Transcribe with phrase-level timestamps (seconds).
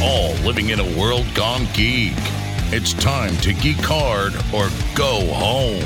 [0.00, 2.12] all living in a world gone geek.
[2.70, 5.80] It's time to geek hard or go home.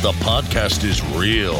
[0.00, 1.58] The podcast is real.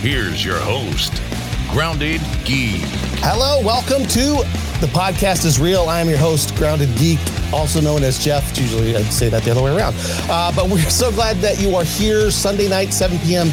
[0.00, 1.22] Here's your host,
[1.70, 2.82] Grounded Geek.
[3.22, 4.44] Hello, welcome to
[4.80, 5.88] the podcast is real.
[5.88, 7.18] I am your host, Grounded Geek,
[7.52, 8.58] also known as Jeff.
[8.58, 9.94] Usually I'd say that the other way around.
[10.28, 13.48] Uh, but we're so glad that you are here Sunday night, 7 p.m.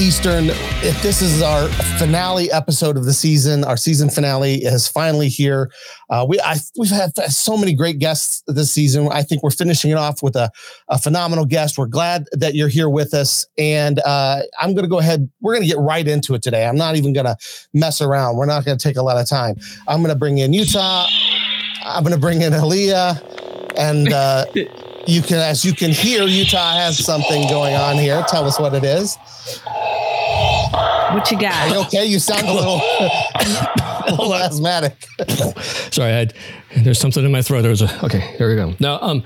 [0.00, 0.46] Eastern.
[0.82, 1.68] If this is our
[1.98, 5.70] finale episode of the season, our season finale is finally here.
[6.10, 9.08] Uh, we I, we've had so many great guests this season.
[9.10, 10.50] I think we're finishing it off with a,
[10.88, 11.78] a phenomenal guest.
[11.78, 15.28] We're glad that you're here with us, and uh, I'm going to go ahead.
[15.40, 16.66] We're going to get right into it today.
[16.66, 17.36] I'm not even going to
[17.72, 18.36] mess around.
[18.36, 19.56] We're not going to take a lot of time.
[19.88, 21.06] I'm going to bring in Utah.
[21.84, 24.12] I'm going to bring in Aaliyah, and.
[24.12, 24.46] Uh,
[25.06, 28.24] you can, as you can hear, Utah has something going on here.
[28.28, 29.16] Tell us what it is.
[31.12, 31.68] What you got?
[31.68, 32.06] Are you okay?
[32.06, 32.80] You sound a little,
[34.08, 34.94] a little asthmatic.
[35.92, 36.34] Sorry, I had,
[36.78, 37.62] there's something in my throat.
[37.62, 38.20] There's a okay.
[38.38, 38.74] Here we go.
[38.80, 39.22] Now, um,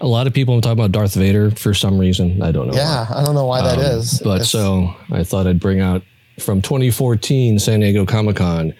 [0.00, 2.42] a lot of people talk about Darth Vader for some reason.
[2.42, 2.74] I don't know.
[2.74, 3.20] Yeah, why.
[3.20, 4.20] I don't know why that Um, is.
[4.22, 6.02] But It's- so I thought I'd bring out
[6.40, 8.74] from 2014 San Diego Comic Con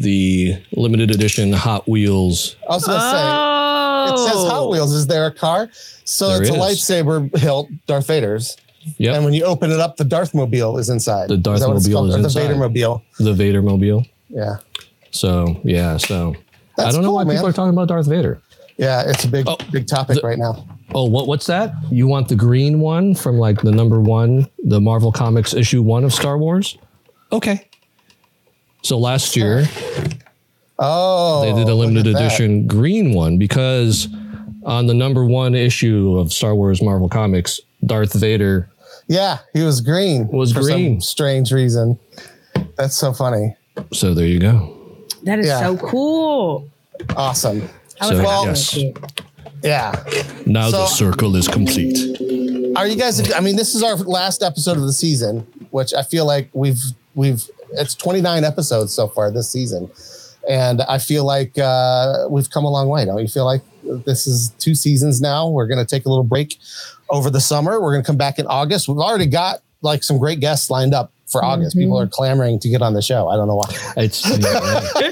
[0.00, 2.56] the limited edition Hot Wheels.
[2.68, 3.16] I was gonna say
[4.12, 4.92] it says Hot Wheels.
[4.92, 5.70] Is there a car?
[6.04, 6.60] So There it's a is.
[6.60, 8.56] lightsaber hilt, Darth Vader's.
[8.98, 11.28] Yep, And when you open it up, the Darth Mobile is inside.
[11.30, 12.08] The Darth that what it's Darthmobile called?
[12.10, 12.28] is Or the.
[12.28, 13.02] Vader Mobile.
[13.18, 14.04] the Vader mobile.
[14.28, 14.56] Yeah.
[15.10, 16.34] So yeah, so
[16.76, 17.36] That's I don't know cool, why man.
[17.36, 18.40] people are talking about Darth Vader.
[18.76, 20.66] Yeah, it's a big, Oh, big topic right now.
[20.94, 21.72] Oh, what what's that?
[21.90, 26.04] You want the green one from like the number one, the Marvel Comics issue one
[26.04, 26.76] of Star Wars?
[27.32, 27.68] Okay.
[28.82, 29.64] So last year
[30.78, 32.26] Oh, they did a limited at that.
[32.26, 34.08] edition green one because
[34.64, 38.68] on the number one issue of Star Wars Marvel Comics, Darth Vader
[39.06, 40.26] Yeah, he was green.
[40.28, 41.00] Was for green.
[41.00, 41.98] Some strange reason.
[42.76, 43.54] That's so funny.
[43.92, 44.76] So there you go.
[45.24, 45.60] That is Yeah.
[45.60, 46.68] so cool.
[47.16, 47.68] Awesome.
[48.02, 48.76] So, like, yes.
[49.62, 50.04] Yeah.
[50.46, 51.96] Now the circle is complete.
[52.76, 53.32] Are you guys?
[53.32, 56.82] I mean, this is our last episode of the season, which I feel like we've
[57.14, 59.90] we've it's 29 episodes so far this season,
[60.48, 63.04] and I feel like uh, we've come a long way.
[63.04, 63.62] Don't you feel like
[64.04, 65.48] this is two seasons now?
[65.48, 66.58] We're going to take a little break
[67.10, 67.80] over the summer.
[67.80, 68.88] We're going to come back in August.
[68.88, 71.76] We've already got like some great guests lined up for August.
[71.76, 73.28] People are clamoring to get on the show.
[73.28, 73.68] I don't know why.
[73.96, 75.10] It's yeah,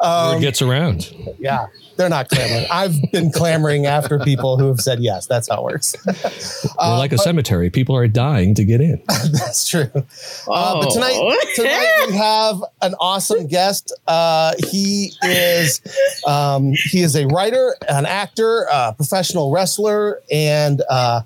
[0.00, 1.10] Um, it gets around.
[1.38, 1.66] yeah,
[1.96, 2.66] they're not clamoring.
[2.70, 5.26] I've been clamoring after people who have said yes.
[5.26, 5.96] That's how it works.
[6.06, 7.70] We're like a cemetery.
[7.70, 9.02] People are dying to get in.
[9.08, 9.90] That's true.
[9.94, 11.36] Uh, but tonight, Oh.
[11.56, 13.92] tonight we have an awesome guest.
[14.06, 15.80] Uh, he is
[16.26, 21.22] um, he is a writer, an actor, a professional wrestler, and uh,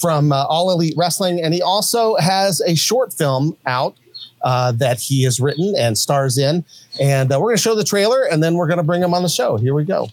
[0.00, 1.42] from uh, All Elite Wrestling.
[1.42, 3.96] And he also has a short film out
[4.42, 6.64] uh, that he has written and stars in.
[7.00, 9.14] And uh, we're going to show the trailer, and then we're going to bring him
[9.14, 9.56] on the show.
[9.56, 10.08] Here we go.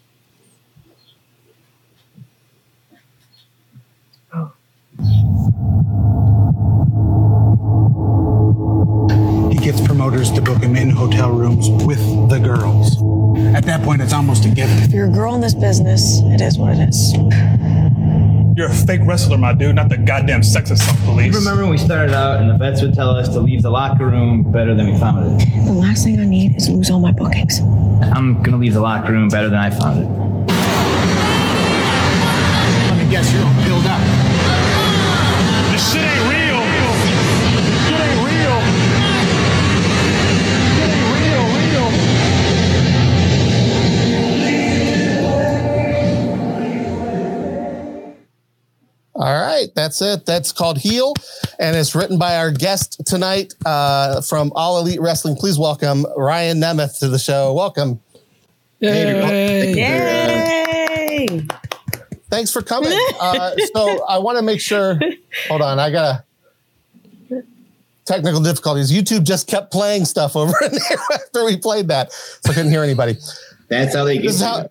[9.52, 12.00] he gets promoters to book him in hotel rooms with
[12.30, 12.98] the girls.
[13.56, 14.78] At that point, it's almost a given.
[14.80, 17.99] If you're a girl in this business, it is what it is.
[18.60, 21.34] You're a fake wrestler, my dude, not the goddamn sex assault police.
[21.34, 24.06] Remember when we started out and the vets would tell us to leave the locker
[24.06, 25.46] room better than we found it?
[25.64, 27.62] The last thing I need is lose all my bookings.
[28.02, 30.10] I'm gonna leave the locker room better than I found it.
[32.90, 34.19] Let me guess, you're all filled up.
[49.60, 50.26] Right, that's it.
[50.26, 51.14] That's called Heal,
[51.60, 55.36] and it's written by our guest tonight uh, from All Elite Wrestling.
[55.36, 57.54] Please welcome Ryan Nemeth to the show.
[57.54, 58.00] Welcome.
[58.80, 59.74] Yay.
[59.76, 61.48] Yay!
[62.30, 62.98] Thanks for coming.
[63.22, 64.98] Uh, so I want to make sure.
[65.50, 66.24] Hold on, I gotta.
[68.06, 68.92] Technical difficulties.
[68.92, 72.72] YouTube just kept playing stuff over in there after we played that, so I couldn't
[72.72, 73.18] hear anybody.
[73.68, 74.70] That's how they get This is how.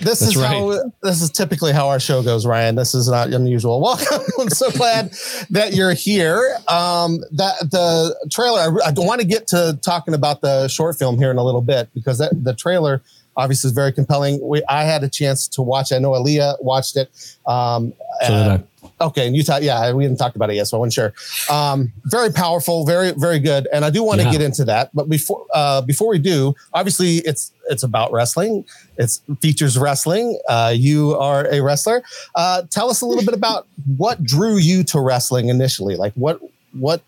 [0.00, 0.92] This That's is how.
[1.02, 2.76] This is typically how our show goes, Ryan.
[2.76, 3.80] This is not unusual.
[3.82, 4.22] Welcome.
[4.38, 5.12] I'm so glad
[5.50, 6.56] that you're here.
[6.68, 8.60] Um, that the trailer.
[8.60, 11.62] I, I want to get to talking about the short film here in a little
[11.62, 13.02] bit because that, the trailer
[13.36, 14.40] obviously is very compelling.
[14.46, 15.92] We, I had a chance to watch.
[15.92, 17.10] I know Aaliyah watched it.
[17.46, 17.92] Um,
[18.22, 18.64] So did I.
[19.08, 21.12] Okay, in Utah, yeah, we hadn't talked about it yet, so I wasn't sure.
[21.54, 24.32] Um, very powerful, very very good, and I do want to Yeah.
[24.32, 24.90] get into that.
[24.94, 28.64] But before uh, before we do, obviously it's it's about wrestling.
[28.98, 30.38] It's features wrestling.
[30.48, 32.02] Uh, you are a wrestler.
[32.34, 33.66] Uh, tell us a little bit about
[33.96, 35.96] what drew you to wrestling initially.
[35.96, 36.40] Like what
[36.72, 37.02] what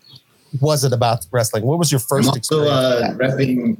[0.61, 1.65] was it about wrestling?
[1.65, 2.69] What was your I'm first also experience?
[2.71, 3.37] uh, with that?
[3.37, 3.77] repping.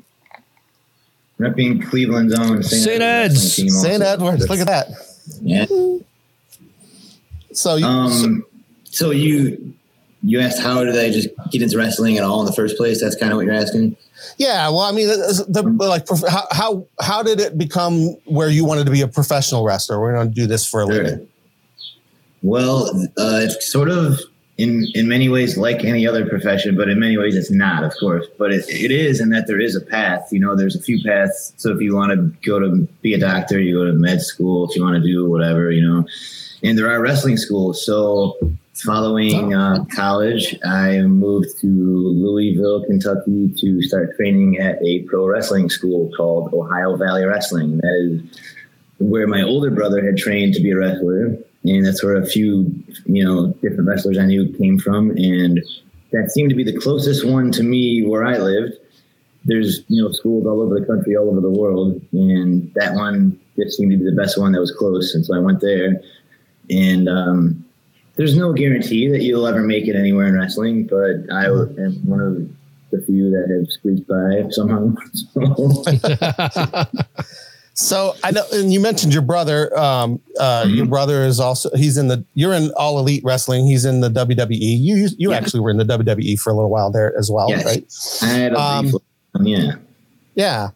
[1.39, 3.01] repping Cleveland's own St.
[3.01, 3.81] Edwards Ed's.
[3.81, 4.01] St.
[4.01, 4.87] Edwards, look at that.
[5.41, 5.65] Yeah.
[7.55, 8.45] So you, Um,
[8.85, 9.73] so you
[10.23, 13.01] you asked how did I just get into wrestling at all in the first place?
[13.01, 13.95] That's kind of what you're asking.
[14.37, 18.49] Yeah, well, I mean, the, the, like, prof- how, how how did it become where
[18.49, 19.99] you wanted to be a professional wrestler?
[19.99, 21.27] We're going to do this for a living.
[22.41, 24.19] Well, uh, it's sort of
[24.57, 27.93] in in many ways like any other profession, but in many ways it's not, of
[27.99, 28.25] course.
[28.37, 30.29] But it, it is in that there is a path.
[30.31, 31.53] You know, there's a few paths.
[31.57, 34.67] So if you want to go to be a doctor, you go to med school.
[34.69, 36.07] If you want to do whatever, you know,
[36.65, 37.85] and there are wrestling schools.
[37.85, 38.37] So
[38.73, 45.69] following uh, college, I moved to Louisville, Kentucky, to start training at a pro wrestling
[45.69, 47.77] school called Ohio Valley Wrestling.
[47.77, 48.39] That is
[48.97, 52.73] where my older brother had trained to be a wrestler, and that's where a few,
[53.05, 55.61] you know, different wrestlers I knew came from, and
[56.11, 58.73] that seemed to be the closest one to me where I lived.
[59.43, 63.39] There's, you know, schools all over the country, all over the world, and that one
[63.55, 66.01] just seemed to be the best one that was close, and so I went there.
[66.69, 67.65] And um,
[68.15, 72.19] there's no guarantee that you'll ever make it anywhere in wrestling, but I am one
[72.21, 72.49] of
[72.91, 74.93] the few that have squeaked by somehow.
[77.77, 79.77] So I know, and you mentioned your brother.
[79.77, 82.23] Um, uh, Your brother is also he's in the.
[82.33, 83.65] You're in All Elite Wrestling.
[83.67, 84.47] He's in the WWE.
[84.59, 85.35] You you, you Yeah.
[85.37, 87.65] actually were in the WWE for a little while there as well, Yes.
[87.65, 88.29] right?
[88.29, 88.91] I had a Um,
[89.41, 89.73] yeah.
[90.35, 90.69] Yeah.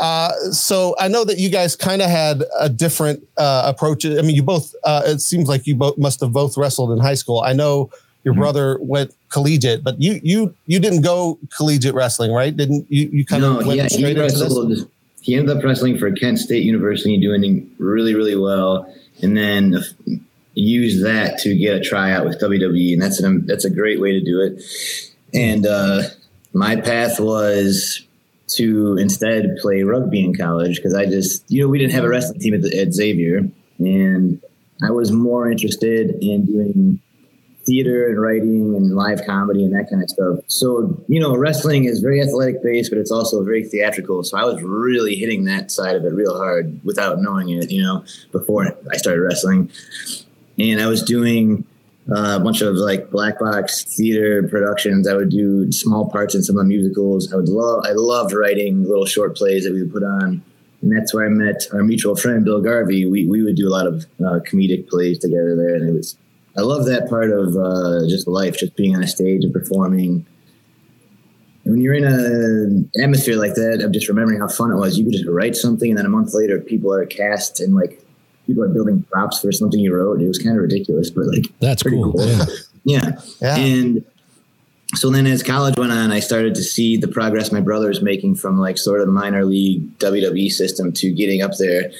[0.00, 4.06] Uh, so I know that you guys kind of had a different uh, approach.
[4.06, 4.74] I mean, you both.
[4.84, 7.40] Uh, it seems like you both must have both wrestled in high school.
[7.40, 7.90] I know
[8.24, 8.40] your Mm-hmm.
[8.42, 12.54] brother went collegiate, but you you you didn't go collegiate wrestling, right?
[12.56, 13.08] Didn't you?
[13.10, 14.84] You kind no, of went yeah, he straight into this.
[15.22, 18.92] He ended up wrestling for Kent State University, doing really, really well,
[19.22, 19.82] and then
[20.54, 24.12] used that to get a tryout with WWE, and that's an that's a great way
[24.12, 24.62] to do it.
[25.32, 26.02] And uh,
[26.52, 28.02] my path was
[28.54, 32.08] to instead play rugby in college because I just, you know, we didn't have a
[32.08, 33.48] wrestling team at, the, at Xavier,
[33.78, 34.40] and
[34.82, 37.00] I was more interested in doing
[37.66, 40.38] theater and writing and live comedy and that kind of stuff.
[40.46, 44.24] So, you know, wrestling is very athletic based, but it's also very theatrical.
[44.24, 47.82] So I was really hitting that side of it real hard without knowing it, you
[47.82, 49.70] know, before I started wrestling.
[50.58, 51.64] And I was doing
[52.14, 55.06] uh, a bunch of like black box theater productions.
[55.06, 57.32] I would do small parts in some of the musicals.
[57.32, 60.42] I would love, I loved writing little short plays that we would put on.
[60.82, 63.04] And that's where I met our mutual friend, Bill Garvey.
[63.04, 65.74] We, we would do a lot of uh, comedic plays together there.
[65.74, 66.16] And it was,
[66.56, 70.26] I love that part of uh, just life, just being on a stage and performing.
[71.64, 74.98] And when you're in an atmosphere like that, I'm just remembering how fun it was.
[74.98, 78.02] You could just write something, and then a month later, people are cast and like
[78.46, 80.20] people are building props for something you wrote.
[80.20, 82.12] It was kind of ridiculous, but like That's pretty cool.
[82.12, 82.26] cool.
[82.26, 82.44] Yeah.
[82.84, 83.12] yeah.
[83.40, 83.56] Yeah.
[83.56, 84.04] And
[84.94, 88.02] so then as college went on, I started to see the progress my brother was
[88.02, 91.92] making from like sort of the minor league WWE system to getting up there.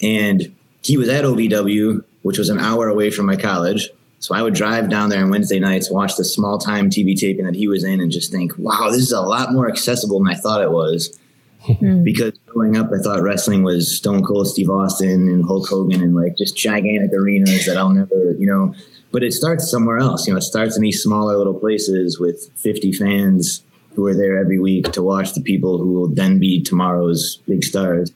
[0.00, 3.90] And he was at OVW, which was an hour away from my college.
[4.20, 7.44] So I would drive down there on Wednesday nights, watch the small time TV taping
[7.44, 10.32] that he was in, and just think, wow, this is a lot more accessible than
[10.32, 11.18] I thought it was.
[11.66, 12.04] Hmm.
[12.04, 16.14] because growing up, I thought wrestling was Stone Cold Steve Austin and Hulk Hogan and
[16.14, 18.74] like just gigantic arenas that I'll never, you know.
[19.12, 20.26] But it starts somewhere else.
[20.26, 23.62] You know, it starts in these smaller little places with 50 fans
[23.94, 27.62] who are there every week to watch the people who will then be tomorrow's big
[27.62, 28.10] stars.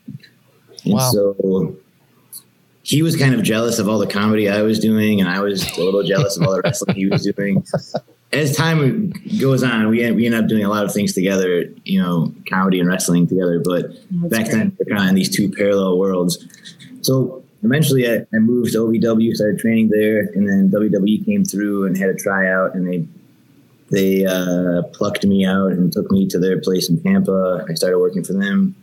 [0.84, 1.10] And Wow.
[1.10, 1.76] so
[2.82, 5.70] he was kind of jealous of all the comedy I was doing, and I was
[5.76, 7.62] a little jealous of all the wrestling he was doing.
[8.32, 11.64] As time goes on, we end, we end up doing a lot of things together,
[11.84, 13.60] you know, comedy and wrestling together.
[13.64, 13.86] But
[14.30, 16.46] back then, we're kind of in these two parallel worlds.
[17.02, 21.86] So eventually, I, I moved to OVW, started training there, and then WWE came through
[21.86, 23.06] and had a tryout, and they
[23.90, 27.66] they uh, plucked me out and took me to their place in Tampa.
[27.68, 28.76] I started working for them.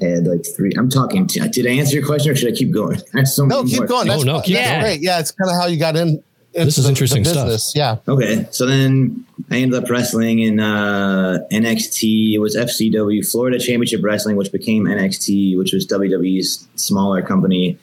[0.00, 0.72] Had like three.
[0.76, 1.26] I'm talking.
[1.26, 2.96] did I answer your question, or should I keep going?
[3.14, 3.86] I have so No, many keep more.
[3.86, 4.06] going.
[4.08, 4.80] No, That's, no, keep that's going.
[4.82, 5.00] great.
[5.02, 6.20] Yeah, it's kind of how you got in.
[6.56, 7.60] Into This is the- the interesting stuff.
[7.74, 7.96] Yeah.
[8.08, 12.32] Okay, so then I ended up wrestling in uh, NXT.
[12.34, 17.78] It was FCW, Florida Championship Wrestling, which became NXT, which was WWE's smaller company,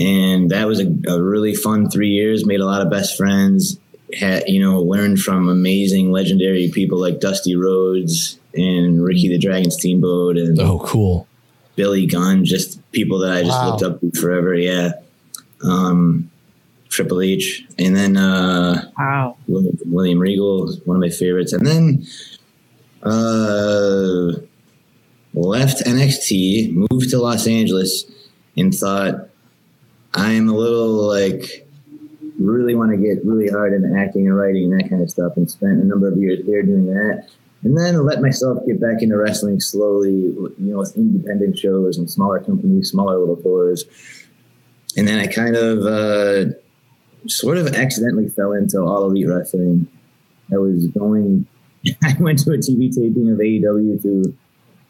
[0.00, 2.44] and that was a, a really fun three years.
[2.46, 3.78] Made a lot of best friends.
[4.18, 9.70] Had you know learned from amazing, legendary people like Dusty Rhodes and Ricky the Dragon
[9.70, 11.26] Steamboat and Oh, cool.
[11.76, 13.70] Billy Gunn, just people that I just Wow.
[13.70, 14.54] looked up to forever.
[14.54, 14.92] Yeah.
[15.64, 16.30] Um,
[16.94, 17.64] Triple H.
[17.78, 19.36] And then uh, Wow.
[19.48, 21.52] William, William Regal one of my favorites.
[21.52, 22.06] And then
[23.02, 24.32] uh,
[25.34, 28.04] left NXT, moved to Los Angeles,
[28.56, 29.28] and thought
[30.14, 31.66] I'm a little like
[32.38, 35.36] really want to get really hard into acting and writing and that kind of stuff,
[35.36, 37.28] and spent a number of years there doing that.
[37.62, 42.10] and then let myself get back into wrestling slowly, you know, with independent shows and
[42.10, 43.84] smaller companies, smaller little tours.
[44.96, 46.54] And then I kind of uh,
[47.26, 49.88] sort of accidentally fell into all elite wrestling.
[50.52, 51.46] I was going,
[52.02, 54.36] I went to a TV taping of AEW to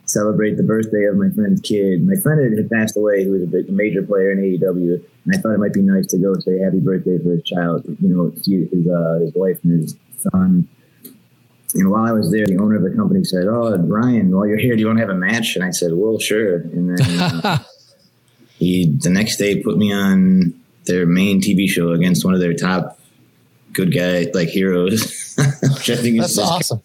[0.07, 2.07] celebrate the birthday of my friend's kid.
[2.07, 5.39] My friend had passed away, who was a big, major player in AEW, and I
[5.39, 8.33] thought it might be nice to go say happy birthday for his child, you know,
[8.43, 10.69] see his uh, his wife and his son.
[11.77, 14.59] And while I was there, the owner of the company said, "Oh, Ryan, while you're
[14.59, 17.41] here, do you want to have a match?" And I said, "Well, sure." And then
[17.43, 17.59] uh,
[18.59, 20.55] he the next day put me on
[20.87, 22.99] their main TV show against one of their top
[23.73, 26.83] good guy like heroes, which I think is awesome.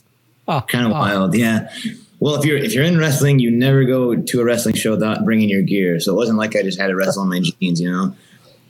[0.48, 0.96] Oh, kind of oh.
[0.96, 1.36] wild.
[1.36, 1.72] Yeah.
[2.20, 5.24] Well, if you're if you're in wrestling, you never go to a wrestling show without
[5.24, 6.00] bringing your gear.
[6.00, 8.16] So it wasn't like I just had to wrestle in my jeans, you know.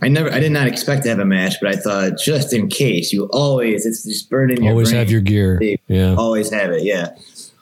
[0.02, 2.70] I never, I did not expect to have a match, but I thought just in
[2.70, 4.66] case, you always it's just burning.
[4.68, 5.00] Always brain.
[5.00, 5.60] have your gear.
[5.88, 6.16] Yeah.
[6.16, 6.84] always have it.
[6.84, 7.18] Yeah,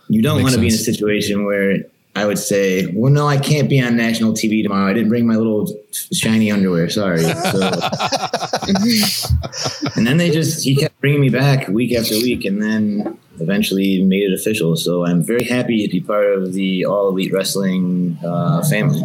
[0.07, 1.77] you don't want to be in a situation where
[2.17, 4.89] I would say, "Well, no, I can't be on national TV tomorrow.
[4.89, 5.71] I didn't bring my little
[6.11, 6.89] shiny underwear.
[6.89, 7.61] Sorry." So,
[9.95, 14.03] and then they just he kept bringing me back week after week, and then eventually
[14.03, 14.75] made it official.
[14.75, 19.01] So I'm very happy to be part of the All Elite Wrestling uh, family.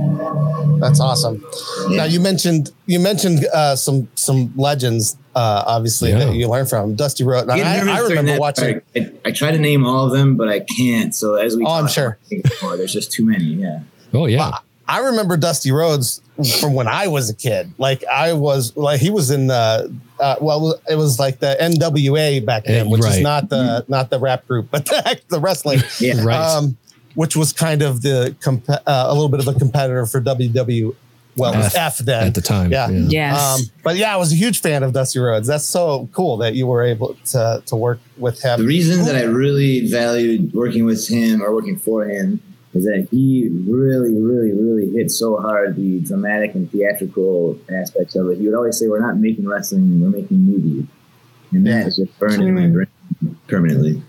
[0.80, 1.44] That's awesome.
[1.88, 1.98] Yeah.
[1.98, 6.18] Now you mentioned you mentioned uh, some some legends, uh, obviously Yeah.
[6.26, 7.46] that you learn from Dusty Rhodes.
[7.54, 8.80] Get I, I remember watching.
[8.80, 8.84] part.
[8.96, 11.14] I, I try to name all of them, but I can't.
[11.14, 12.18] So as we, Oh, I'm sure.
[12.24, 12.76] I think more.
[12.76, 13.44] There's just too many.
[13.44, 13.80] Yeah.
[14.14, 14.58] Oh yeah.
[14.88, 16.20] I remember Dusty Rhodes
[16.60, 17.72] from when I was a kid.
[17.78, 22.44] Like I was like he was in the uh, well, it was like the NWA
[22.44, 25.80] back then, Eh, which is not the not the rap group, but the, the wrestling.
[25.98, 26.22] Yeah.
[26.22, 26.36] Right.
[26.36, 26.76] Um,
[27.14, 30.94] which was kind of the comp- uh, a little bit of a competitor for WW.
[31.36, 32.70] Well, it was F, then At the time.
[32.70, 32.90] Yeah.
[32.90, 33.40] Yes.
[33.40, 35.48] Um, but yeah, I was a huge fan of Dusty Rhodes.
[35.48, 38.58] That's so cool that you were able to to work with him.
[38.58, 38.68] The him.
[38.68, 42.42] reason that I really valued working with him or working for him
[42.74, 48.28] is that he really, really, really hit so hard the dramatic and theatrical aspects of
[48.30, 48.38] it.
[48.38, 50.84] He would always say, "We're not making wrestling; we're making movies,"
[51.52, 52.88] and that is just burned in my brain
[53.46, 54.02] permanently.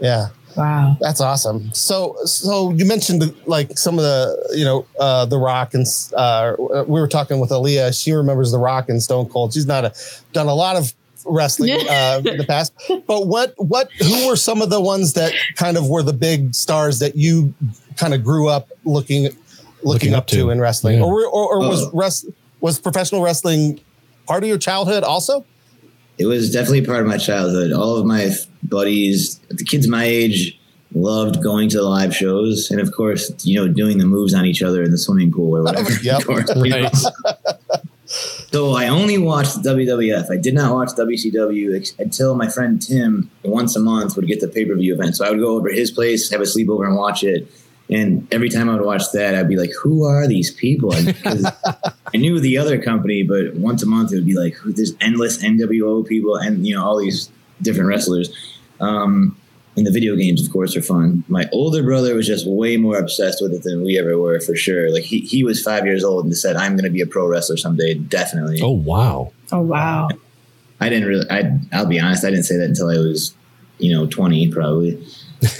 [0.00, 0.96] Yeah, wow.
[1.00, 1.72] that's awesome.
[1.72, 5.86] So, so you mentioned the, like some of the, you know, uh, the Rock and
[6.16, 6.54] uh,
[6.86, 8.00] we were talking with Aaliyah.
[8.00, 9.52] She remembers the Rock and Stone Cold.
[9.54, 9.94] She's not a,
[10.32, 10.92] done a lot of
[11.26, 12.72] wrestling uh, in the past.
[13.06, 16.54] But what, what, who were some of the ones that kind of were the big
[16.54, 17.54] stars that you
[17.96, 19.28] kind of grew up looking,
[19.82, 20.50] looking, up, to.
[20.50, 21.04] in wrestling, Yeah.
[21.04, 21.90] or, or, or was Oh.
[21.94, 22.26] rest,
[22.60, 23.80] was professional wrestling
[24.26, 25.44] part of your childhood also?
[26.16, 27.72] It was definitely part of my childhood.
[27.72, 28.30] All of my
[28.64, 30.58] buddies, the kids my age,
[30.94, 34.46] loved going to the live shows, and of course, you know, doing the moves on
[34.46, 35.90] each other in the swimming pool or whatever.
[36.02, 36.22] Yep.
[36.26, 36.56] Course.
[36.56, 36.94] Right.
[38.06, 40.30] So I only watched WWF.
[40.30, 44.40] I did not watch WCW ex- until my friend Tim once a month would get
[44.40, 45.16] the pay per view event.
[45.16, 47.48] So I would go over to his place, have a sleepover, and watch it.
[47.90, 51.44] And every time I would watch that, I'd be like, "Who are these people?" Because
[52.14, 55.42] I knew the other company, but once a month it would be like, "There's endless
[55.42, 57.30] NWO people, and you know all these
[57.60, 58.30] different wrestlers."
[58.84, 59.36] Um,
[59.76, 61.24] and the video games, of course, are fun.
[61.26, 64.54] My older brother was just way more obsessed with it than we ever were, for
[64.54, 64.92] sure.
[64.92, 67.26] Like he, he was five years old and said, "I'm going to be a pro
[67.26, 68.60] wrestler someday." Definitely.
[68.62, 69.32] Oh wow.
[69.50, 70.08] Oh wow.
[70.80, 71.26] I didn't really.
[71.30, 72.24] I I'll be honest.
[72.24, 73.34] I didn't say that until I was,
[73.78, 75.04] you know, twenty probably.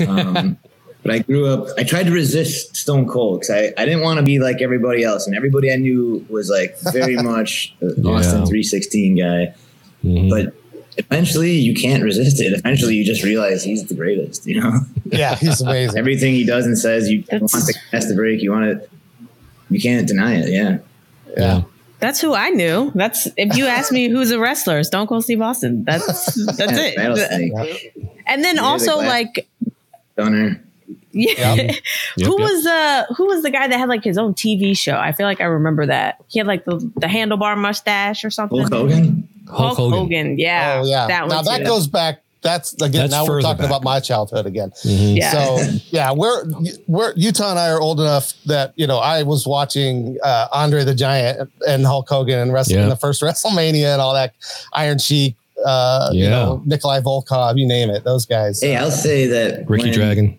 [0.07, 0.59] Um,
[1.03, 1.67] but I grew up.
[1.77, 5.03] I tried to resist Stone Cold because I, I didn't want to be like everybody
[5.03, 8.13] else, and everybody I knew was like very much a Yeah.
[8.13, 9.55] Austin three sixteen guy.
[10.05, 10.31] Mhm.
[10.31, 10.55] But
[10.99, 12.53] eventually, you can't resist it.
[12.53, 14.47] Eventually, you just realize he's the greatest.
[14.47, 15.99] You know, Yeah, he's amazing.
[15.99, 18.43] everything he does and says, you That's- want to cast the break.
[18.43, 18.91] You want it.
[19.71, 20.51] You can't deny it.
[20.51, 20.79] Yeah.
[21.37, 21.63] yeah.
[22.01, 22.93] That's who I knew.
[22.95, 25.85] That's if you ask me who's a wrestler, Stone Cold Steve Austin.
[25.85, 27.95] That's that's it.
[28.27, 29.49] And then Yeah, the also glass- like
[30.13, 30.63] Stunner.
[31.13, 31.55] yeah.
[31.55, 31.75] Yep,
[32.27, 32.41] who yep.
[32.41, 34.97] was uh who was the guy that had like his own TV show?
[34.97, 36.23] I feel like I remember that.
[36.29, 38.59] He had like the, the handlebar mustache or something.
[38.59, 39.27] Hulk Hogan.
[39.49, 40.39] Hulk Hogan.
[40.39, 40.81] Yeah.
[40.83, 41.07] oh yeah.
[41.07, 41.65] That now that too.
[41.65, 42.21] goes back.
[42.43, 42.93] That's again.
[42.93, 43.67] That's now we're talking back.
[43.71, 44.71] about my childhood again.
[44.85, 45.17] Mhm.
[45.17, 45.31] Yeah.
[45.33, 46.45] So yeah, we're
[46.87, 50.85] we're Utah and I are old enough that you know I was watching uh, Andre
[50.85, 52.89] the Giant and Hulk Hogan and wrestling Yeah.
[52.89, 54.35] the first WrestleMania and all that
[54.75, 58.61] Iron Sheik, uh, you know Nikolai Volkov, you name it, those guys.
[58.61, 60.39] Hey, I'll say that Ricky when- Dragon.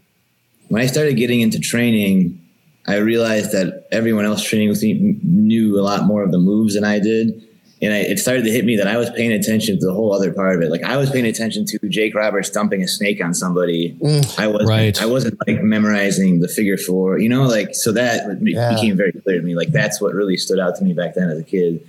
[0.68, 2.40] when I started getting into training,
[2.88, 6.76] I realized that everyone else training with me knew a lot more of the moves
[6.76, 7.42] than I did.
[7.82, 10.14] And I, it started to hit me that I was paying attention to the whole
[10.14, 10.72] other part of it.
[10.72, 13.96] Like I was paying attention to Jake Roberts dumping a snake on somebody.
[14.02, 14.40] Mm.
[14.40, 14.70] I wasn't.
[14.70, 15.02] Right.
[15.02, 17.20] I wasn't like memorizing the figure four.
[17.20, 18.74] You know, like so that Yeah.
[18.76, 19.56] became very clear to me.
[19.56, 21.86] Like that's what really stood out to me back then as a kid.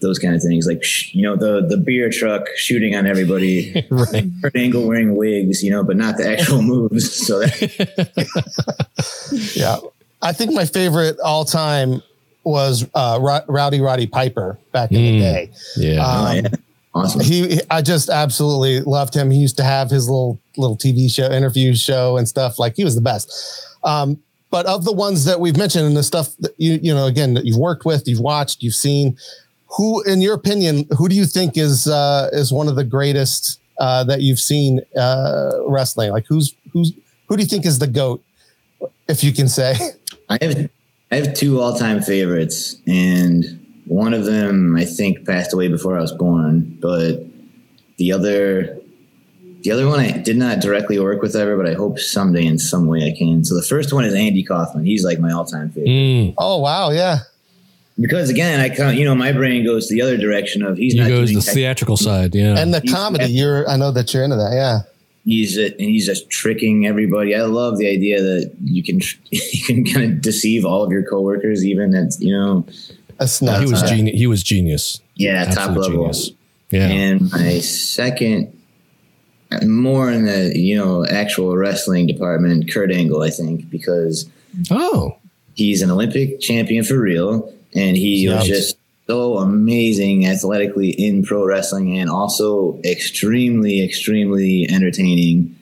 [0.00, 3.84] those kind of things, like sh- you know the the beer truck shooting on everybody,
[3.90, 4.26] right.
[4.42, 7.12] Kurt Angle wearing wigs, you know, but not the actual moves.
[7.26, 8.68] So that,
[9.56, 9.76] Yeah.
[10.20, 12.02] I think my favorite all time
[12.48, 15.20] was uh, Ro- Rowdy Roddy Piper back in the Mm.
[15.20, 15.50] day.
[15.76, 16.04] Yeah.
[16.06, 16.48] Um, oh, yeah.
[16.94, 17.20] awesome.
[17.20, 19.30] he I just absolutely loved him.
[19.30, 22.58] He used to have his little little TV show, interview show and stuff.
[22.58, 23.30] Like he was the best.
[23.84, 24.18] Um,
[24.50, 27.34] but of the ones that we've mentioned and the stuff that you you know again
[27.34, 29.16] that you've worked with, you've watched, you've seen,
[29.76, 33.60] who in your opinion, who do you think is uh, is one of the greatest
[33.78, 36.10] uh, that you've seen uh, wrestling?
[36.12, 36.92] Like who's who's
[37.28, 38.24] who do you think is the goat,
[39.06, 39.74] if you can say?
[40.30, 40.70] I have
[41.10, 43.44] I have two all time favorites, and
[43.86, 47.24] one of them I think passed away before I was born, but
[47.96, 48.78] the other
[49.62, 52.58] the other one I did not directly work with ever, but I hope someday in
[52.58, 53.44] some way I can.
[53.44, 54.84] So the first one is Andy Kaufman.
[54.84, 55.88] He's like my all time favorite.
[55.88, 56.34] Mm.
[56.38, 57.20] Oh wow, yeah.
[58.00, 60.92] Because again, I kind of, you know, my brain goes the other direction of he's
[60.92, 62.32] He not goes doing the tech- theatrical side.
[62.32, 62.56] Yeah.
[62.56, 64.80] And the He's- comedy, you're I know that you're into that, yeah.
[65.28, 67.34] He's a, and he's just tricking everybody.
[67.34, 71.02] I love the idea that you can you can kind of deceive all of your
[71.02, 72.66] coworkers, even at you know,
[73.18, 73.62] That's not.
[73.62, 74.16] he was uh, genius.
[74.18, 75.00] He was genius.
[75.16, 75.98] yeah, top Absolute level.
[75.98, 76.30] genius.
[76.70, 76.88] Yeah.
[76.88, 78.58] And my second,
[79.64, 84.28] more in the you know actual wrestling department, Kurt Angle, I think, because
[84.70, 85.16] oh.
[85.54, 88.77] he's an Olympic champion for real, and he was just
[89.08, 95.56] so amazing athletically in pro wrestling, and also extremely, extremely entertaining.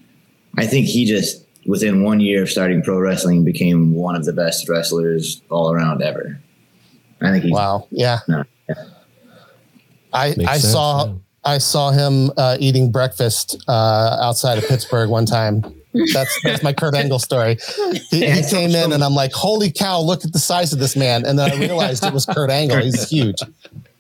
[0.59, 4.33] I think he just within one year of starting pro wrestling became one of the
[4.33, 6.41] best wrestlers all around ever.
[7.21, 7.87] I think he's Wow.
[7.91, 8.21] Yeah.
[8.29, 8.45] No,
[10.13, 11.15] I, Makes I sense, saw yeah.
[11.45, 15.63] I saw him uh, eating breakfast uh, outside of Pittsburgh one time.
[16.13, 17.59] That's that's my Kurt Angle story.
[18.11, 20.01] He, he came in and I'm like, "Holy cow!
[20.01, 22.79] Look at the size of this man!" And then I realized it was Kurt Angle.
[22.83, 23.37] He's huge.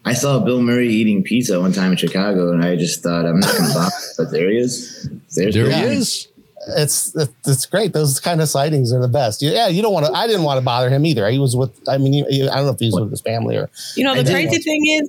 [0.04, 3.40] I saw Bill Murray eating pizza one time in Chicago, and I just thought, I'm
[3.40, 5.08] not going to bother, but there he is.
[5.34, 6.28] There's There he is.
[6.76, 7.92] It's it's great.
[7.92, 9.40] Those kind of sightings are the best.
[9.42, 10.12] Yeah, you don't want to.
[10.12, 11.28] I didn't want to bother him either.
[11.28, 11.70] He was with.
[11.88, 13.68] I mean, he- I don't know if he was with his family or.
[13.96, 15.08] You know, the crazy thing is,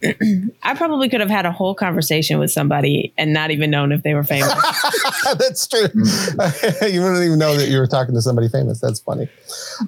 [0.62, 4.02] I probably could have had a whole conversation with somebody and not even known if
[4.02, 4.52] they were famous.
[5.38, 5.88] That's true.
[6.88, 8.80] you wouldn't even know that you were talking to somebody famous.
[8.80, 9.28] That's funny.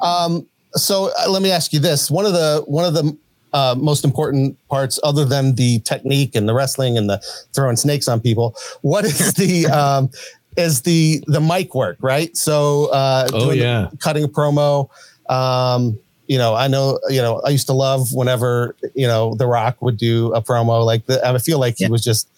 [0.02, 3.16] Um, so uh, let me ask you this: one of the one of the
[3.52, 7.20] uh, most important parts, other than the technique and the wrestling and the
[7.52, 10.10] throwing snakes on people, what is the um,
[10.56, 12.36] is the the mic work, right?
[12.36, 13.90] So uh, Oh, doing the- yeah.
[14.00, 14.88] cutting a promo.
[15.28, 15.98] Um,
[16.30, 19.82] you know, I know, you know, I used to love whenever, you know, The Rock
[19.82, 22.28] would do a promo like the, I feel like he was just,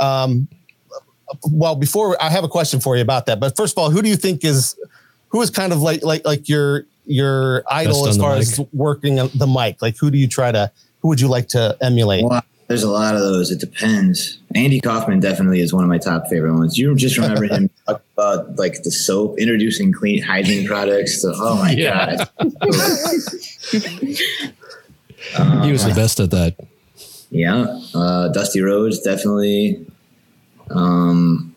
[0.00, 0.48] um,
[1.48, 4.02] well, before I have a question for you about that, but first of all, who
[4.02, 4.74] do you think is,
[5.28, 9.30] who is kind of like, like, like your, your idol as far as working on
[9.36, 9.80] the mic?
[9.80, 12.24] Like, who do you try to, who would you like to emulate?
[12.68, 13.50] There's a lot of those.
[13.50, 14.38] It depends.
[14.54, 16.78] Andy Kaufman definitely is one of my top favorite ones.
[16.78, 21.20] You just remember him talk about like the soap, introducing clean hygiene products.
[21.22, 22.24] So, oh my Yeah.
[22.38, 22.40] god,
[25.64, 26.56] He was the best at that.
[27.30, 27.80] yeah.
[27.94, 29.84] Uh, Dusty Rhodes definitely.
[30.70, 31.54] Um,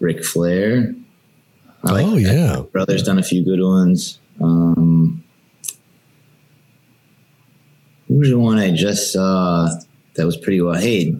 [0.00, 0.94] Ric Flair.
[1.84, 2.62] I like Oh, yeah.
[2.72, 4.18] Brother's done a few good ones.
[4.40, 5.22] Um,
[8.08, 9.68] who's the one I just saw
[10.14, 10.74] that was pretty well?
[10.74, 11.14] Hey,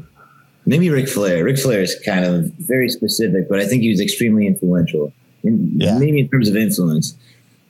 [0.65, 1.45] maybe Ric Flair.
[1.45, 5.13] Ric Flair is kind of very specific, but I think he was extremely influential.
[5.43, 5.99] In, Yeah.
[5.99, 7.15] Maybe in terms of influence,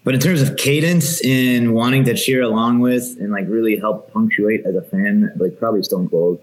[0.04, 4.12] but in terms of cadence and wanting to cheer along with and like really help
[4.12, 6.40] punctuate as a fan, like probably Stone Cold.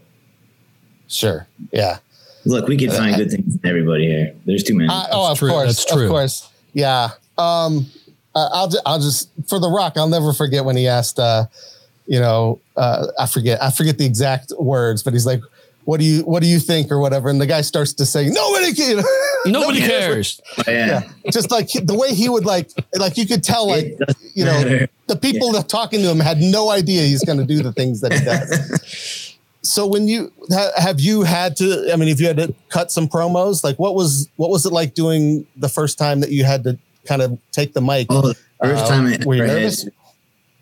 [1.08, 1.48] Sure.
[1.72, 2.00] Yeah.
[2.46, 4.36] Look, we could find good things in everybody here.
[4.46, 4.90] There's too many.
[4.90, 5.50] Uh, oh, of true.
[5.50, 6.04] course, That's true.
[6.06, 7.12] of course, yeah.
[7.38, 7.86] Um,
[8.36, 9.94] uh, I'll ju- I'll just for the Rock.
[9.96, 11.46] I'll never forget when he asked, uh,
[12.08, 15.42] you know, uh, I forget I forget the exact words, but he's like,
[15.86, 18.28] "What do you What do you think?" or whatever, and the guy starts to say,
[18.30, 19.04] "Nobody can."
[19.46, 20.40] Nobody cares.
[20.60, 21.02] Oh, yeah.
[21.26, 23.98] yeah, just like the way he would like, like you could tell, like
[24.34, 24.88] you know, matter.
[25.08, 28.00] the people that talking to him had no idea he's going to do the things
[28.02, 29.36] that he does.
[29.62, 32.90] so when you ha- have you had to, I mean, if you had to cut
[32.92, 36.46] some promos, like what was what was it like doing the first time that you
[36.46, 38.08] had to kind of take the mic?
[38.10, 39.86] Oh, the first Uh, time I were you ever had- nervous?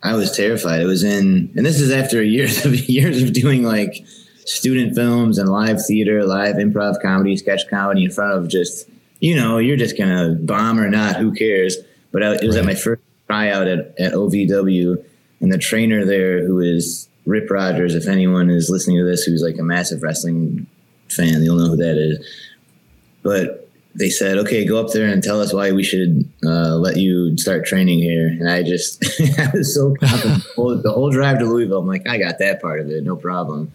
[0.04, 0.82] I was terrified.
[0.82, 4.06] It was in, and this is after years of years of doing like
[4.46, 9.36] student films and live theater, live improv comedy, sketch comedy in front of just, you
[9.36, 11.78] know, you're just gonna bomb or not, who cares?
[12.12, 15.04] But I, it was at my first tryout at, at OVW,
[15.40, 19.42] and the trainer there, who is Rip Rogers, if anyone is listening to this, who's
[19.42, 20.68] like a massive wrestling
[21.10, 22.26] fan, you'll know who that is.
[23.24, 23.61] But
[23.96, 27.38] they said, "Okay, go up there and tell us why we should uh, let you
[27.38, 29.04] start training here." And I just,
[29.40, 30.44] I was so confident.
[30.56, 33.72] the whole, drive to Louisville, I'm like, I got that part of it, no problem.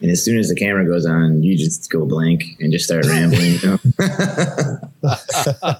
[0.00, 3.06] And as soon as the camera goes on, you just go blank and just start
[3.06, 3.52] rambling.
[3.54, 3.78] You know?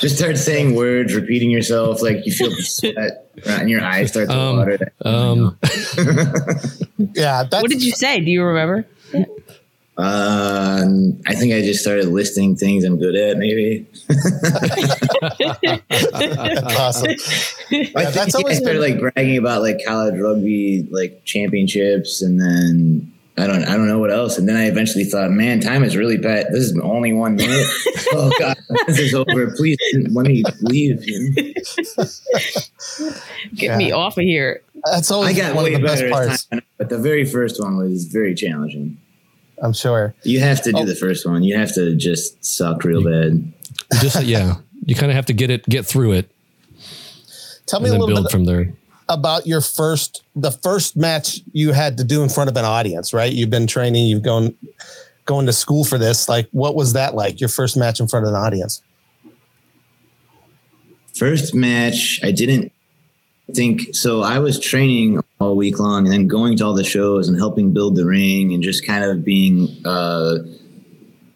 [0.00, 4.28] just start saying words, repeating yourself, like you feel the sweat and your eyes start
[4.28, 4.92] to Um, water.
[5.04, 5.58] Um,
[7.14, 8.20] Yeah, that's What did you say?
[8.20, 8.86] Do you remember?
[9.96, 13.36] Um, I think I just started listing things I'm good at.
[13.36, 13.86] Maybe
[15.88, 17.12] that's awesome.
[17.94, 23.12] I that's always I started like bragging about like college rugby like championships, and then
[23.38, 24.36] I don't I don't know what else.
[24.36, 26.48] And then I eventually thought, man, time is really bad.
[26.50, 27.66] This is only one minute.
[28.12, 28.56] oh god,
[28.88, 29.52] this is over.
[29.56, 29.78] Please
[30.10, 31.06] let me leave.
[33.54, 34.60] Get me off of here.
[34.90, 36.46] That's I always got one of the best parts.
[36.46, 38.98] time, but the very first one was very challenging.
[39.62, 40.14] I'm sure.
[40.24, 40.84] You have to do Oh.
[40.84, 41.42] the first one.
[41.44, 43.52] You have to just suck real bad.
[44.00, 46.30] just yeah, you kind of have to get it, get through it,
[47.66, 48.72] Tell me a little bit from there.
[49.08, 53.12] about your first, the first match you had to do in front of an audience.
[53.14, 53.32] Right?
[53.32, 54.06] You've been training.
[54.06, 54.54] You've gone
[55.24, 56.28] going to school for this.
[56.28, 57.40] Like, what was that like?
[57.40, 58.82] Your first match in front of an audience?
[61.14, 62.72] First match, I didn't
[63.52, 64.22] think so.
[64.22, 67.72] I was training all week long and then going to all the shows and helping
[67.72, 70.38] build the ring and just kind of being uh,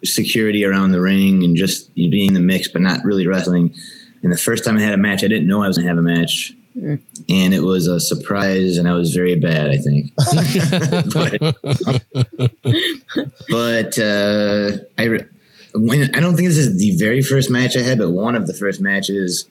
[0.04, 3.74] security around the ring and just being in the mix, but not really wrestling.
[4.22, 5.98] And the first time I had a match, I didn't know I was gonna have
[5.98, 10.12] a match, and it was a surprise, and I was very bad, I think.
[11.12, 11.38] but
[13.48, 15.26] but uh, I re-
[15.74, 18.46] when I don't think this is the very first match I had, but one of
[18.46, 19.46] the first matches.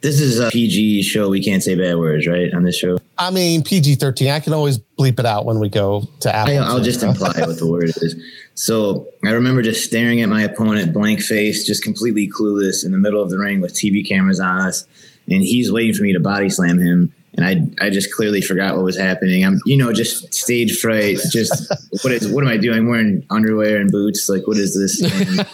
[0.00, 1.30] This is a PG show.
[1.30, 2.52] We can't say bad words, right?
[2.52, 4.28] On this show, I mean, PG 13.
[4.28, 6.52] I can always bleep it out when we go to Apple.
[6.52, 8.16] I, I'll just imply what the word is.
[8.54, 12.98] So I remember just staring at my opponent, blank face, just completely clueless in the
[12.98, 14.86] middle of the ring with TV cameras on us,
[15.28, 17.12] and he's waiting for me to body slam him.
[17.36, 19.44] And I, I just clearly forgot what was happening.
[19.44, 21.18] I'm, you know, just stage fright.
[21.30, 21.72] Just
[22.02, 22.78] what is, what am I doing?
[22.78, 24.28] I'm wearing underwear and boots.
[24.28, 25.02] Like, what is this?
[25.02, 25.48] And,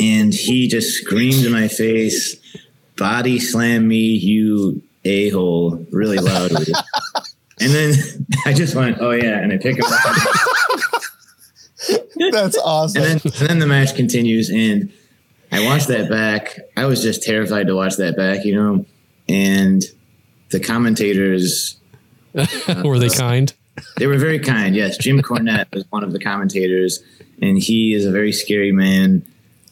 [0.00, 2.36] and he just screamed in my face,
[2.96, 6.66] "Body slam me, you a hole!" really loudly.
[7.60, 7.94] And then
[8.46, 10.16] I just went, "Oh yeah," and I pick him up.
[12.30, 13.02] That's awesome.
[13.02, 14.92] and then and then the match continues and
[15.50, 16.58] I watched that back.
[16.76, 18.84] I was just terrified to watch that back, you know.
[19.28, 19.82] And
[20.50, 21.76] the commentators
[22.84, 23.52] Were they kind?
[23.96, 24.74] they were very kind.
[24.76, 27.02] Yes, Jim Cornette was one of the commentators,
[27.42, 29.24] and he is a very scary man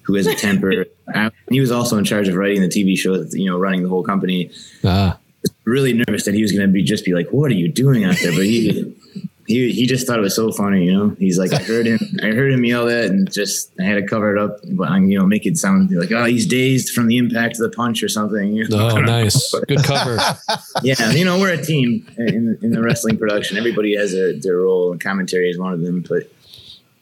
[0.02, 0.86] who has a temper.
[1.14, 3.88] I- he was also in charge of writing the TV show, you know, running the
[3.88, 4.50] whole company.
[4.84, 5.18] Ah,
[5.66, 8.04] Really nervous that he was going to be just be like, "What are you doing
[8.04, 8.94] out there?" But he
[9.46, 11.16] he he just thought it was so funny, you know.
[11.18, 14.06] He's like, I heard him, I heard him yell that, and just I had to
[14.06, 17.06] cover it up, but I'm, you know, make it sound like, oh, he's dazed from
[17.06, 18.52] the impact of the punch or something.
[18.54, 18.90] you know?
[18.90, 20.18] oh, nice, good cover.
[20.82, 23.56] yeah, you know, we're a team in, in the wrestling production.
[23.56, 26.04] Everybody has a, their role, and commentary is one of them.
[26.08, 26.30] But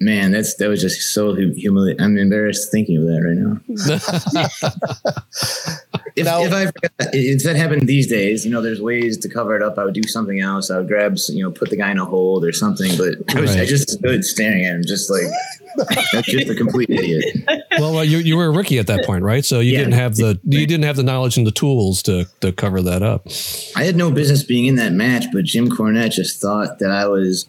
[0.00, 2.02] man, that's that was just so hu- humiliating.
[2.02, 3.60] I'm embarrassed thinking of that right now.
[6.16, 6.70] If, Now- if I
[7.12, 9.78] if that happened these days, you know, there's ways to cover it up.
[9.78, 10.70] I would do something else.
[10.70, 12.96] I would grab, you know, put the guy in a hold or something.
[12.96, 15.24] But I was I just stood staring at him, just like
[16.12, 17.24] that's just a complete idiot.
[17.80, 19.44] Well, uh, you you were a rookie at that point, right?
[19.44, 19.78] So you Yeah.
[19.78, 23.02] didn't have the you didn't have the knowledge and the tools to to cover that
[23.02, 23.26] up.
[23.74, 27.08] I had no business being in that match, but Jim Cornette just thought that I
[27.08, 27.48] was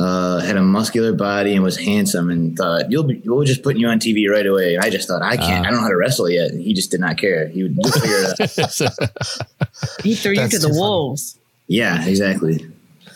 [0.00, 3.76] uh, had a muscular body and was handsome, and thought you'll be we'll just put
[3.76, 4.74] you on TV right away.
[4.74, 5.68] And I just thought I can't, Ah.
[5.68, 6.50] I don't know how to wrestle yet.
[6.50, 7.46] And he just did not care.
[7.48, 10.00] He would figure it out.
[10.02, 10.78] He threw you to the too funny.
[10.80, 11.38] wolves.
[11.68, 12.66] Yeah, exactly.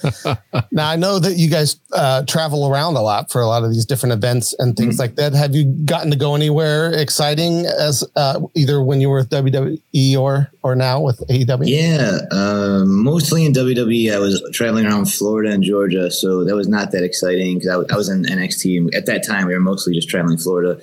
[0.72, 3.70] Now I know that you guys uh, travel around a lot for a lot of
[3.70, 5.33] these different events and things like that.
[5.35, 10.16] Have you gotten to go anywhere exciting as uh, either when you were with WWE
[10.16, 11.64] or or now with AEW?
[11.68, 14.12] Yeah, um, mostly in WWE.
[14.14, 17.72] I was traveling around Florida and Georgia, so that was not that exciting because I,
[17.72, 18.94] w- I was in NXT.
[18.94, 20.80] At that time, we were mostly just traveling Florida.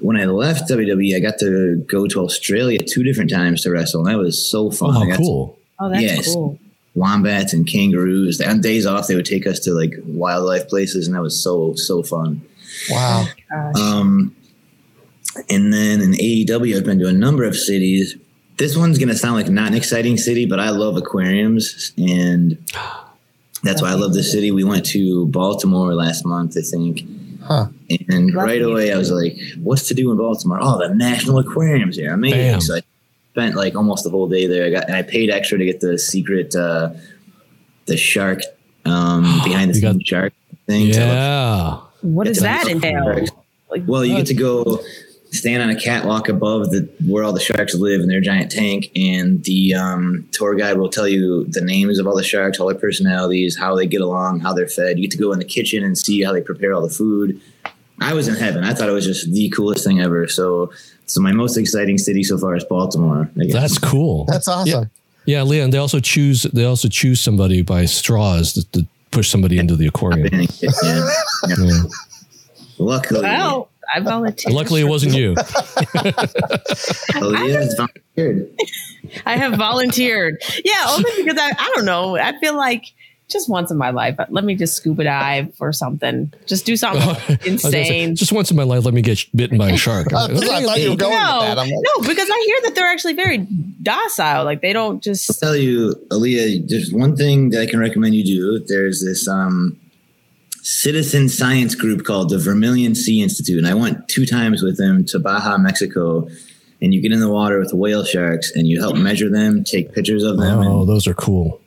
[0.00, 4.06] When I left WWE, I got to go to Australia two different times to wrestle,
[4.06, 4.90] and that was so fun.
[4.90, 5.58] Oh, I how got to cool!
[5.80, 6.34] Oh, that's Yes.
[6.34, 6.58] cool.
[6.98, 8.40] Wombats and kangaroos.
[8.40, 11.74] On days off, they would take us to like wildlife places, and that was so
[11.76, 12.42] so fun.
[12.90, 13.26] Wow.
[13.50, 13.80] Gosh.
[13.80, 14.34] Um,
[15.48, 18.16] and then in AEW, I've been to a number of cities.
[18.56, 22.58] This one's gonna sound like not an exciting city, but I love aquariums, and
[23.62, 24.50] that's why I love this city.
[24.50, 27.02] We went to Baltimore last month, I think.
[27.42, 27.68] Huh.
[28.10, 30.58] And Love right away, I was like, "What's to do in Baltimore?
[30.60, 32.60] Oh, the National Aquariums here, amazing!" Bam.
[32.60, 32.82] So I
[33.38, 34.66] spent like almost the whole day there.
[34.66, 36.90] I got and I paid extra to get the secret, uh,
[37.86, 38.40] the shark
[38.84, 40.32] um, behind the You got- scenes shark
[40.66, 40.92] thing.
[40.92, 43.24] to look Yeah, what does that entail?
[43.70, 44.80] Like, Well, you get to go
[45.30, 48.90] stand on a catwalk above the where all the sharks live in their giant tank,
[48.96, 52.66] and the um, tour guide will tell you the names of all the sharks, all
[52.68, 54.98] their personalities, how they get along, how they're fed.
[54.98, 57.40] You get to go in the kitchen and see how they prepare all the food.
[58.00, 58.64] I was in heaven.
[58.64, 60.26] I thought it was just the coolest thing ever.
[60.28, 60.72] So,
[61.08, 63.30] so my most exciting city so far is Baltimore.
[63.34, 64.24] That's cool.
[64.26, 64.90] That's awesome.
[65.24, 65.70] Yeah, Leon.
[65.70, 66.44] They also choose.
[66.44, 70.28] They also choose somebody by straws to, to push somebody into the aquarium.
[70.60, 70.70] yeah.
[70.82, 71.10] Yeah.
[71.58, 71.82] Yeah.
[72.78, 74.54] Luckily, well, I volunteered.
[74.54, 75.34] Luckily, it wasn't you.
[77.16, 78.50] Aaliyah volunteered.
[79.26, 80.40] I have volunteered.
[80.64, 82.16] Yeah, only because I, I don't know.
[82.16, 82.84] I feel like
[83.28, 86.32] just once in my life, let me just scuba dive or something.
[86.46, 88.16] Just do something I say, insane.
[88.16, 90.12] Just once in my life, let me get bitten by a shark.
[90.12, 91.56] I thought you were going No, with that.
[91.58, 93.46] Like, no, because I hear that they're actually very
[93.82, 94.44] docile.
[94.44, 95.38] Like they don't I'll just.
[95.40, 98.64] tell you, Aaliyah, there's one thing that I can recommend you do.
[98.66, 99.78] There's this um,
[100.62, 103.58] citizen science group called the Vermilion Sea Institute.
[103.58, 106.28] And I went two times with them to Baja, Mexico.
[106.80, 109.92] And you get in the water with whale sharks and you help measure them, take
[109.92, 110.58] pictures of them.
[110.60, 111.60] Oh, And those are cool.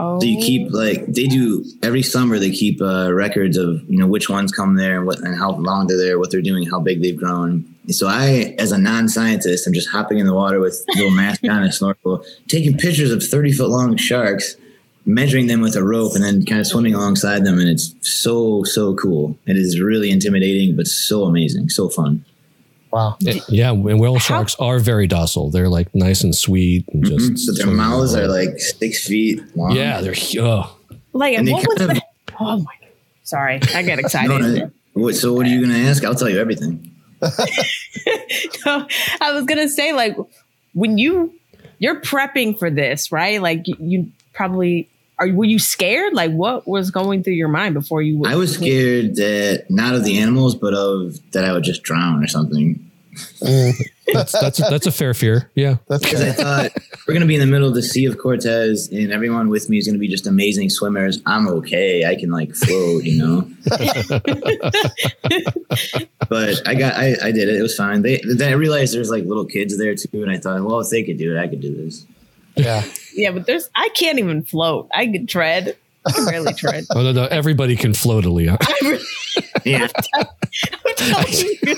[0.00, 2.38] Oh, so you keep like they do every summer.
[2.38, 5.52] They keep uh, records of you know which ones come there and what and how
[5.52, 7.66] long they're there, what they're doing, how big they've grown.
[7.88, 11.42] So I, as a non-scientist, I'm just hopping in the water with a little mask
[11.50, 14.56] on and snorkel, taking pictures of 30 foot long sharks,
[15.04, 17.58] measuring them with a rope, and then kind of swimming alongside them.
[17.58, 19.36] And it's so so cool.
[19.46, 22.24] It is really intimidating, but so amazing, so fun.
[22.92, 23.16] Wow.
[23.20, 25.50] Yeah, and whale sharks are very docile.
[25.50, 27.26] They're like nice and sweet and just.
[27.26, 27.36] Mm-hmm.
[27.36, 29.72] So their swimming mouths are like six feet long.
[29.72, 30.76] Yeah, they're hu- oh.
[31.12, 32.02] like and they what was kind of- the?
[32.40, 32.72] Oh my!
[33.22, 34.28] Sorry, I get excited.
[34.28, 36.04] No, no, what- so what are you going to ask?
[36.04, 36.90] I'll tell you everything.
[38.66, 38.86] No,
[39.20, 40.16] I was gonna say like
[40.74, 41.34] when you
[41.78, 43.40] you're prepping for this, right?
[43.40, 44.88] Like you, you probably
[45.20, 45.32] are.
[45.32, 46.14] Were you scared?
[46.14, 48.24] Like what was going through your mind before you?
[48.24, 52.22] I was scared that not of the animals, but of that I would just drown
[52.22, 52.90] or something.
[53.40, 53.74] Mm.
[54.12, 55.50] That's that's that's a fair fear.
[55.54, 55.76] Yeah.
[55.88, 56.72] Because I thought
[57.06, 59.68] we're going to be in the middle of the Sea of Cortez, and everyone with
[59.68, 61.20] me is going to be just amazing swimmers.
[61.26, 62.04] I'm okay.
[62.04, 63.48] I can like float, you know.
[66.28, 67.56] but I got, I, I did it.
[67.56, 68.02] It was fine.
[68.02, 70.90] They then I realized there's like little kids there too, and I thought, well, if
[70.90, 72.06] they could do it, I could do this.
[72.56, 72.84] yeah.
[73.14, 74.88] Yeah, but there's I can't even float.
[74.94, 75.76] I can tread.
[76.06, 76.84] I can barely tread.
[76.94, 78.58] Oh no, no, everybody can float, Aaliyah.
[79.64, 79.88] Yeah,
[80.86, 81.76] I'm telling you.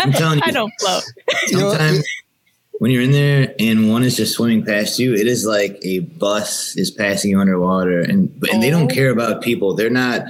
[0.00, 0.44] I'm telling you.
[0.46, 1.02] I don't float.
[1.48, 2.04] Sometimes
[2.78, 6.00] when you're in there and one is just swimming past you, it is like a
[6.00, 8.94] bus is passing you underwater, and but- and they don't Oh.
[8.94, 9.74] care about people.
[9.74, 10.24] They're not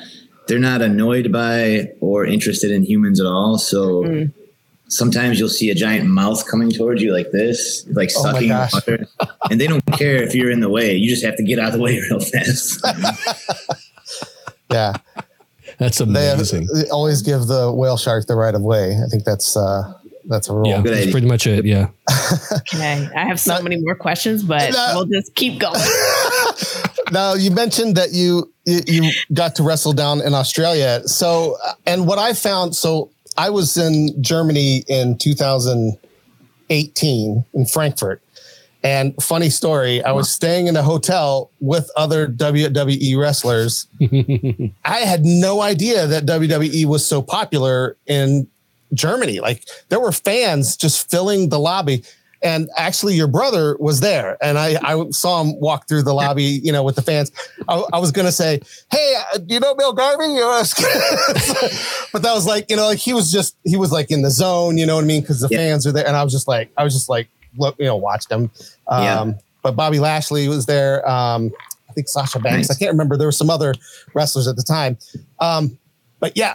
[0.49, 3.59] they're not annoyed by or interested in humans at all.
[3.59, 4.33] So Mm.
[4.89, 8.73] Sometimes you'll see a giant mouth coming towards you like this, like Oh sucking gosh.
[8.73, 9.07] water,
[9.51, 10.95] and they don't care if you're in the way.
[10.95, 12.85] You just have to get out of the way real fast.
[14.71, 14.95] Yeah.
[15.79, 16.69] That's They, have, amazing.
[16.75, 18.97] they always give the whale shark the right of way.
[19.05, 19.93] I think that's uh
[20.29, 20.67] that's a rule.
[20.69, 21.65] Yeah, that's pretty much it.
[21.65, 21.89] Yeah.
[22.75, 24.93] Okay, I have so Not- many more questions, but No.
[24.97, 25.81] we'll just keep going.
[27.13, 31.07] now you mentioned that you, you you got to wrestle down in Australia.
[31.07, 38.23] So uh, and what I found so I was in Germany in 2018 in Frankfurt.
[38.83, 43.89] And funny story, I was staying in a hotel with other WWE wrestlers.
[44.85, 48.47] I had no idea that WWE was so popular in
[48.95, 49.41] Germany.
[49.41, 52.05] Like there were fans just filling the lobby.
[52.47, 56.45] And actually, your brother was there, and I, I saw him walk through the lobby,
[56.63, 57.33] you know, with the fans.
[57.69, 58.61] I, I was gonna say,
[58.93, 60.25] "Hey, uh, do you know Bill Garvey?"
[62.13, 64.31] But that was like, you know, like he was just he was like in the
[64.31, 65.23] zone, you know what I mean?
[65.23, 65.59] Because the Yeah.
[65.59, 67.29] fans are there, and I was just like, I was just like,
[67.59, 68.51] look, you know, watched them.
[68.87, 69.33] Um, Yeah.
[69.63, 71.07] But Bobby Lashley was there.
[71.11, 71.51] Um,
[71.91, 72.69] I think Sasha Banks.
[72.69, 72.77] Nice.
[72.77, 73.17] I can't remember.
[73.17, 73.75] There were some other
[74.15, 74.97] wrestlers at the time.
[75.41, 75.77] Um,
[76.21, 76.55] but yeah,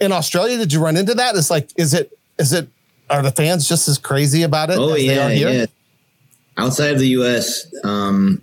[0.00, 1.36] in Australia, did you run into that?
[1.36, 2.68] It's like, is it is it
[3.10, 5.50] are the fans just as crazy about it Oh as they yeah, are here?
[5.50, 5.66] yeah.
[6.56, 8.42] Outside of the U.S., um,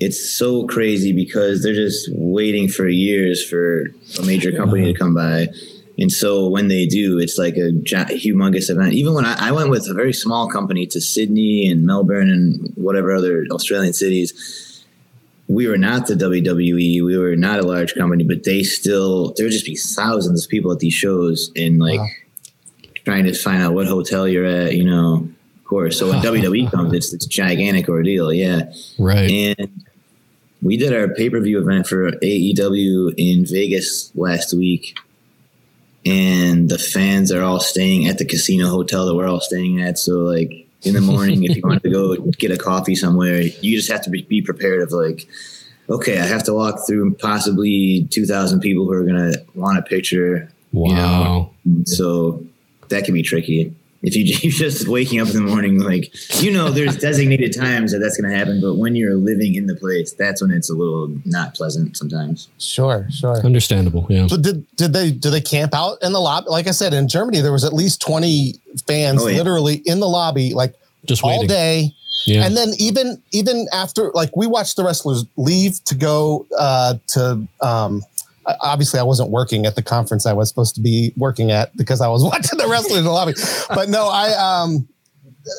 [0.00, 3.86] it's so crazy because they're just waiting for years for
[4.18, 5.48] a major company to come by,
[5.98, 8.92] and so when they do, it's like a humongous event.
[8.92, 12.72] Even when I, I went with a very small company to Sydney and Melbourne and
[12.76, 14.84] whatever other Australian cities,
[15.48, 17.04] we were not the WWE.
[17.04, 20.48] We were not a large company, but they still there would just be thousands of
[20.50, 22.06] people at these shows and like Wow.
[23.08, 24.74] Trying to find out what hotel you're at.
[24.76, 25.98] You know, of course.
[25.98, 28.32] So when WWE comes, it's it's a gigantic ordeal.
[28.32, 29.30] Yeah, Right.
[29.58, 29.84] and
[30.62, 34.96] we did our pay per view event for AEW in Vegas last week.
[36.06, 39.98] And the fans are all staying at the casino hotel that we're all staying at.
[39.98, 43.76] So, like, in the morning, if you want to go get a coffee somewhere, you
[43.76, 45.28] just have to be, be prepared of, like,
[45.90, 49.82] okay, I have to walk through possibly 2,000 people who are going to want a
[49.82, 50.50] picture.
[50.72, 51.50] Wow.
[51.84, 52.42] So
[52.90, 53.74] that can be tricky.
[54.00, 57.90] If you you just waking up in the morning, like you know, there's designated times
[57.92, 60.70] that that's going to happen, but when you're living in the place, that's when it's
[60.70, 62.48] a little not pleasant sometimes.
[62.58, 63.38] Sure, sure.
[63.44, 64.06] Understandable.
[64.08, 64.28] Yeah.
[64.28, 66.46] So did did they did they camp out in the lobby?
[66.48, 68.54] Like I said, in Germany, there was at least twenty
[68.86, 69.38] fans Oh, yeah.
[69.38, 70.74] literally in the lobby, like
[71.04, 71.48] Just all waiting.
[71.48, 71.90] day.
[72.24, 72.44] Yeah.
[72.46, 77.46] And then even even after, like we watched the wrestlers leave to go uh, to.
[77.60, 78.02] Um,
[78.60, 82.00] obviously, I wasn't working at the conference I was supposed to be working at because
[82.00, 83.34] I was watching the wrestlers in the lobby.
[83.68, 84.88] But no, I um,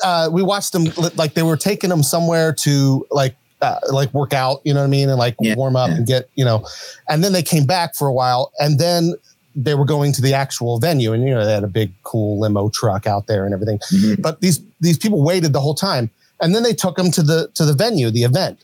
[0.04, 4.32] uh, we watched them like they were taking them somewhere to like uh, like work
[4.32, 6.66] out, you know what I mean, and like Yeah, warm up and get you know,
[7.08, 9.14] and then they came back for a while, and then
[9.56, 12.40] they were going to the actual venue, and you know they had a big cool
[12.40, 13.78] limo truck out there and everything.
[13.92, 14.22] Mhm.
[14.22, 17.48] But these these people waited the whole time, and then they took them to the
[17.54, 18.58] to the venue, the event.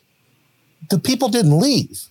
[0.90, 2.04] The people didn't leave.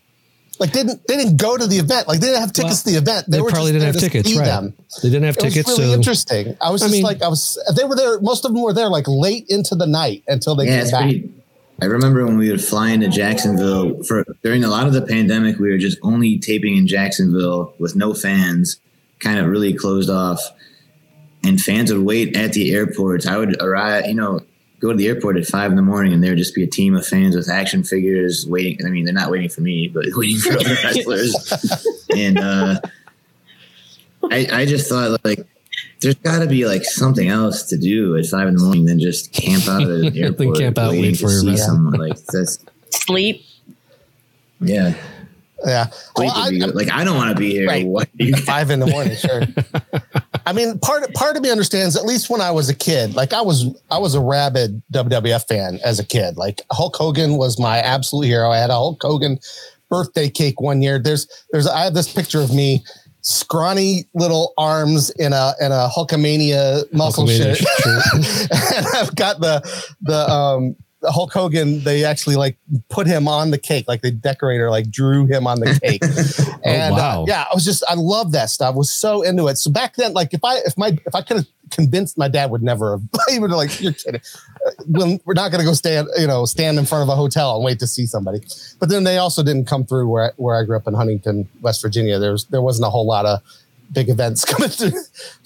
[0.60, 2.08] Like they didn't they didn't go to the event.
[2.08, 3.26] Like they didn't have tickets to the event.
[3.28, 4.46] They, were probably didn't have there to tickets, see right?
[4.46, 4.74] them.
[5.04, 6.58] They didn't have It tickets, was really so interesting.
[6.62, 7.62] I was I just mean- like, I was.
[7.76, 8.20] They were there.
[8.22, 11.02] Most of them were there like late into the night until they yeah, came back.
[11.04, 11.34] pretty.
[11.82, 15.60] I remember when we would fly into Jacksonville for during a lot of the pandemic,
[15.60, 18.80] we were just only taping in Jacksonville with no fans,
[19.20, 20.40] kind of really closed off.
[21.44, 23.28] And fans would wait at the airports.
[23.28, 24.40] I would arrive, you know,
[24.86, 26.68] go to the airport at five in the morning, and there would just be a
[26.68, 28.86] team of fans with action figures waiting.
[28.86, 31.94] I mean, they're not waiting for me, but waiting for other wrestlers.
[32.16, 32.80] and uh,
[34.32, 35.46] I, I just thought like
[36.02, 39.00] there's got to be like something else to do at five in the morning than
[39.00, 41.94] just camp out at an airport camp out, waiting wait to for your see someone.
[41.94, 43.44] Like that's Sleep.
[44.62, 44.94] yeah.
[45.66, 45.88] Yeah.
[46.16, 47.68] Well, I- like I don't want to be here.
[47.68, 47.86] Right.
[47.86, 49.44] What you five in the morning, sure.
[50.46, 51.96] I mean, part part of me understands.
[51.96, 55.48] At least when I was a kid, like I was, I was a rabid WWF
[55.48, 56.38] fan as a kid.
[56.38, 58.52] Like Hulk Hogan was my absolute hero.
[58.52, 59.40] I had a Hulk Hogan
[59.90, 61.00] birthday cake one year.
[61.00, 62.84] There's, there's, I have this picture of me,
[63.22, 69.62] scrawny little arms in a in a Hulkamania muscle Hulkamania shirt, and I've got the
[70.02, 70.76] the um.
[71.08, 72.58] Hulk Hogan, they actually like
[72.90, 76.04] put him on the cake, like the decorator like drew him on the cake.
[76.64, 77.26] and uh, wow.
[77.28, 78.74] yeah, I was just I love that stuff.
[78.74, 79.58] I was so into it.
[79.58, 82.52] So back then, like if I if my if I could have convinced my dad
[82.52, 84.22] would never have he would have like you're kidding.
[84.66, 87.16] Uh, Well, we're not going to go stand you know stand in front of a
[87.16, 88.42] hotel and wait to see somebody.
[88.80, 91.50] But then they also didn't come through where I, where I grew up in Huntington,
[91.62, 92.20] West Virginia.
[92.20, 93.42] There was there wasn't a whole lot of
[93.92, 94.92] big events coming through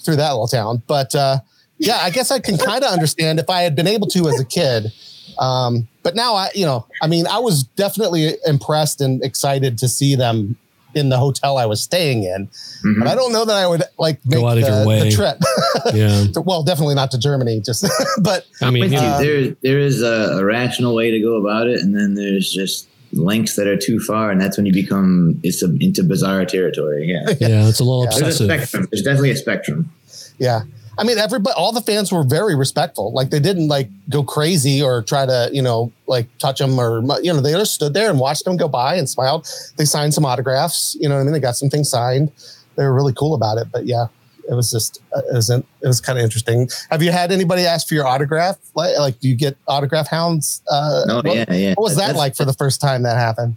[0.02, 0.82] through that little town.
[0.86, 1.38] But uh,
[1.78, 4.38] yeah, I guess I can kind of understand if I had been able to as
[4.38, 4.92] a kid.
[5.38, 9.88] Um, but now I, you know, I mean, I was definitely impressed and excited to
[9.88, 10.56] see them
[10.94, 12.48] in the hotel I was staying in.
[12.84, 12.98] Mhm.
[12.98, 15.10] But I don't know that I would like make Go out of the, your the
[15.12, 15.38] trip.
[15.94, 16.24] yeah.
[16.44, 17.60] well, definitely not to Germany.
[17.60, 17.84] Just,
[18.22, 19.04] but I mean, with you you.
[19.04, 22.50] know, there there is a, a rational way to go about it, and then there's
[22.50, 26.44] just lengths that are too far, and that's when you become it's a, into bizarre
[26.44, 27.06] territory.
[27.08, 28.10] Yeah, yeah, it's a little Yeah.
[28.18, 28.46] there's a obsessive.
[28.46, 28.88] spectrum.
[28.90, 29.92] There's definitely a spectrum.
[30.38, 30.62] yeah,
[31.00, 33.10] I mean, everybody, all the fans were very respectful.
[33.12, 37.00] Like they didn't like go crazy or try to, you know, like touch them or,
[37.22, 39.48] you know, they just stood there and watched them go by and smiled.
[39.78, 41.32] They signed some autographs, you know what I mean?
[41.32, 42.30] They got some things signed.
[42.76, 43.68] They were really cool about it.
[43.72, 44.08] But yeah,
[44.46, 46.68] it was just, uh, it was, it was kind of interesting.
[46.90, 48.58] Have you had anybody ask for your autograph?
[48.74, 50.60] Like, like do you get autograph hounds?
[50.70, 51.74] Uh, Oh what, yeah, yeah.
[51.76, 53.56] what was that That's- like for the first time that happened?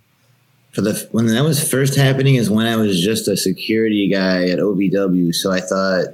[0.72, 4.48] for the when that was first happening is when I was just a security guy
[4.50, 5.36] at OVW.
[5.36, 6.06] So I thought,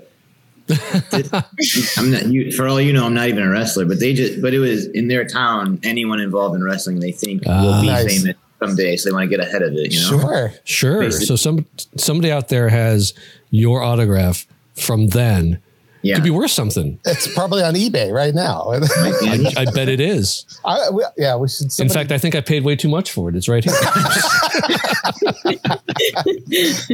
[1.97, 2.51] I'm not you.
[2.51, 3.85] For all you know, I'm not even a wrestler.
[3.85, 5.79] But they just, but it was in their town.
[5.83, 7.81] Anyone involved in wrestling, they think will Ah.
[7.81, 8.21] be Nice.
[8.21, 8.95] famous someday.
[8.97, 9.91] So they want to get ahead of it.
[9.93, 10.19] You know.
[10.19, 10.53] Sure.
[10.63, 10.99] Sure.
[11.01, 11.25] Basically.
[11.25, 11.65] So some
[11.97, 13.13] somebody out there has
[13.51, 15.59] your autograph from then.
[16.01, 16.15] Yeah.
[16.15, 16.97] Could be worth something.
[17.05, 18.73] It's probably on eBay right now.
[19.21, 19.49] Yeah.
[19.57, 20.45] I bet it is.
[20.63, 21.67] I, we, yeah, we should.
[21.79, 23.35] In fact, I think I paid way too much for it.
[23.35, 23.73] It's right here.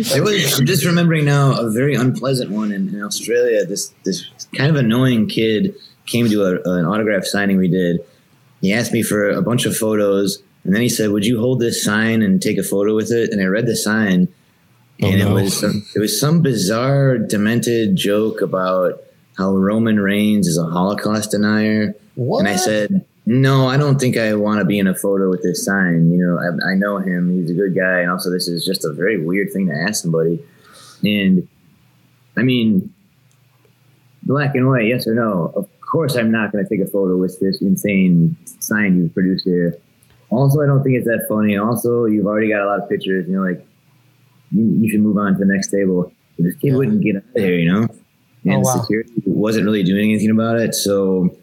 [0.04, 3.66] There was, I'm just remembering now a very unpleasant one in, in Australia.
[3.66, 8.00] This this kind of annoying kid came to a, an autograph signing we did.
[8.62, 11.60] He asked me for a bunch of photos, and then he said, "Would you hold
[11.60, 14.28] this sign and take a photo with it?" And I read the sign,
[15.02, 15.38] Oh, and no.
[15.38, 19.02] it was some, it was some bizarre, demented joke about
[19.38, 21.94] how Roman Reigns is a Holocaust denier.
[22.16, 22.40] what?
[22.40, 25.42] And I said, no, I don't think I want to be in a photo with
[25.42, 26.12] this sign.
[26.12, 27.32] You know, I, I know him.
[27.32, 28.02] He's a good guy.
[28.02, 30.40] And also, this is just a very weird thing to ask somebody.
[31.04, 31.48] And
[32.38, 32.94] I mean,
[34.24, 35.52] black and white, yes or no?
[35.56, 39.46] Of course, I'm not going to take a photo with this insane sign you've produced
[39.46, 39.76] here.
[40.30, 41.58] Also, I don't think it's that funny.
[41.58, 43.28] Also, you've already got a lot of pictures.
[43.28, 43.66] You know, like,
[44.56, 46.12] you, you should move on to the next table.
[46.38, 47.88] But this kid wouldn't get out of there, you know?
[47.90, 47.96] Oh,
[48.46, 48.82] and Oh, wow.
[48.82, 50.76] security wasn't really doing anything about it.
[50.76, 51.36] So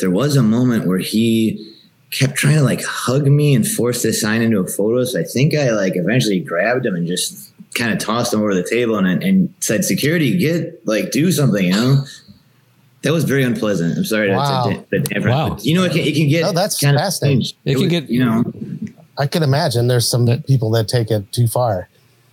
[0.00, 1.74] there was a moment where he
[2.10, 5.04] kept trying to like hug me and force this sign into a photo.
[5.04, 8.54] So I think I like eventually grabbed him and just kind of tossed him over
[8.54, 12.04] the table and, and said, "Security, get like do something," you know.
[13.02, 13.96] That was very unpleasant.
[13.96, 14.64] I'm sorry Wow.
[14.90, 15.56] to, to, to, to Wow.
[15.60, 16.42] You know, it can, it can get.
[16.42, 17.44] No, that's kind of fascinating.
[17.44, 17.56] strange.
[17.64, 18.44] It can was- get- you know.
[19.18, 21.88] I can imagine there's some people that take it too far.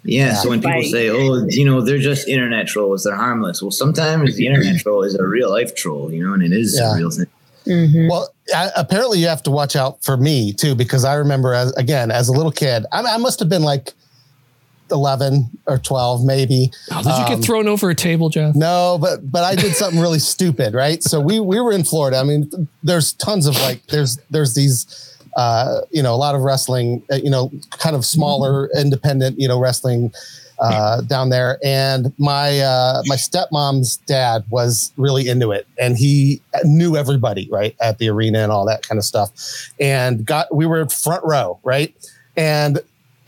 [0.05, 3.71] Yeah, so when people say, "Oh, you know, they're just internet trolls; they're harmless," well,
[3.71, 6.93] sometimes the internet troll is a real life troll, you know, and it is Yeah.
[6.93, 7.27] a real thing.
[8.09, 11.71] Well, I, apparently you have to watch out for me too, because I remember as
[11.73, 13.93] again as a little kid, I, I must have been like
[14.91, 16.71] eleven or twelve, maybe.
[16.91, 18.55] Oh, did you Um, get thrown over a table, Jeff?
[18.55, 21.01] No, but but I did something really stupid, right?
[21.01, 22.17] So we we were in Florida.
[22.17, 26.41] I mean, there's tons of like there's there's these uh, you know a lot of
[26.41, 30.13] wrestling, uh, you know, kind of smaller independent, you know, wrestling
[30.59, 31.59] uh, down there.
[31.63, 37.75] And my uh, my stepmom's dad was really into it, and he knew everybody right
[37.81, 39.31] at the arena and all that kind of stuff.
[39.79, 41.93] And got we were front row, right?
[42.35, 42.79] And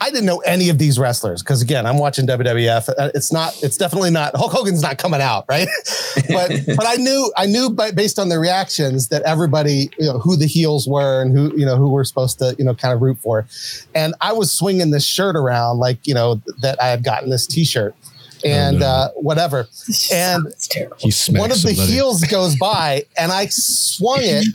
[0.02, 2.90] I didn't know any of these wrestlers because again, I'm watching WWF.
[2.90, 3.58] Uh, It's not.
[3.64, 4.36] It's definitely not.
[4.36, 5.68] Hulk Hogan's not coming out, right?
[6.30, 10.20] but but I knew I knew by, based on the reactions that everybody you know
[10.20, 12.94] who the heels were and who you know who we're supposed to you know kind
[12.94, 13.48] of root for.
[13.96, 17.48] And I was swinging this shirt around like you know that I had gotten this
[17.48, 17.96] T-shirt
[18.44, 18.86] and no.
[18.86, 19.66] uh, whatever.
[20.14, 20.54] And
[21.00, 21.92] He one of the somebody.
[21.92, 24.46] heels goes by and I swung it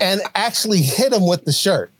[0.00, 1.92] and actually hit him with the shirt.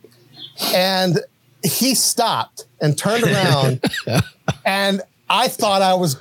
[0.74, 1.20] And
[1.64, 3.80] he stopped and turned around
[4.64, 6.16] and I thought I was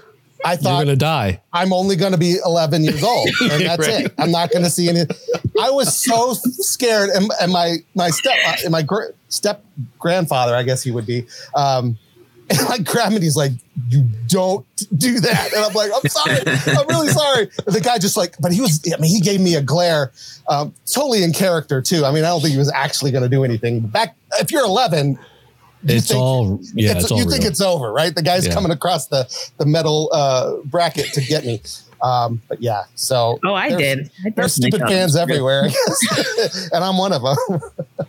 [0.46, 1.42] I You're thought gonna die.
[1.54, 4.06] I'm only going to be 11 years old, and that's Right.
[4.08, 4.14] it.
[4.18, 5.02] I'm not going to see any.
[5.62, 9.64] I was so scared, and, and my my step uh, my gr- step
[10.00, 11.26] grandfather, I guess he would be,
[11.56, 11.98] um,
[12.50, 13.54] and like and He's like,
[13.90, 14.66] "You don't
[14.98, 16.40] do that," and I'm like, "I'm sorry,
[16.78, 18.82] I'm really sorry." And the guy just like, but he was.
[18.94, 20.12] I mean, he gave me a glare,
[20.50, 22.04] um, totally in character too.
[22.04, 23.80] I mean, I don't think he was actually going to do anything.
[23.80, 25.18] Back if you're 11, you
[25.86, 26.92] It's think- all yeah.
[26.92, 28.14] it's, It's, all you think it's over, right?
[28.16, 28.54] The guy's Yeah.
[28.54, 29.28] coming across the
[29.58, 31.62] the metal uh, bracket to get me.
[32.02, 34.12] Um, but yeah, so Oh, I did.
[34.26, 35.64] I There's stupid fans everywhere,
[36.74, 37.62] and I'm one of them.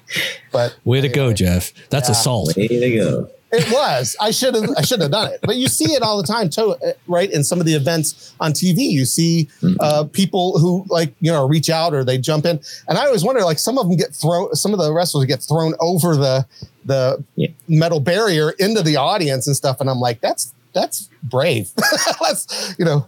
[0.52, 1.72] but Way to go, Jeff.
[1.90, 2.12] That's Yeah.
[2.12, 2.56] assault.
[2.56, 3.30] Way to go!
[3.54, 4.16] It was.
[4.20, 4.68] I should have.
[4.76, 5.40] I should have done it.
[5.42, 7.30] But you see it all the time, too, uh, right?
[7.30, 9.48] In some of the events on TV, you see
[9.80, 13.24] uh, people who like you know reach out or they jump in, and I always
[13.24, 14.54] wonder like some of them get thrown.
[14.54, 16.46] Some of the wrestlers get thrown over the
[16.84, 17.48] the Yeah.
[17.68, 21.70] metal barrier into the audience and stuff, and I'm like, that's that's brave.
[22.20, 23.06] that's you know,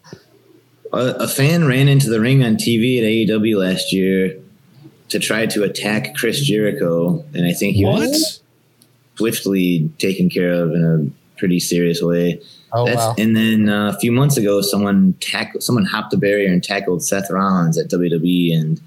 [0.92, 4.36] A, a fan ran into the ring on TV at AEW last year
[5.08, 8.00] to try to attack Chris Jericho, and I think he What?
[8.08, 8.40] was
[9.16, 12.40] swiftly taken care of in a pretty serious way.
[12.72, 13.14] oh That's, wow.
[13.18, 17.02] And then uh, a few months ago, someone tackled, someone hopped the barrier and tackled
[17.04, 18.80] Seth Rollins at WWE, and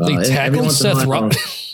[0.00, 1.58] uh, They every tackled once in a Seth while- Rollins.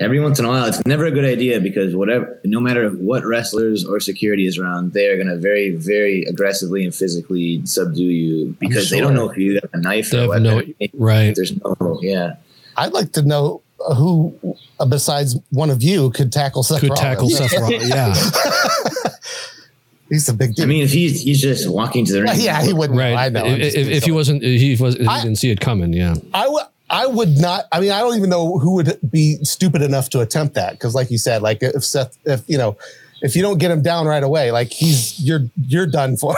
[0.00, 3.24] Every once in a while, it's never a good idea because whatever, no matter what
[3.26, 8.04] wrestlers or security is around, they are going to very, very aggressively and physically subdue
[8.04, 10.74] you because they don't know if you got a knife They or have no weapon.
[10.94, 11.34] right.
[11.34, 12.36] There's no, yeah.
[12.76, 13.62] I'd like to know
[13.96, 14.34] who,
[14.80, 17.00] uh, besides one of you, could tackle Seth Could Rollins.
[17.00, 17.88] tackle Seth Rollins.
[17.88, 18.14] Yeah.
[20.08, 20.64] He's a big dude.
[20.64, 22.98] I mean, if he's he's just walking to the ring, yeah, he wouldn't.
[22.98, 23.14] Right.
[23.14, 23.44] I know.
[23.44, 25.92] If, if, if he wasn't, he was, he I- didn't see it coming.
[25.92, 26.14] Yeah.
[26.32, 26.64] I would.
[26.90, 27.66] I would not.
[27.70, 30.72] I mean, I don't even know who would be stupid enough to attempt that.
[30.72, 32.78] Because, like you said, like if Seth, if you know,
[33.22, 36.36] if you don't get him down right away, like he's you're you're done for.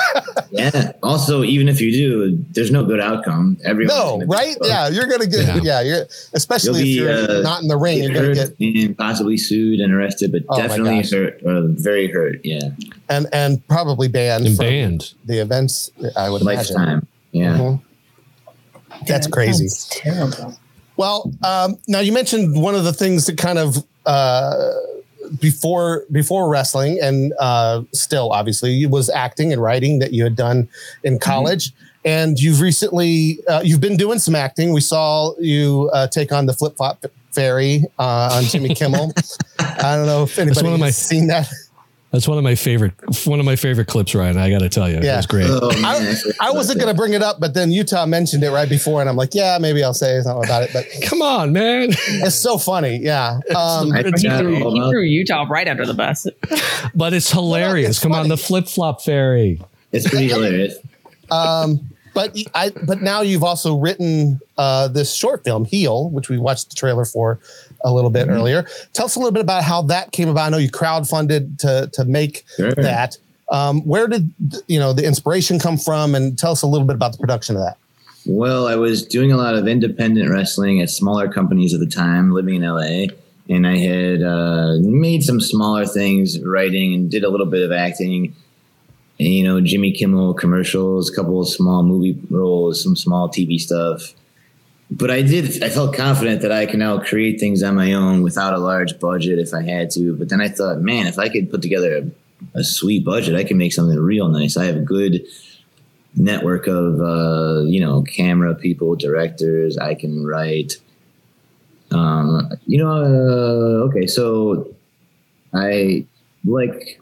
[0.50, 0.92] yeah.
[1.02, 3.56] Also, even if you do, there's no good outcome.
[3.64, 4.56] Everyone, no, right?
[4.62, 5.46] Yeah, you're gonna get.
[5.46, 5.60] Yeah.
[5.62, 8.02] Yeah, you're especially You'll if be, you're uh, not in the ring.
[8.02, 12.08] You're gonna hurt get and possibly sued and arrested, but Oh definitely hurt, or very
[12.10, 12.44] hurt.
[12.44, 12.70] Yeah,
[13.08, 15.14] and and probably banned And from banned.
[15.24, 15.90] the events.
[16.16, 16.76] I would imagine.
[16.76, 17.06] lifetime.
[17.32, 17.56] Yeah.
[17.58, 17.80] Mhm.
[19.06, 19.68] That's That crazy.
[19.68, 20.58] sounds terrible.
[20.96, 24.72] Well, um, now you mentioned one of the things that kind of uh,
[25.40, 30.36] before before wrestling and uh, still obviously it was acting and writing that you had
[30.36, 30.68] done
[31.04, 31.72] in college.
[32.04, 34.72] And you've recently uh, you've been doing some acting.
[34.72, 39.12] We saw you uh, take on the flip flop fairy uh, on Jimmy Kimmel.
[39.58, 41.48] I don't know if anybody one of my- has seen that.
[42.10, 42.94] That's one of my favorite,
[43.26, 44.38] one of my favorite clips, Ryan.
[44.38, 45.14] I got to tell you, Yeah.
[45.14, 45.46] it was great.
[45.50, 48.68] Oh, I, I wasn't going to bring it up, but then Utah mentioned it right
[48.68, 50.70] before, and I'm like, yeah, maybe I'll say something about it.
[50.72, 51.90] But Come on, man.
[51.90, 53.40] it's so funny, yeah.
[53.54, 56.26] Um, I He threw, he threw Utah right under the bus.
[56.94, 57.90] But it's hilarious.
[57.90, 59.60] it's Come on, the flip flop fairy.
[59.92, 60.76] It's pretty hilarious.
[61.30, 66.38] Um, but I but now you've also written uh, this short film, Heal, which we
[66.38, 67.38] watched the trailer for
[67.84, 68.66] a little bit earlier.
[68.92, 70.46] Tell us a little bit about how that came about.
[70.46, 72.72] I know you crowdfunded to to make Sure.
[72.72, 73.16] that.
[73.50, 74.30] Um, where did
[74.66, 76.14] you know the inspiration come from?
[76.14, 77.76] And tell us a little bit about the production of that.
[78.26, 82.30] Well, I was doing a lot of independent wrestling at smaller companies at the time,
[82.32, 83.06] living in LA.
[83.48, 87.72] and I had uh, made some smaller things, writing, and did a little bit of
[87.72, 88.34] acting.
[89.18, 93.58] And, you know, Jimmy Kimmel commercials, a couple of small movie roles, some small TV
[93.58, 94.12] stuff.
[94.90, 98.22] But I did, I felt confident that I can now create things on my own
[98.22, 100.16] without a large budget if I had to.
[100.16, 101.98] But then I thought, man, if I could put together
[102.54, 104.56] a, a sweet budget, I can make something real nice.
[104.56, 105.26] I have a good
[106.16, 109.76] network of, uh, you know, camera people, directors.
[109.76, 110.78] I can write.
[111.90, 114.74] Um, you know, uh, okay, so
[115.54, 116.06] I
[116.44, 117.00] like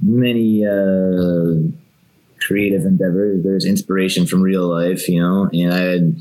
[0.00, 1.54] many uh,
[2.40, 3.42] creative endeavors.
[3.42, 6.16] There's inspiration from real life, you know, and I had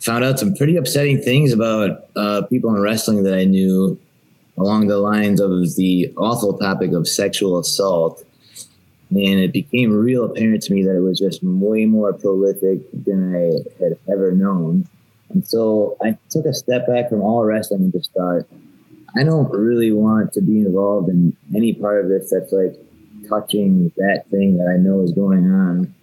[0.00, 3.98] found out some pretty upsetting things about uh, people in wrestling that I knew
[4.56, 8.24] along the lines of the awful topic of sexual assault.
[9.10, 13.34] And it became real apparent to me that it was just way more prolific than
[13.34, 14.86] I had ever known.
[15.30, 18.42] And so I took a step back from all wrestling and just thought,
[19.16, 22.76] I don't really want to be involved in any part of this that's like
[23.28, 25.94] touching that thing that I know is going on.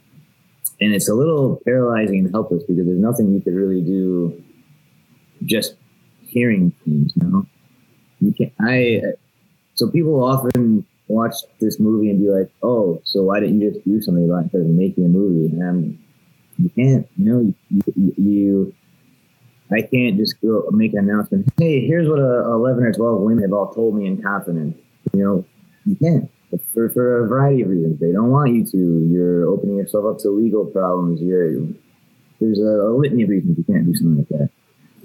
[0.81, 4.43] And it's a little paralyzing and helpless because there's nothing you could really do
[5.43, 5.75] just
[6.21, 7.45] hearing things, you know?
[8.19, 9.01] You can I
[9.75, 13.85] so people often watch this movie and be like, "Oh, so why didn't you just
[13.85, 15.99] do something about it instead of making a movie?" And I'm,
[16.57, 18.73] you can't, you know, you, you, you
[19.71, 21.51] I can't just go make an announcement.
[21.57, 24.77] Hey, here's what a, 11 or 12 women have all told me in confidence.
[25.13, 25.45] You know,
[25.85, 26.31] you can't
[26.73, 27.99] for, for a variety of reasons.
[27.99, 29.07] They don't want you to.
[29.07, 31.21] You're opening yourself up to legal problems.
[31.21, 31.67] You're,
[32.39, 34.49] there's a, a litany of reasons you can't do something like that.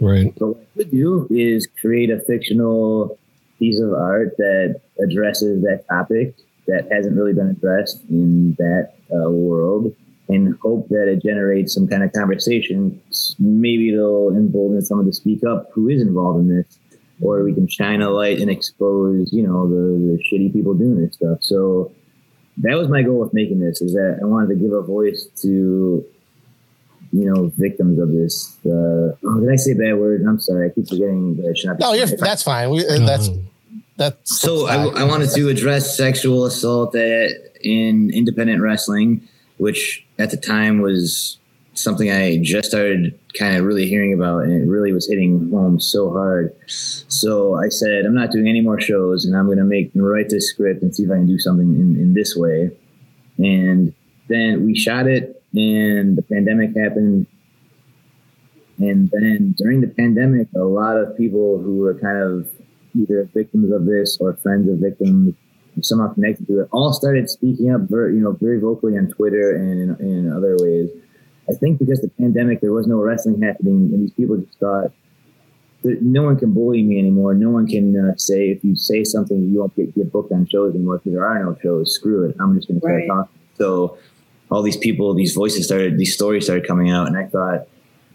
[0.00, 0.34] Right.
[0.38, 3.18] But what I could do is create a fictional
[3.58, 6.34] piece of art that addresses that topic
[6.66, 9.94] that hasn't really been addressed in that uh, world
[10.28, 13.00] and hope that it generates some kind of conversation.
[13.38, 16.78] Maybe it'll embolden someone to speak up who is involved in this,
[17.20, 21.04] or we can shine a light and expose, you know, the, the shitty people doing
[21.04, 21.38] this stuff.
[21.40, 21.92] So
[22.58, 25.28] that was my goal with making this is that I wanted to give a voice
[25.42, 26.04] to,
[27.12, 28.56] you know, victims of this.
[28.64, 30.24] Uh, oh, did I say bad words?
[30.26, 30.70] I'm sorry.
[30.70, 31.80] I keep forgetting that I should not.
[31.80, 32.70] No, you're, that's fine.
[32.70, 33.28] We, uh, that's
[33.96, 39.28] that's so I, I wanted to address sexual assault at, in independent wrestling
[39.60, 41.38] which at the time was
[41.82, 45.80] something I just started kind of really hearing about, and it really was hitting home
[45.80, 46.54] so hard.
[46.66, 50.28] So I said, I'm not doing any more shows, and I'm going to make write
[50.28, 52.70] this script and see if I can do something in, in this way.
[53.38, 53.94] And
[54.28, 57.26] then we shot it, and the pandemic happened.
[58.78, 62.50] And then during the pandemic, a lot of people who were kind of
[62.94, 65.34] either victims of this or friends of victims
[65.82, 69.54] somehow connected to it, all started speaking up, very, you know, very vocally on Twitter
[69.56, 70.90] and in, in other ways.
[71.48, 74.92] I think because the pandemic, there was no wrestling happening, and these people just thought
[75.82, 77.34] no one can bully me anymore.
[77.34, 80.46] No one can uh, say if you say something, you won't get, get booked on
[80.46, 81.94] shows anymore because there are no shows.
[81.94, 82.36] Screw it.
[82.38, 83.38] I'm just going to start talking.
[83.56, 83.98] So
[84.50, 87.68] all these people, these voices started, these stories started coming out, and I thought,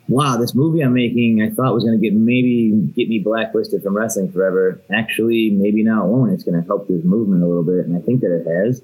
[0.08, 3.82] wow, this movie I'm making, I thought was going to get maybe get me blacklisted
[3.82, 4.80] from wrestling forever.
[4.94, 6.32] Actually, maybe now it won't.
[6.32, 8.82] It's going to help this movement a little bit, and I think that it has.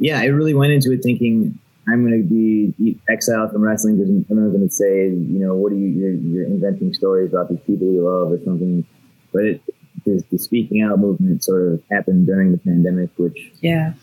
[0.00, 4.10] Yeah, I really went into it thinking I'm going to be exiled from wrestling because
[4.30, 5.86] everyone's going to say, you know, what are you?
[5.88, 8.84] You're, you're inventing stories about these people you love or something.
[9.32, 9.60] But it,
[10.04, 13.94] the, the speaking out movement sort of happened during the pandemic, which Yeah.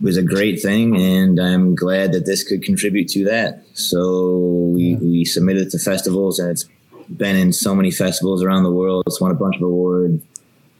[0.00, 3.64] was a great thing, and I'm glad that this could contribute to that.
[3.74, 6.68] So we, we submitted to festivals, and it's
[7.08, 9.04] been in so many festivals around the world.
[9.06, 10.22] It's won a bunch of awards,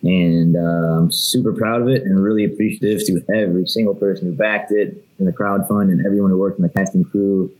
[0.02, 4.34] and uh, I'm super proud of it, and really appreciative to every single person who
[4.34, 7.50] backed it in the crowdfund and everyone who worked in the casting crew.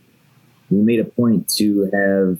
[0.69, 2.37] We made a point to have.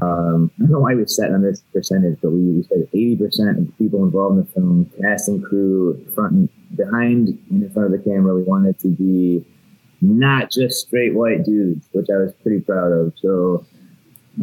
[0.00, 3.58] Um, I don't know why we set on this percentage, but we, we said 80%
[3.58, 7.92] of the people involved in the film, casting crew, front and behind and in front
[7.92, 9.44] of the camera, we wanted to be
[10.00, 13.12] not just straight white dudes, which I was pretty proud of.
[13.20, 13.66] So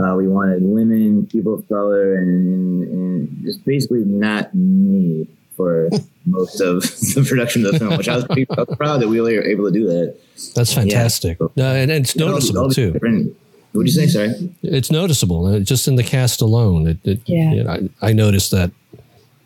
[0.02, 5.90] uh, we wanted women, people of color, and, and, and just basically not me for
[6.26, 9.08] most of the production of the film, which I was pretty I was proud that
[9.08, 10.16] we were able to do that.
[10.56, 11.40] That's fantastic.
[11.42, 12.92] Uh, and it's You know, all noticeable these too.
[12.94, 13.36] different-
[13.74, 14.08] What'd you say?
[14.08, 14.54] Sorry.
[14.64, 15.46] It's noticeable.
[15.46, 17.52] uh, Just in the cast alone, it, it, Yeah.
[17.54, 17.70] you know,
[18.02, 18.72] I, I noticed that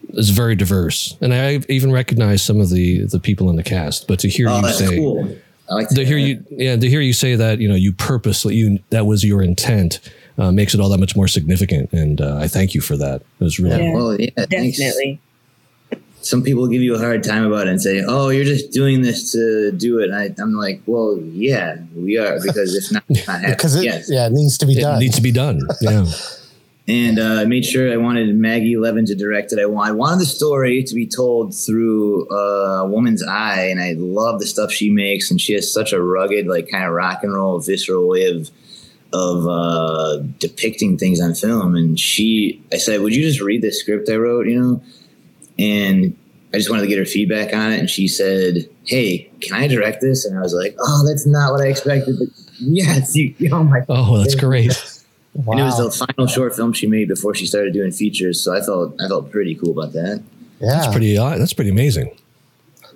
[0.09, 4.07] it's very diverse, and I even recognize some of the the people in the cast.
[4.07, 5.35] But to hear Oh, you that's say, cool.
[5.69, 8.55] I like to hear you, yeah, to hear you say that, you know, you purposely,
[8.55, 9.99] you that was your intent,
[10.37, 11.91] uh, makes it all that much more significant.
[11.93, 13.21] And uh, I thank you for that.
[13.39, 13.93] It was really Yeah.
[13.95, 14.77] Well, yeah, thanks.
[14.77, 15.19] Definitely.
[16.21, 19.01] some people give you a hard time about it and say, "Oh, you're just doing
[19.01, 23.03] this to do it." And I, I'm like, "Well, yeah, we are because if not,
[23.09, 24.09] it's not because it yes.
[24.09, 24.99] yeah it needs to be it done.
[24.99, 25.61] needs to be done.
[25.81, 26.05] Yeah,
[26.87, 29.59] and uh, I made sure I wanted Maggie Levin to direct it.
[29.59, 33.93] I, I wanted the story to be told through uh, a woman's eye, and I
[33.97, 35.31] love the stuff she makes.
[35.31, 38.49] And she has such a rugged, like kind of rock and roll, visceral way of
[39.13, 41.75] of uh, depicting things on film.
[41.75, 44.83] And she, I said, "Would you just read the script I wrote?" You know,
[45.59, 46.15] and
[46.53, 47.79] I just wanted to get her feedback on it.
[47.79, 51.51] And she said, "Hey, can I direct this?" And I was like, "Oh, that's not
[51.51, 54.71] what I expected." But yes, you, oh my, Oh, that's great.
[55.33, 55.53] Wow.
[55.53, 58.41] and it was the final short film she made before she started doing features.
[58.41, 60.21] So I felt I felt pretty cool about that.
[60.59, 60.69] yeah.
[60.71, 61.17] That's pretty.
[61.17, 62.17] Uh, that's pretty amazing.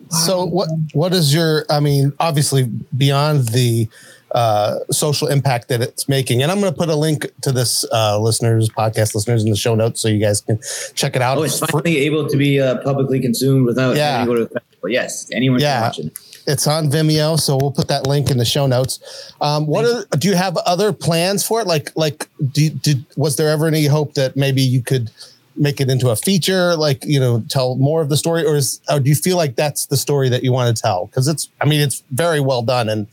[0.09, 3.87] So what what is your I mean obviously beyond the
[4.35, 7.85] uh, social impact that it's making and I'm going to put a link to this
[7.91, 10.59] uh, listeners podcast listeners in the show notes so you guys can
[10.93, 11.37] check it out.
[11.37, 14.19] Oh, it's finally able to be uh, publicly consumed without Yeah.
[14.19, 14.89] having to go to a festival.
[14.89, 15.75] Yes, anyone Yeah.
[15.79, 16.19] can watch it.
[16.47, 18.99] It's on Vimeo, so we'll put that link in the show notes.
[19.41, 21.65] Um, what are, do you have other plans for it?
[21.67, 25.09] Like like do, did was there ever any hope that maybe you could
[25.57, 28.81] make it into a feature like you know tell more of the story or, is,
[28.89, 31.47] or do you feel like that's the story that you want to tell because it's
[31.61, 33.07] i mean it's very well done and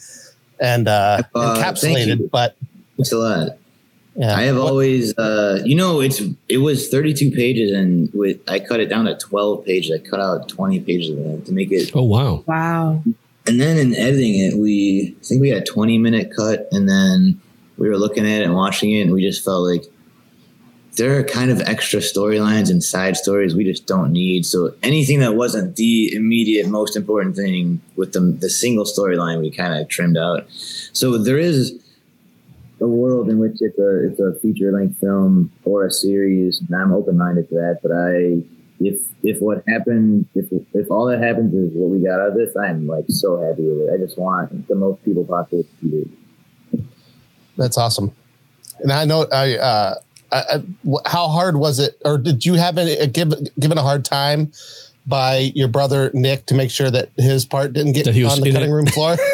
[0.62, 2.56] and uh, Uh, encapsulated but
[2.96, 3.48] Thanks a lot.
[4.16, 8.38] yeah I have What- always, uh, you know, it's it was 32 pages, and with
[8.48, 9.90] I cut it down to 12 pages.
[9.90, 11.90] I cut out 20 pages of that to make it.
[11.94, 12.44] Oh wow.
[12.46, 13.02] Wow.
[13.46, 16.88] And then in editing it, we I think we had a 20 minute cut, and
[16.88, 17.40] then
[17.78, 19.84] we were looking at it and watching it, and we just felt like
[20.96, 24.44] there are kind of extra storylines and side stories we just don't need.
[24.44, 29.50] So anything that wasn't the immediate most important thing with the the single storyline, we
[29.50, 30.46] kind of trimmed out.
[30.92, 31.78] So there is
[32.80, 36.74] a world in which it's a it's a feature length film or a series, and
[36.74, 37.80] I'm open minded to that.
[37.82, 38.42] But I
[38.84, 42.34] if if what happened if if all that happens is what we got out of
[42.34, 43.94] this, I'm like so happy with it.
[43.94, 46.08] I just want the most people possible to it.
[47.56, 48.10] that's awesome
[48.80, 49.94] and i know i uh
[50.32, 50.62] I, I,
[51.06, 54.52] how hard was it or did you have any, uh, give, given a hard time
[55.06, 58.34] by your brother nick to make sure that his part didn't get That he was
[58.34, 58.72] on the in cutting it?
[58.72, 59.16] room floor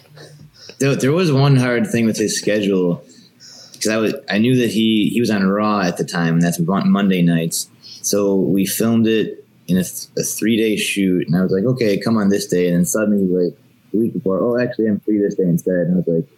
[0.78, 3.02] There, there was one hard thing with his schedule
[3.72, 6.42] because I was I knew that he he was on Raw at the time, and
[6.42, 7.68] that's Monday nights.
[8.02, 11.64] So we filmed it in a, th- a three day shoot, and I was like,
[11.64, 13.58] okay, come on this day, and then suddenly like
[13.92, 16.28] a week before, oh, actually, I'm free this day instead, and I was like.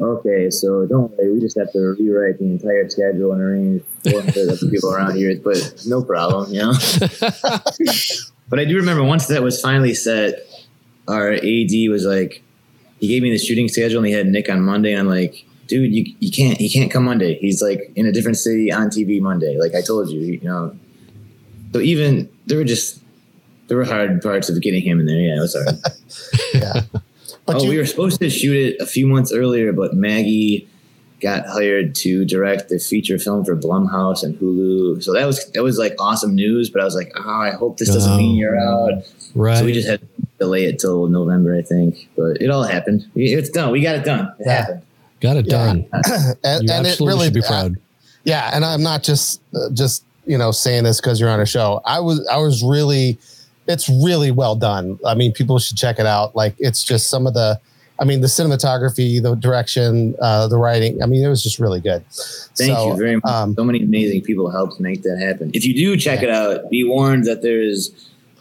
[0.00, 1.32] Okay, so don't worry.
[1.32, 5.38] We just have to rewrite the entire schedule and arrange for the people around here,
[5.44, 6.72] but no problem, you know.
[8.48, 10.46] but I do remember once that was finally set,
[11.06, 12.42] our AD was like,
[12.98, 15.44] he gave me the shooting schedule and he had Nick on Monday and I'm like,
[15.66, 17.38] dude, you, you can't he can't come Monday.
[17.38, 19.58] He's like in a different city on TV Monday.
[19.58, 20.76] Like I told you, you know.
[21.72, 23.02] So even there were just
[23.68, 25.20] there were hard parts of getting him in there.
[25.20, 25.78] Yeah, it was hard.
[26.92, 27.00] yeah
[27.54, 30.66] but oh, you, we were supposed to shoot it a few months earlier, but Maggie
[31.20, 35.02] got hired to direct the feature film for Blumhouse and Hulu.
[35.02, 36.70] So that was that was like awesome news.
[36.70, 38.16] But I was like, oh, I hope this doesn't Oh.
[38.16, 39.04] mean you're out.
[39.34, 39.58] Right.
[39.58, 40.06] So we just had to
[40.38, 42.08] delay it till November, I think.
[42.16, 43.06] But it all happened.
[43.14, 43.70] It's done.
[43.72, 44.32] We got it done.
[44.38, 44.52] It Yeah.
[44.54, 44.82] happened.
[45.20, 45.50] Got it Yeah.
[45.66, 45.86] done.
[46.44, 47.76] and, You and it really should be proud.
[48.24, 51.46] yeah and i'm not just uh, just you know saying this because you're on a
[51.46, 53.18] show i was i was really
[53.70, 57.26] it's really well done i mean people should check it out like it's just some
[57.26, 57.58] of the
[57.98, 61.80] i mean the cinematography the direction uh the writing i mean it was just really
[61.80, 62.04] good
[62.56, 63.24] Thank So, you very much.
[63.24, 65.50] um, so many amazing people helped make that happen.
[65.54, 67.90] If you do check it out, be warned that there's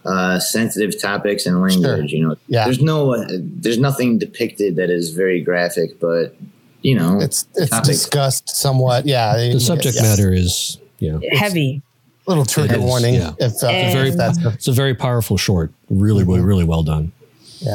[0.04, 2.12] uh, sensitive topics and language.
[2.12, 2.66] You know, Yeah.
[2.66, 3.28] there's no, uh,
[3.64, 6.36] there's nothing depicted that is very graphic, but
[6.82, 7.88] you know, it's it's topics.
[7.90, 10.04] discussed somewhat yeah The subject yes.
[10.04, 11.82] matter is you know Heavy.
[12.30, 13.34] Little trigger It is, warning yeah.
[13.40, 15.72] if, uh, And- if very that's it's a very powerful short.
[15.90, 17.12] Really, really, really well done.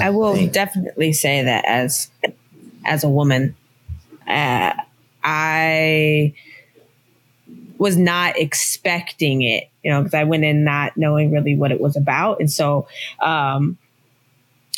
[0.00, 2.08] I will Thank- definitely say that as
[2.86, 3.54] as a woman,
[4.26, 4.72] uh,
[5.22, 6.32] I
[7.78, 11.80] was not expecting it, you know, because I went in not knowing really what it
[11.80, 12.86] was about, and so
[13.20, 13.76] um,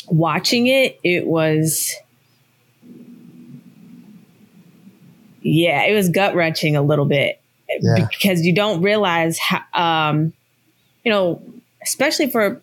[0.07, 1.95] watching it, it was.
[5.41, 7.39] Yeah, it was gut wrenching a little bit
[7.81, 8.07] Yeah.
[8.09, 10.33] because you don't realize how, um,
[11.03, 11.41] you know,
[11.83, 12.61] especially for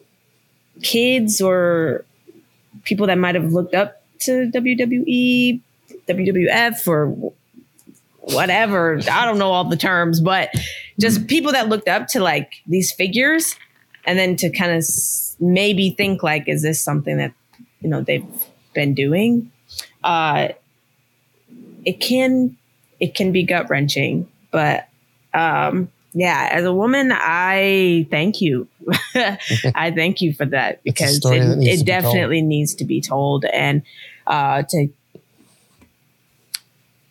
[0.82, 2.05] kids or
[2.84, 5.61] people that might have looked up to WWE,
[6.09, 7.32] WWF, or
[8.20, 8.98] whatever.
[9.11, 10.50] I don't know all the terms, but
[10.98, 13.57] just people that looked up to like these figures,
[14.07, 17.32] and then to kind of s- maybe think like, is this something that
[17.80, 18.26] you know they've
[18.74, 19.50] been doing?
[20.02, 20.48] Uh,
[21.84, 22.57] it can
[23.00, 24.88] it can be gut wrenching, but
[25.35, 28.68] um, yeah, as a woman, I thank you.
[29.14, 33.01] I thank you for that because it, needs to it be definitely needs to be
[33.01, 33.82] told and
[34.28, 34.89] uh, to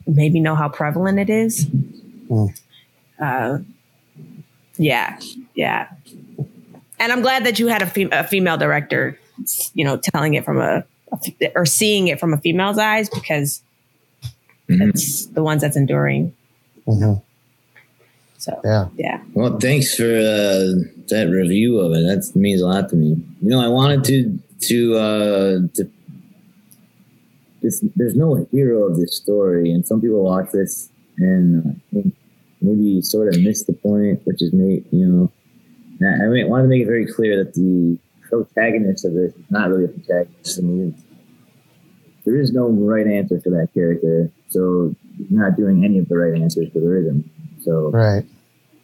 [0.07, 1.65] maybe know how prevalent it is.
[1.65, 2.57] Mm.
[3.19, 3.57] Uh,
[4.78, 5.19] yeah,
[5.53, 5.89] yeah.
[6.99, 9.19] And I'm glad that you had a, fem- a female director,
[9.74, 13.09] you know, telling it from a, a f- or seeing it from a female's eyes
[13.09, 13.61] because
[14.69, 16.34] it's the ones that's enduring.
[16.88, 17.21] Mhm.
[18.43, 18.89] So Yeah.
[18.97, 19.21] yeah.
[19.33, 20.75] Well, thanks for uh,
[21.07, 22.03] that review of it.
[22.03, 23.15] That means a lot to me.
[23.41, 25.89] You know, I wanted to to uh, to.
[27.61, 32.13] This, there's no hero of this story, and some people watch this and uh, think
[32.59, 34.83] maybe sort of miss the point, which is me.
[34.91, 35.31] you know.
[36.01, 39.31] and I mean, I wanted to make it very clear that the protagonist of this
[39.33, 40.59] is not really a protagonist.
[40.59, 41.01] I mean,
[42.25, 46.17] there is no right answer for that character, so he's not doing any of the
[46.17, 47.23] right answers because there isn't.
[47.63, 48.25] So Right.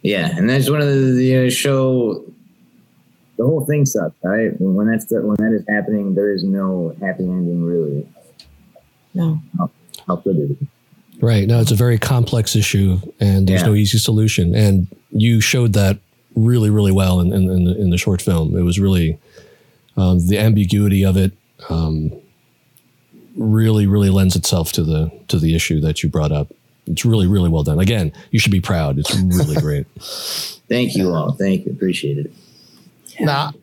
[0.02, 2.24] Yeah, and that's one of the, the uh, show.
[3.38, 4.52] The whole thing sucks, right?
[4.60, 8.08] When when that's the, when that is happening, there is no happy ending, really.
[9.14, 9.40] No.
[9.58, 9.70] How,
[10.08, 10.60] how could it?
[10.60, 10.68] be?
[11.22, 11.48] Right.
[11.48, 13.68] No, it's a very complex issue and there's Yeah.
[13.68, 14.56] no easy solution.
[14.56, 16.00] And you showed that
[16.36, 18.56] really, really well in, in, in, the, in the short film.
[18.56, 19.18] It was really
[19.98, 21.34] um, the ambiguity of it
[21.70, 22.12] um,
[23.36, 26.48] really, really lends itself to the to the issue that you brought up.
[26.90, 27.80] It's really, really well done.
[27.80, 28.98] Again, you should be proud.
[28.98, 29.86] It's really great.
[30.68, 31.32] Thank you all.
[31.32, 31.72] Thank you.
[31.72, 32.32] Appreciate it.
[33.20, 33.54] Now,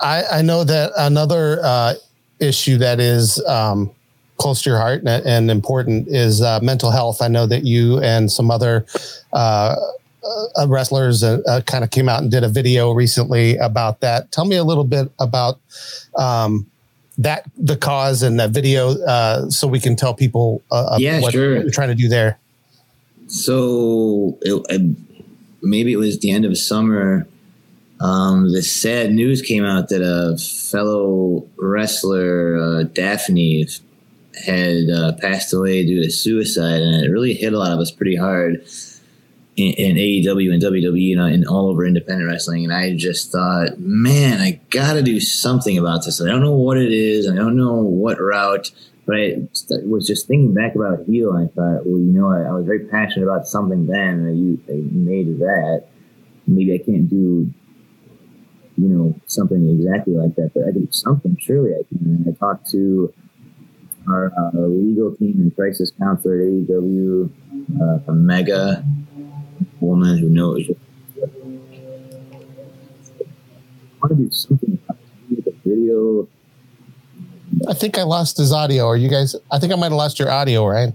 [0.00, 1.94] I, I know that another uh,
[2.38, 3.90] issue that is um,
[4.36, 7.22] close to your heart and, and important is uh, mental health.
[7.22, 8.84] I know that you and some other
[9.32, 9.74] uh,
[10.58, 14.30] uh, wrestlers uh, uh, kind of came out and did a video recently about that.
[14.32, 15.60] Tell me a little bit about
[16.16, 16.66] um,
[17.18, 21.32] that, the cause, and that video, uh, so we can tell people uh, Yeah, what
[21.32, 21.62] sure.
[21.62, 22.38] you're trying to do there.
[23.28, 24.96] So it,
[25.62, 27.26] maybe it was the end of summer.
[28.00, 33.66] Um, the sad news came out that a fellow wrestler, uh, Daffney,
[34.44, 37.90] had uh, passed away due to suicide, and it really hit a lot of us
[37.90, 38.66] pretty hard
[39.56, 42.64] in, in AEW and WWE and, and all over independent wrestling.
[42.64, 46.20] And I just thought, man, I got to do something about this.
[46.20, 47.28] I don't know what it is.
[47.28, 48.70] I don't know what route.
[49.06, 49.36] But I
[49.84, 52.66] was just thinking back about heel, and I thought, well, you know, I, I was
[52.66, 55.84] very passionate about something then, and I, I made that.
[56.48, 57.52] Maybe I can't do,
[58.76, 61.36] you know, something exactly like that, but I can do something.
[61.40, 61.98] Surely I can.
[62.02, 63.14] And I talked to
[64.08, 67.30] our uh, legal team and crisis counselor at AEW,
[67.80, 68.84] uh, a mega
[69.80, 70.68] woman who knows.
[73.08, 74.98] I want to do something about.
[75.64, 76.28] Video.
[77.68, 78.86] I think I lost his audio.
[78.86, 79.34] Are you guys?
[79.50, 80.92] I think I might have lost your audio, right?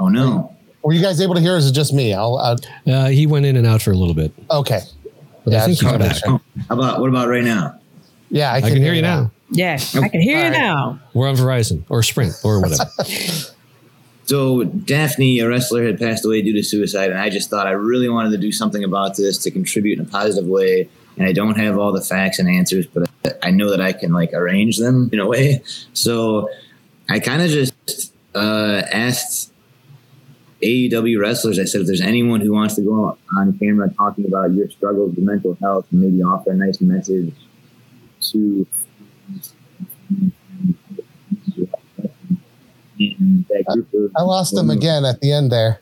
[0.00, 0.54] Oh no.
[0.82, 1.54] Were you guys able to hear?
[1.54, 2.12] Or is it just me?
[2.12, 2.36] I'll.
[2.36, 4.80] Uh, Uh, he went in and out for a little bit, okay.
[5.44, 6.16] but Yeah, I think he's back.
[6.16, 6.40] sure.
[6.68, 7.78] How about what about right now?
[8.30, 9.30] Yeah, I I can, can hear you now.
[9.50, 10.58] Yeah, I can hear All you right.
[10.58, 11.00] now.
[11.14, 12.84] We're on Verizon or Sprint or whatever.
[14.24, 17.72] So Daffney, a wrestler, had passed away due to suicide, and I just thought I
[17.72, 20.88] really wanted to do something about this to contribute in a positive way.
[21.16, 23.08] And I don't have all the facts and answers, but
[23.42, 25.62] I know that I can like arrange them in a way.
[25.92, 26.48] So
[27.08, 29.52] I kind of just uh, asked
[30.62, 31.58] AEW wrestlers.
[31.58, 35.14] I said, if there's anyone who wants to go on camera talking about your struggles
[35.14, 37.34] with mental health and maybe offer a nice message
[38.20, 38.66] to
[43.48, 45.80] that group of I lost him again at the end there.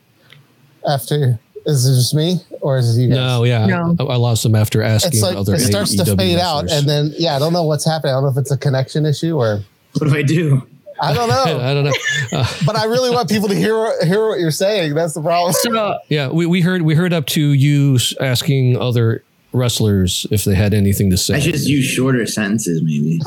[0.88, 3.16] After is it just me or is it you guys?
[3.16, 3.96] no, yeah, No.
[4.00, 5.54] I, I lost him after asking It's like other.
[5.54, 8.12] it starts to AEW fade out, and then yeah, I don't know what's happening.
[8.12, 9.60] I don't know if it's a connection issue or
[9.98, 10.66] What do I do?
[11.02, 11.60] I don't know.
[11.60, 11.92] I don't know.
[12.32, 13.74] Uh, but I really want people to hear
[14.06, 14.94] hear what you're saying.
[14.94, 15.52] That's the problem.
[15.52, 20.54] So yeah, we, we heard we heard up to you asking other wrestlers if they
[20.54, 21.34] had anything to say.
[21.34, 23.20] I just use shorter sentences, maybe.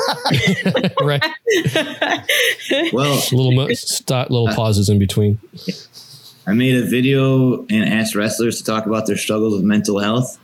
[1.01, 1.21] right,
[2.93, 5.37] Well, little mo- stop, little pauses in between.
[6.45, 10.37] I made a video and asked wrestlers to talk about their struggles with mental health,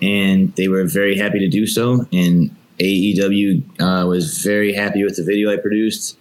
[0.00, 2.06] and they were very happy to do so.
[2.12, 6.16] And AEW uh, was very happy with the video I produced.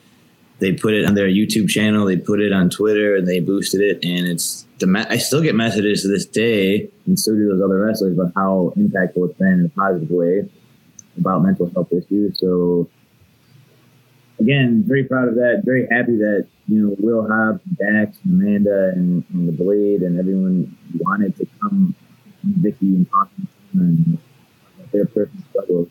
[0.59, 3.81] They put it on their YouTube channel, they put it on Twitter, and they boosted
[3.81, 4.03] it.
[4.03, 7.79] And it's the I still get messages to this day, and so do those other
[7.79, 10.49] wrestlers, about how impactful it's been in a positive way
[11.17, 12.39] about mental health issues.
[12.39, 12.89] So
[14.39, 15.61] again, very proud of that.
[15.63, 20.19] Very happy that you know Will Hobbs, Dax, and Amanda, and, and the Blade, and
[20.19, 21.95] everyone wanted to come
[22.43, 24.17] Vicky and talk to them and
[24.79, 25.87] about their personal struggles.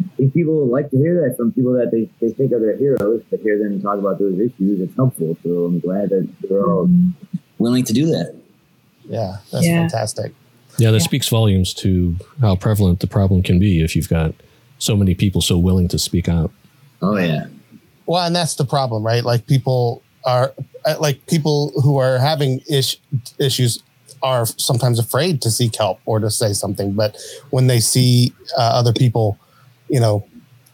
[0.00, 2.76] I think people like to hear that from people that they, they think are their
[2.76, 3.22] heroes.
[3.30, 5.36] To hear them talk about those issues, it's helpful.
[5.44, 6.88] So I'm glad that they're all
[7.58, 8.34] willing to do that.
[9.04, 9.80] Yeah, that's Yeah.
[9.82, 10.32] fantastic.
[10.78, 14.34] Yeah, that speaks volumes to how prevalent the problem can be if you've got
[14.78, 16.50] so many people so willing to speak out.
[17.00, 17.46] Oh yeah,
[18.06, 19.24] Well, and that's the problem, right?
[19.24, 20.52] Like people are
[20.84, 22.98] uh, like people who are having ish,
[23.38, 23.82] issues
[24.22, 26.92] are sometimes afraid to seek help or to say something.
[26.92, 27.16] But
[27.50, 29.38] when they see uh, other people,
[29.88, 30.26] you know,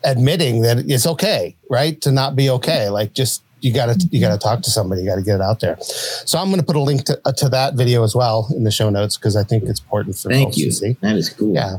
[0.04, 4.20] admitting that it's okay, right, to not be okay, like just you got to you
[4.20, 5.76] got to talk to somebody, you got to get it out there.
[5.80, 8.64] So I'm going to put a link to, uh, to that video as well in
[8.64, 10.66] the show notes because I think it's important for Thank folks you.
[10.66, 10.96] to see.
[11.00, 11.54] That is cool.
[11.54, 11.76] Yeah.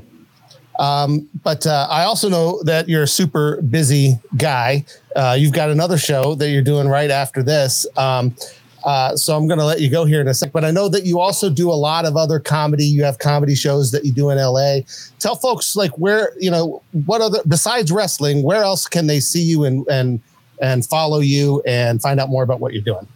[0.80, 4.86] Um, but uh, I also know that you're a super busy guy.
[5.16, 7.86] Uh, you've got another show that you're doing right after this.
[7.98, 8.36] Um,
[8.84, 10.52] uh, so I'm going to let you go here in a sec.
[10.52, 12.86] But I know that you also do a lot of other comedy.
[12.86, 14.80] You have comedy shows that you do in LA.
[15.20, 19.44] Tell folks like where you know what other besides wrestling, where else can they see
[19.44, 20.20] you and and
[20.62, 23.08] and follow you and find out more about what you're doing.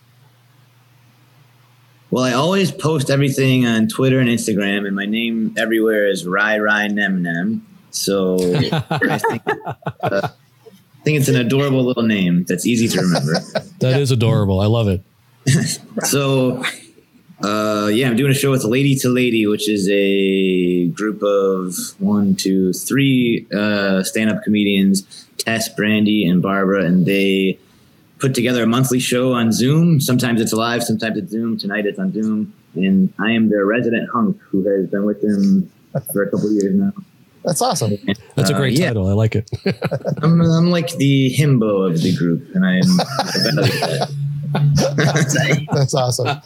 [2.12, 6.60] Well, I always post everything on Twitter and Instagram, and my name everywhere is Rai
[6.60, 7.66] Rai Nem Nem.
[7.92, 8.36] So
[8.92, 13.34] I think, uh, I think it's an adorable little name that's easy to remember.
[13.80, 14.62] That is adorable.
[14.62, 15.04] I love it.
[16.06, 16.64] so
[17.44, 21.76] uh, yeah, I'm doing a show with Lady to Lady, which is a group of
[22.00, 27.60] one, two, three uh, stand-up comedians, Tess, Brandy, and Barbara, and they
[28.26, 30.02] put together a monthly show on Zoom.
[30.02, 31.60] Sometimes it's live, sometimes it's Zoom.
[31.60, 35.72] Tonight it's on Zoom, and I am their resident hunk who has been with them
[36.12, 36.92] for a couple of years now.
[37.44, 37.92] That's awesome.
[38.36, 38.88] That's a Uh, great yeah.
[38.88, 39.08] title.
[39.08, 39.48] I like it.
[40.24, 42.82] I'm, I'm like the himbo of the group, and I'm.
[43.00, 45.68] I value that.
[45.72, 46.42] That's awesome.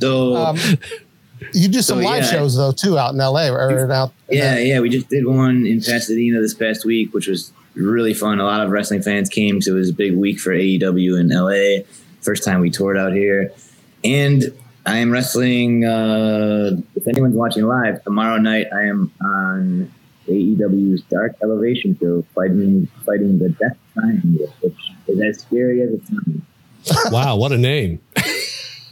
[0.00, 0.56] So Um,
[1.52, 2.30] you do some So, live yeah.
[2.30, 4.12] shows though too out in LA or out.
[4.30, 8.40] Yeah, yeah, we just did one in Pasadena this past week, which was really fun.
[8.40, 11.28] A lot of wrestling fans came, so it was a big week for AEW in
[11.28, 11.84] LA.
[12.20, 13.52] First time we toured out here,
[14.02, 14.44] and
[14.84, 15.84] I am wrestling.
[15.84, 19.92] Uh, if anyone's watching live tomorrow night, I am on
[20.28, 26.02] AEW's Dark Elevation show, fighting fighting the Death Triangle, which is as scary as it
[26.06, 27.12] sounds.
[27.12, 28.00] wow, what a name.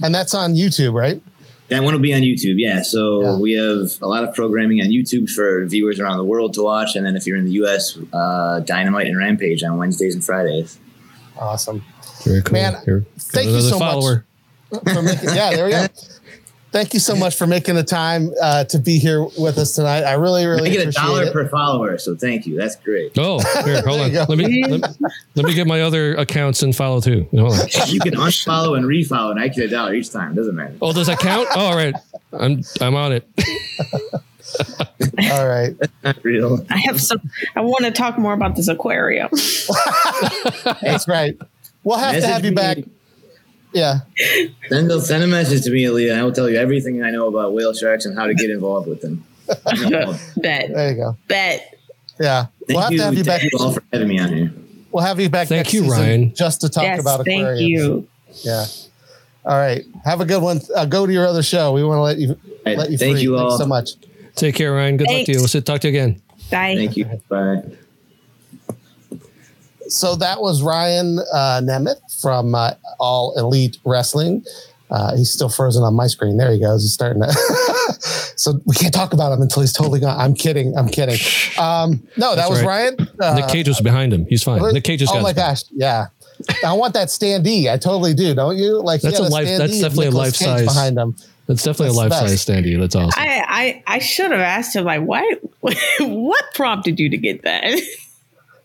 [0.03, 1.23] And that's on YouTube, right?
[1.69, 2.83] That one will be on YouTube, yeah.
[2.83, 3.37] So Yeah.
[3.39, 6.95] we have a lot of programming on YouTube for viewers around the world to watch,
[6.95, 10.79] and then if you're in the U.S., uh, Dynamite and Rampage on Wednesdays and Fridays.
[11.39, 11.83] Awesome.
[12.25, 12.53] Very cool.
[12.53, 13.91] Man, Here, thank you another so much.
[13.93, 14.25] follower.
[14.93, 15.87] For making, yeah, there we go.
[16.75, 20.03] Thank you so much for making the time uh, to be here with us tonight.
[20.03, 21.33] I really, really I get a dollar it.
[21.33, 22.57] per follower, so thank you.
[22.57, 23.17] That's great.
[23.17, 24.09] Oh, here, hold on.
[24.11, 24.27] you go.
[24.29, 24.97] Let me let,
[25.37, 27.29] let me get my other accounts and follow too.
[27.31, 27.69] Hold on.
[27.87, 30.35] You can unfollow and refollow, and I get a dollar each time.
[30.35, 30.75] Doesn't matter.
[30.83, 31.47] Oh, does that count?
[31.55, 31.95] Oh, all right.
[32.33, 33.25] I'm I'm on it.
[35.31, 35.77] All right.
[36.03, 36.67] Not real.
[36.71, 37.21] I have some.
[37.55, 39.29] I want to talk more about this aquarium.
[40.83, 41.39] That's right.
[41.85, 42.85] We'll have to have you me.
[43.75, 44.07] Back.
[44.17, 44.47] Yeah.
[44.69, 46.19] Send a, send a message to me, Aaliyah.
[46.19, 48.89] I will tell you everything I know about whale sharks and how to get involved
[48.89, 49.25] with them.
[50.37, 51.17] Bet, There you go.
[51.29, 51.79] bet.
[52.19, 52.47] Yeah.
[52.67, 53.41] Thank we'll have you, to have you back.
[53.41, 54.53] thank you all for having me on here.
[54.91, 55.49] We'll have you back.
[55.49, 56.35] Thank next you, season Ryan.
[56.35, 58.09] Just to talk yes, about thank you.
[58.43, 58.65] Yeah.
[59.45, 59.85] All right.
[60.05, 60.61] Have a good one.
[60.75, 61.73] Uh, go to your other show.
[61.73, 63.23] We want to let you right, let you thank free.
[63.23, 63.91] you Thanks so much.
[64.37, 64.97] Take care, Ryan.
[64.97, 65.39] Good luck to you.
[65.39, 66.23] We'll sit, talk to you again.
[66.51, 66.75] Bye.
[66.77, 67.05] Thank you.
[67.29, 67.63] Bye.
[69.95, 74.45] So that was Ryan uh, Nemeth from uh, All Elite Wrestling.
[74.91, 76.37] Uh, he's still frozen on my screen.
[76.37, 76.83] There he goes.
[76.83, 77.33] He's starting to.
[78.37, 80.21] so we can't talk about him until he's totally gone.
[80.21, 80.77] I'm kidding.
[80.77, 81.19] I'm kidding.
[81.59, 82.93] Um, no, that That's was right.
[82.99, 83.09] Ryan.
[83.21, 84.27] Uh, Nick Cage was behind him.
[84.27, 84.61] He's fine.
[84.73, 85.49] Nick Cage just oh got my his back.
[85.51, 86.07] gosh, yeah.
[86.67, 87.73] I want that standee.
[87.73, 88.35] I totally do.
[88.35, 88.83] Don't you?
[88.83, 91.17] Like he That's a life- standee that's of definitely a Nicolas Cage life-size- behind him.
[91.47, 92.81] That's definitely That's a the life size standee.
[92.81, 93.23] That's awesome.
[93.23, 95.31] I, I I should have asked him like why
[96.01, 97.81] what prompted you to get that?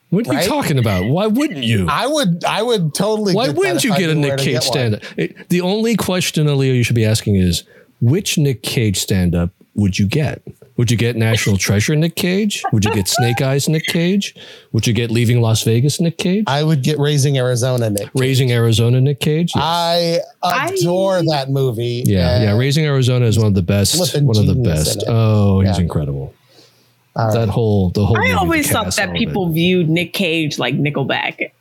[0.10, 0.44] what are right?
[0.44, 1.06] you talking about?
[1.06, 1.88] Why wouldn't you?
[1.90, 2.44] I would.
[2.44, 3.34] I would totally.
[3.34, 5.02] Why get wouldn't if you get a Nick Cage get stand up?
[5.50, 7.64] The only question, Leo, you should be asking is
[8.02, 10.42] which Nick Cage stand up would you get?
[10.78, 12.64] Would you get National Treasure Nick Cage?
[12.72, 14.34] Would you get Snake Eyes Nick Cage?
[14.72, 16.46] Would you get Leaving Las Vegas Nick Cage?
[16.48, 18.10] I would get Raising Arizona, Nick.
[18.16, 19.52] Raising Arizona Nick Cage?
[19.54, 19.64] Yes.
[20.42, 22.04] I adore that movie.
[22.06, 22.58] yeah, yeah.
[22.58, 24.00] Raising Arizona is one of the best.
[24.22, 25.04] One of the best.
[25.08, 25.84] Oh, he's Yeah.
[25.84, 26.34] incredible.
[27.20, 27.34] All right.
[27.34, 28.18] That whole the whole.
[28.18, 29.18] I always thought that all it.
[29.18, 31.52] people viewed Nick Cage like Nickelback.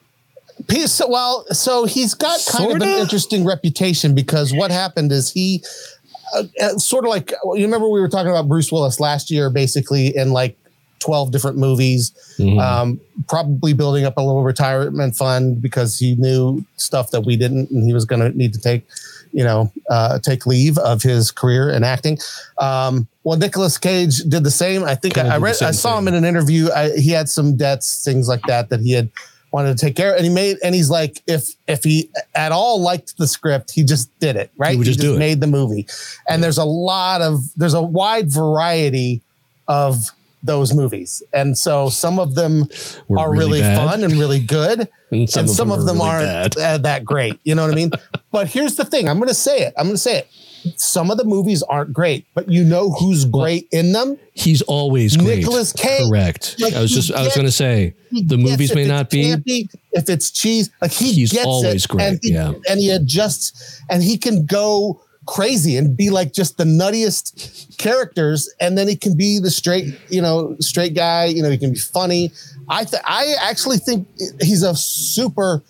[0.71, 5.31] He- so- well, so he's got kind of an interesting reputation because what happened is
[5.31, 5.63] he,
[6.35, 9.51] uh, uh, sort of like you remember we were talking about Bruce Willis last year,
[9.51, 10.57] basically in like
[11.01, 12.61] twelve different movies, Mhm.
[12.61, 17.71] um, probably building up a little retirement fund because he knew stuff that we didn't,
[17.71, 18.83] and he was going to need to take,
[19.33, 22.19] you know, uh, take leave of his career in acting.
[22.59, 24.85] Um, well, Nicolas Cage did the same.
[24.85, 26.71] I think I, I read, I saw him in an interview.
[26.75, 29.11] I, he had some debts, things like that, that he had
[29.53, 30.17] wanted to take care of.
[30.17, 33.85] And he made, and he's like, if if he at all liked the script, he
[33.85, 34.77] just did it, right?
[34.77, 35.19] would just do it.
[35.19, 35.87] made the movie.
[36.29, 39.23] And there's a lot of there's a wide variety
[39.67, 40.11] of
[40.43, 41.23] those movies.
[41.33, 42.67] And so some of them
[43.09, 44.89] Were are really really, fun and really good.
[45.11, 46.75] And some and of some them of are them really aren't bad.
[46.75, 47.41] uh, that great.
[47.43, 47.93] You know what I mean?
[48.31, 49.09] but here's the thing.
[49.09, 49.73] I'm going to say it.
[49.79, 50.29] I'm going to say it.
[50.79, 54.19] some of the movies aren't great, but you know who's great in them.
[54.35, 55.39] He's always great.
[55.39, 56.09] Nicolas Cage.
[56.11, 56.57] Correct.
[56.61, 59.23] Like, I was just I was going to say the movies may not be.
[59.25, 62.53] campy, if it's cheese, like he He's gets always it, great, and he, yeah.
[62.69, 68.53] and he adjusts, and he can go crazy and be like just the nuttiest characters,
[68.61, 71.27] and then he can be the straight, you know, straight guy.
[71.27, 72.33] You know, he can be funny.
[72.69, 74.09] I th- I actually think
[74.41, 75.63] he's a super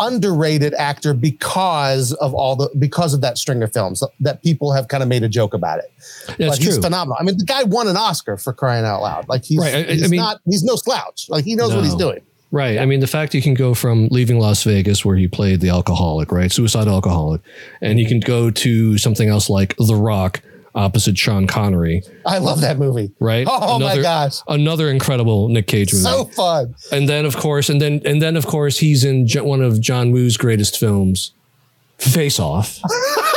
[0.00, 4.86] underrated actor because of all the because of that string of films that people have
[4.88, 5.90] kind of made a joke about it.
[6.38, 6.82] That's but he's true.
[6.82, 7.16] phenomenal.
[7.20, 9.28] I mean, the guy won an Oscar for crying out loud.
[9.28, 11.26] Like he's, Right, I- I he's mean- not he's no slouch.
[11.28, 12.20] Like he knows what he's doing.
[12.50, 12.78] Right.
[12.78, 15.68] I mean, the fact he can go from leaving Las Vegas, where he played the
[15.68, 17.42] alcoholic, right, suicide alcoholic,
[17.82, 20.40] and he can go to something else like The Rock,
[20.74, 23.10] opposite Sean Connery, I love that movie.
[23.20, 23.46] right?
[23.50, 24.38] Oh my gosh.
[24.48, 26.04] Another incredible Nick Cage movie.
[26.04, 26.74] So fun.
[26.92, 30.12] and then, of course, and then and then, of course, he's in one of John
[30.12, 31.32] Woo's greatest films,
[31.98, 32.80] Face Off.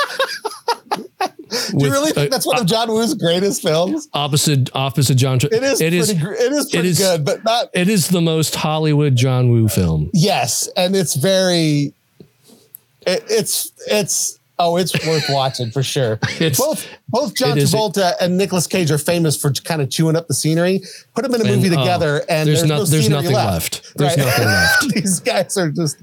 [1.77, 4.07] Do you really think that's one of John Woo's greatest films?
[4.13, 5.39] opposite opposite John.
[5.39, 6.13] Tra- It is It pretty is.
[6.13, 9.67] gr- it is pretty is- good, but not It is the most Hollywood John Woo
[9.67, 10.09] film.
[10.13, 11.93] yes, and it's very
[13.07, 16.17] it, it's it's oh, it's worth watching for sure.
[16.57, 20.27] Both both John it Travolta and Nicolas Cage are famous for kind of chewing up
[20.27, 20.81] the scenery.
[21.15, 23.31] Put them in a And, movie oh, together, and there's there's, no- no there's nothing
[23.33, 23.93] left.
[23.97, 24.25] There's Right?
[24.25, 24.89] nothing left.
[24.95, 25.97] These guys are just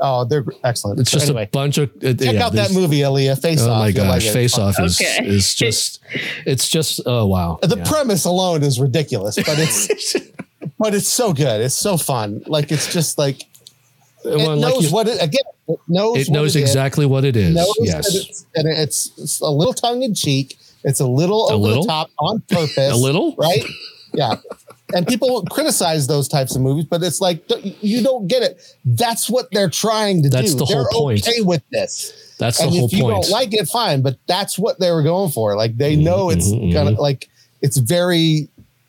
[0.00, 1.00] oh, they're excellent.
[1.00, 1.90] It's So just anyway, a bunch of.
[1.96, 3.36] uh, check yeah, out that movie, Elia.
[3.36, 3.78] Face Oh off.
[3.80, 4.22] my You'll like.
[4.22, 5.26] Face Off is Okay.
[5.26, 6.00] is just
[6.46, 7.58] it's just oh wow.
[7.62, 7.84] The Yeah.
[7.88, 10.14] premise alone is ridiculous, but it's
[10.78, 11.60] but it's so good.
[11.60, 12.42] It's so fun.
[12.46, 15.40] Like it's just like it Well, like knows you- what it again.
[15.68, 16.16] It knows.
[16.18, 17.54] it what knows is, exactly what it is.
[17.54, 18.14] knows that yes.
[18.14, 20.58] it's, and it's, it's a little tongue in cheek.
[20.82, 21.82] It's a little A over little?
[21.84, 22.76] the top on purpose.
[22.92, 23.36] A little?
[23.36, 23.62] right?
[24.12, 24.34] Yeah.
[24.94, 27.42] And people criticize those types of movies, but it's like
[27.80, 28.60] you don't get it.
[28.84, 30.58] That's what they're trying to That's do.
[30.58, 31.28] That's the whole they're point.
[31.28, 32.34] Okay with this.
[32.38, 33.22] That's the and whole if you point.
[33.22, 34.02] don't like it, fine.
[34.02, 35.56] But that's what they were going for.
[35.56, 37.28] Like they know it's mhm, gonna like
[37.62, 38.48] it's very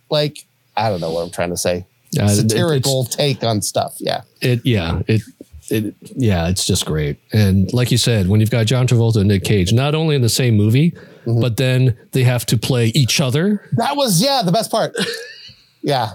[0.10, 0.46] like
[0.78, 1.86] I don't know what I'm trying to say.
[2.20, 3.96] Uh, Satirical take on stuff.
[4.00, 4.22] Yeah.
[4.42, 5.22] it yeah it
[5.70, 9.30] it yeah it's just great and like you said when you've got john travolta and
[9.30, 10.92] nick cage not only in the same movie
[11.26, 11.40] Mm-hmm.
[11.40, 14.96] but then they have to play each other That was yeah, the best part.
[15.82, 16.12] Yeah.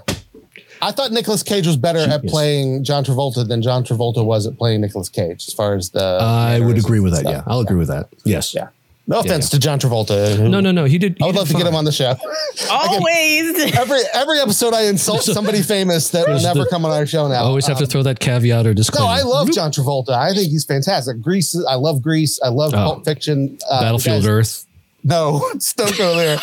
[0.83, 4.59] I thought Nicolas Cage was better at playing John Travolta than John Travolta was at
[4.59, 7.33] playing Nicolas Cage as far as the i would agree with that stuff.
[7.33, 8.69] yeah i'll agree with that yes Yeah.
[9.09, 10.35] No offense to John Travolta.
[10.37, 11.85] who- no no no he did he I would did love to get him on
[11.85, 12.17] the show.
[12.71, 13.73] Always.
[13.79, 17.29] every every episode I insult somebody famous that will never the- come on our show
[17.29, 17.35] now.
[17.35, 20.11] I always have to Um, throw that caveat or disclaimer No, I love John Travolta.
[20.11, 21.21] I think he's fantastic.
[21.23, 22.41] Grease, I love Grease.
[22.43, 22.79] I love Oh.
[22.79, 23.59] Pulp Fiction.
[23.71, 24.66] Uh, battlefield guys- earth
[25.09, 25.41] No,
[25.77, 26.39] don't go there.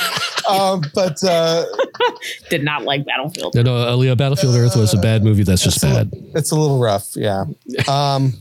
[0.49, 1.65] um, but uh,
[2.49, 3.55] Did not like Battlefield.
[3.55, 6.51] no no Aaliyah, battlefield earth was a bad movie that's just it's a bad it's
[6.51, 7.15] a little rough.
[7.15, 7.45] Yeah.
[7.89, 8.33] Um,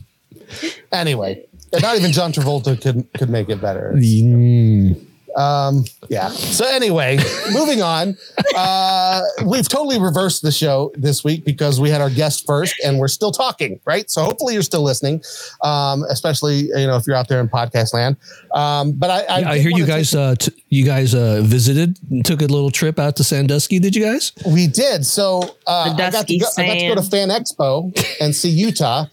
[0.91, 1.45] anyway,
[1.81, 3.93] not even John Travolta could could make it better.
[3.95, 4.99] Mm,
[5.35, 6.29] Um, yeah.
[6.29, 7.17] So anyway,
[7.51, 8.17] moving on.
[8.55, 12.99] Uh, we've totally reversed the show this week because we had our guest first, and
[12.99, 14.09] we're still talking, right?
[14.09, 15.21] So hopefully you're still listening,
[15.63, 18.17] um, especially you know if you're out there in podcast land.
[18.53, 21.41] Um, but I, I, I hear you wanna guys take- uh t- you guys uh
[21.43, 25.05] visited and took a little trip out to Sandusky did you guys we did.
[25.05, 28.49] So uh, I, got to go, I got to go to Fan Expo and see
[28.49, 29.05] Utah.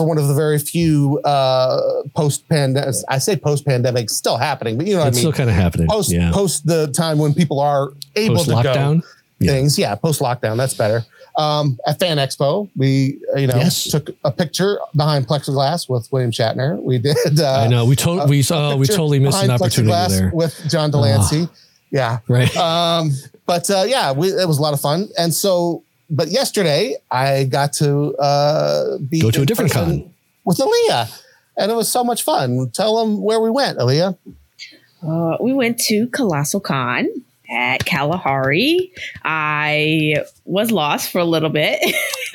[0.00, 4.78] For one of the very few uh, post pandemic, I say post pandemic, still happening,
[4.78, 5.32] but you know what it's I mean.
[5.32, 8.54] still kind of happening post yeah post the time when people are able post to
[8.54, 9.02] go lockdown
[9.40, 9.52] Yeah.
[9.52, 9.78] things.
[9.78, 10.56] Yeah, post lockdown.
[10.56, 11.04] That's better.
[11.36, 13.90] Um, at Fan Expo, we you know Yes.
[13.90, 16.80] took a picture behind plexiglass with William Shatner.
[16.82, 17.16] We did.
[17.38, 20.30] Uh, I know we told we saw we totally missed an opportunity there.
[20.32, 21.46] with John de Lancie.
[21.90, 22.54] yeah, Right.
[22.56, 23.10] um,
[23.46, 25.08] but uh, yeah, we, it was a lot of fun.
[25.18, 30.12] And so, but yesterday I got to uh, be Go to a different con.
[30.44, 31.22] with Aaliyah,
[31.56, 32.70] and it was so much fun.
[32.72, 34.16] Tell them where we went, Aaliyah.
[35.02, 37.08] Uh, we went to Colossal Con
[37.50, 38.92] at Kalahari.
[39.24, 41.80] I was lost for a little bit.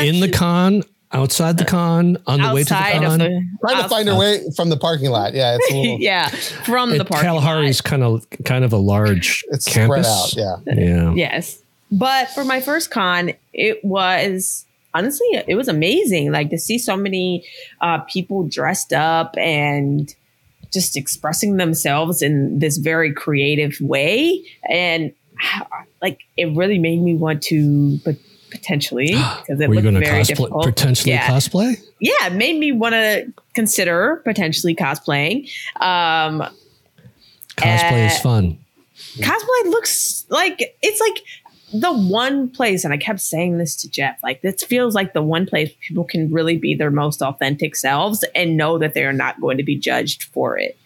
[0.00, 0.82] In the con,
[1.12, 3.18] outside the con, on the way to the con.
[3.18, 5.34] the Trying to find her way from the parking lot.
[5.34, 5.98] Yeah, it's a little.
[6.00, 7.84] yeah from the It- parking Kalahari's lot.
[7.90, 10.06] kind of kind of a large It's campus.
[10.30, 10.64] spread out.
[10.66, 10.74] Yeah.
[10.74, 11.14] Yeah.
[11.14, 11.62] Yes.
[11.90, 16.32] But for my first con, it was honestly, it was amazing.
[16.32, 17.44] Like to see so many
[17.80, 20.14] uh, people dressed up and
[20.72, 24.44] just expressing themselves in this very creative way.
[24.68, 25.12] And
[26.02, 28.16] like it really made me want to pot-
[28.50, 29.08] potentially,
[29.40, 30.64] because it Were you looked to very cosplay, difficult.
[30.64, 31.26] potentially Yeah.
[31.28, 31.82] cosplay?
[32.00, 35.48] yeah, it made me want to consider potentially cosplaying.
[35.76, 36.48] Um,
[37.56, 38.58] Cosplay is Uh, fun.
[39.18, 41.22] cosplay looks like it's like
[41.72, 45.22] the one place, and I kept saying this to Jeff, like this feels like the
[45.22, 49.40] one place people can really be their most authentic selves and know that they're not
[49.40, 50.78] going to be judged for it.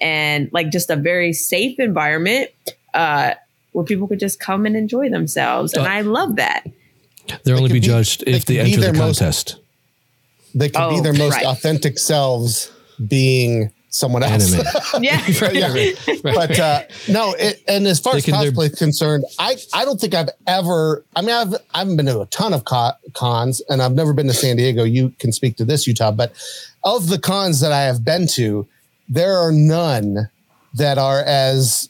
[0.00, 2.50] And like just a very safe environment
[2.94, 3.34] uh,
[3.72, 5.74] where people could just come and enjoy themselves.
[5.74, 6.64] And Uh, I love that.
[7.44, 9.56] They'll only be be- judged if they could be enter the their most- contest.
[10.54, 11.46] They can be Oh, their most right.
[11.46, 12.72] authentic selves
[13.06, 14.54] being someone else.
[14.54, 14.66] Anime.
[15.02, 15.26] Yeah.
[15.52, 15.92] yeah.
[16.22, 20.00] But uh, no, it, and as far They as cosplay is concerned, I, I don't
[20.00, 21.04] think I've ever.
[21.14, 24.12] I mean, I've I haven't been to a ton of co- cons, and I've never
[24.12, 24.84] been to San Diego.
[24.84, 26.32] You can speak to this, Utah, but
[26.84, 28.66] of the cons that I have been to,
[29.08, 30.30] there are none
[30.74, 31.88] that are as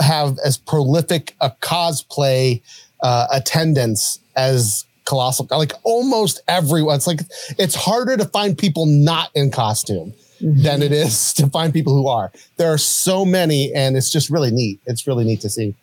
[0.00, 2.62] have as prolific a cosplay
[3.02, 7.20] uh, attendance as colossal like almost everyone it's like
[7.58, 12.08] it's harder to find people not in costume than it is to find people who
[12.08, 12.32] are.
[12.56, 14.80] There are so many and it's just really neat.
[14.86, 15.74] It's really neat to see.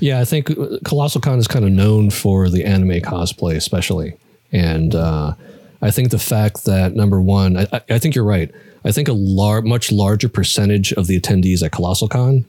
[0.00, 4.16] Yeah, I think uh, Colossal Con is kind of known for the anime cosplay, especially.
[4.50, 5.34] And uh,
[5.82, 8.50] I think the fact that number one, I, I- think you're right.
[8.86, 12.44] I think a lar- much larger percentage of the attendees at Colossal Con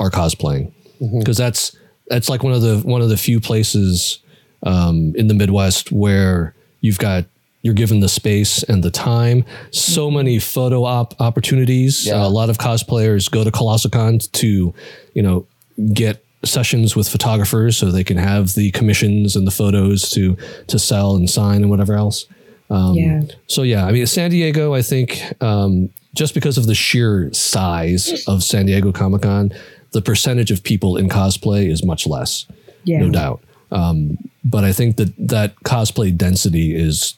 [0.00, 0.72] are cosplaying.
[1.18, 1.76] Because that's
[2.08, 4.18] that's like one of the one of the few places
[4.64, 7.24] um, in the Midwest where you've got
[7.62, 9.44] you're given the space and the time.
[9.70, 12.06] So many photo op opportunities.
[12.06, 12.24] Yeah.
[12.24, 14.74] a lot of cosplayers go to Colossal Con to,
[15.14, 15.46] you know,
[15.92, 20.36] get sessions with photographers so they can have the commissions and the photos to
[20.68, 22.26] to sell and sign and whatever else.
[22.70, 23.22] Um, Yeah.
[23.48, 28.24] So yeah, I mean San Diego, I think um, just because of the sheer size
[28.28, 29.50] of San Diego Comic Con,
[29.92, 32.46] the percentage of people in cosplay is much less,
[32.84, 33.00] Yeah.
[33.00, 33.40] no doubt.
[33.72, 37.14] Um, but I think that that cosplay density is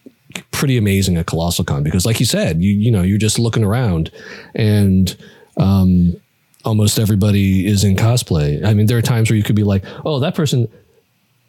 [0.50, 3.64] pretty amazing at Colossal Con because, like you said, you you know you're just looking
[3.64, 4.10] around
[4.54, 5.16] and
[5.56, 6.16] um,
[6.64, 8.64] almost everybody is in cosplay.
[8.64, 10.68] I mean, there are times where you could be like, oh, that person.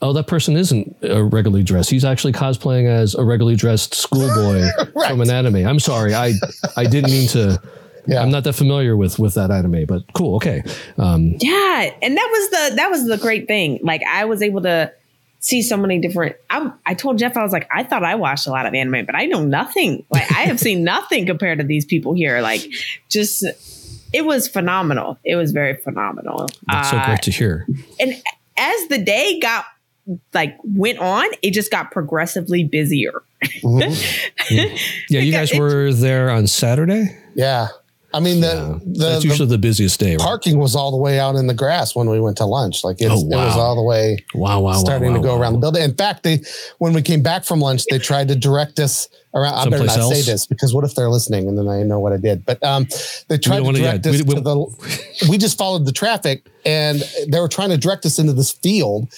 [0.04, 1.92] Oh, that person isn't uh, regularly dressed.
[1.92, 4.64] He's actually cosplaying as a regularly dressed schoolboy
[5.08, 5.68] from an anime.
[5.68, 6.34] I'm sorry, I
[6.76, 7.62] I didn't mean to.
[8.08, 8.24] Yeah.
[8.24, 10.38] I'm not that familiar with with that anime, but cool.
[10.38, 10.64] Okay,
[10.98, 13.80] um, Yeah, and that was the that was the great thing.
[13.84, 14.92] Like I was able to
[15.42, 16.36] see so many different.
[16.50, 19.06] I I told Jeff I was like I thought I watched a lot of anime,
[19.06, 20.06] but I know nothing.
[20.10, 22.40] Like I have seen nothing compared to these people here.
[22.42, 22.62] Like
[23.10, 23.44] just
[24.14, 25.18] it was phenomenal.
[25.26, 26.48] It was very phenomenal.
[26.68, 27.68] that's so Uh, great to hear.
[28.00, 28.14] and
[28.58, 29.66] as the day got
[30.34, 33.22] like went on, it just got progressively busier.
[34.50, 37.18] Yeah, you guys were there on Saturday.
[37.34, 37.68] yeah
[38.14, 40.12] i mean the, Yeah, the, that's usually the busiest day.
[40.16, 40.20] Right?
[40.20, 42.98] parking was all the way out in the grass when we went to lunch like
[43.00, 45.42] it's, Oh, it was all the way Wow, wow, wow, starting wow, to go wow.
[45.42, 45.84] around the building.
[45.84, 46.42] In fact, they
[46.80, 49.54] when we came back from lunch, they tried to direct us around.
[49.54, 52.12] I better not say this because what if they're listening and then I know what
[52.14, 52.46] I did?
[52.46, 52.88] But um,
[53.30, 55.28] they tried to don't wanna- yeah, direct us we- we- to the.
[55.30, 59.12] We just followed the traffic, and they were trying to direct us into this field.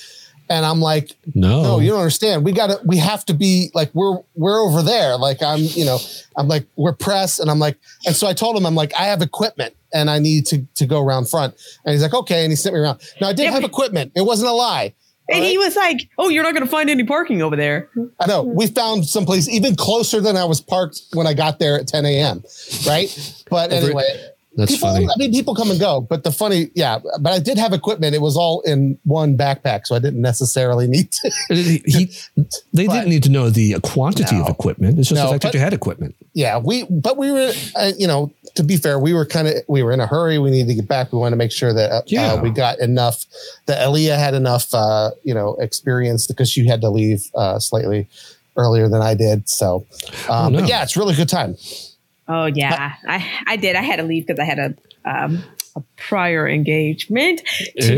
[0.49, 2.43] And I'm like, No, no, you don't understand.
[2.43, 5.17] We got to, we have to be like, we're, we're over there.
[5.17, 5.97] Like I'm, you know,
[6.35, 7.39] I'm like, we're press.
[7.39, 10.19] And I'm like, and so I told him, I'm like, I have equipment and I
[10.19, 11.55] need to, to go around front.
[11.85, 12.43] And he's like, okay.
[12.43, 12.99] And he sent me around.
[13.21, 14.11] Now I did Yeah, have equipment.
[14.15, 14.93] It wasn't a lie.
[15.29, 17.89] And All he was like, "Oh, you're not going to find any parking over there."
[18.19, 21.79] I know we found someplace even closer than I was parked when I got there
[21.79, 22.43] at 10 a.m.
[22.85, 23.43] Right.
[23.49, 24.03] But anyway,
[24.55, 25.05] that's people, funny.
[25.07, 28.13] I mean, people come and go, but the funny, yeah, but I did have equipment.
[28.15, 29.87] It was all in one backpack.
[29.87, 31.31] So I didn't necessarily need to.
[31.49, 32.11] He, he-
[32.73, 34.99] they But- didn't need to know the quantity of equipment.
[34.99, 36.15] It's just No, the fact but- that you had equipment.
[36.33, 39.55] yeah, we, but we were, uh, you know, to be fair, we were kind of,
[39.67, 40.37] we were in a hurry.
[40.37, 41.11] We needed to get back.
[41.11, 42.33] We wanted to make sure that uh, Yeah.
[42.33, 43.25] uh, we got enough,
[43.65, 48.07] that Elia had enough, uh, you know, experience because she had to leave uh, slightly
[48.55, 49.49] earlier than I did.
[49.49, 49.87] So,
[50.29, 50.59] um, Oh, no.
[50.59, 51.55] but yeah, it's really good time.
[52.27, 53.75] Oh yeah, I I did.
[53.75, 55.43] I had to leave because I had a um,
[55.75, 57.41] a prior engagement
[57.81, 57.95] to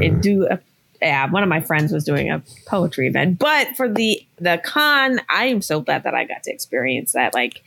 [0.00, 0.18] Ew.
[0.20, 0.58] do a.
[1.02, 5.20] Yeah, one of my friends was doing a poetry event, but for the the con,
[5.30, 7.32] I am so glad that I got to experience that.
[7.32, 7.62] Like,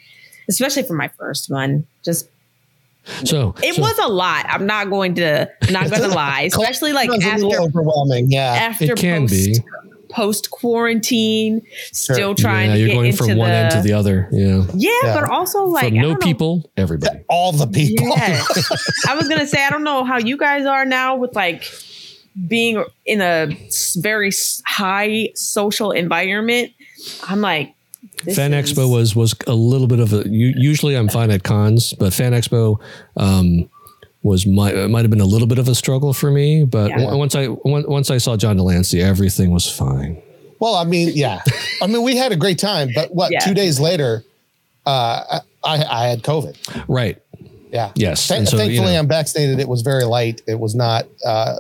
[0.49, 2.30] especially for my first one, just
[3.24, 4.45] So it so- was a lot.
[4.49, 7.80] I'm not going to not going to lie, especially like It was a little after
[7.80, 8.32] overwhelming.
[8.32, 8.53] Yeah.
[8.53, 9.60] after It can post, be.
[10.14, 11.61] Post quarantine,
[11.91, 14.30] still trying yeah, to you're get going into from one the, end to the other.
[14.31, 15.19] Yeah, yeah, Yeah.
[15.19, 16.26] but also like from no don't know.
[16.26, 17.19] people, everybody.
[17.30, 18.07] all the people.
[18.07, 18.44] Yeah.
[19.10, 21.64] I was gonna say I don't know how you guys are now with like
[22.48, 23.48] being in a
[23.98, 24.31] very
[24.65, 26.72] high social environment.
[27.27, 27.73] I'm like
[28.26, 30.27] this Fan is- Expo was was a little bit of a.
[30.30, 32.80] u- Usually, I'm fine at cons, but Fan Expo
[33.18, 33.69] um,
[34.24, 36.64] was might might have been a little bit of a struggle for me.
[36.64, 37.06] But Yeah.
[37.06, 40.18] on- once I on- once I saw John de Lancie, everything was fine.
[40.60, 41.41] Well, I mean, yeah.
[41.82, 43.40] I mean, we had a great time, but what, Yeah.
[43.40, 44.24] two days later,
[44.86, 46.56] uh, I, I had COVID.
[46.88, 47.18] Right.
[47.74, 47.91] Yeah.
[47.95, 48.28] Yes.
[48.28, 49.60] Th- And so, you thankfully, know- I'm vaccinated.
[49.60, 50.41] It was very light.
[50.45, 51.56] It was not, uh,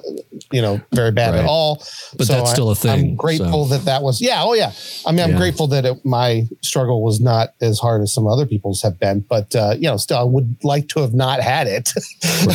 [0.51, 1.39] you know, very bad Right.
[1.39, 1.83] at all.
[2.15, 4.21] But that's still a I, thing, I'm grateful that that was.
[4.21, 4.43] Yeah.
[4.43, 4.71] Oh, yeah.
[5.07, 5.37] I mean, I'm Yeah.
[5.37, 9.21] grateful that it, my struggle was not as hard as some other people's have been.
[9.27, 11.89] But uh, you know, still, I would like to have not had it.
[12.23, 12.47] and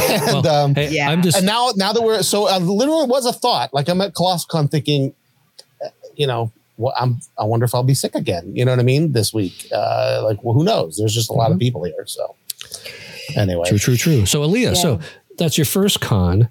[0.44, 1.10] Well, um, hey, Yeah.
[1.10, 3.74] I'm just and now, now that we're so, uh, literally was a thought.
[3.74, 5.14] Like I'm at ColossCon thinking,
[5.85, 6.52] uh, you know.
[6.80, 7.18] Well, I'm.
[7.36, 8.52] I wonder if I'll be sick again.
[8.55, 9.10] You know what I mean?
[9.10, 10.97] This week, uh, like, well, who knows?
[10.97, 12.05] There's just a lot of people here.
[12.06, 12.36] So,
[13.36, 14.26] anyway, True, true, true.
[14.26, 15.00] So, Aaliyah, so
[15.38, 16.48] that's your first con.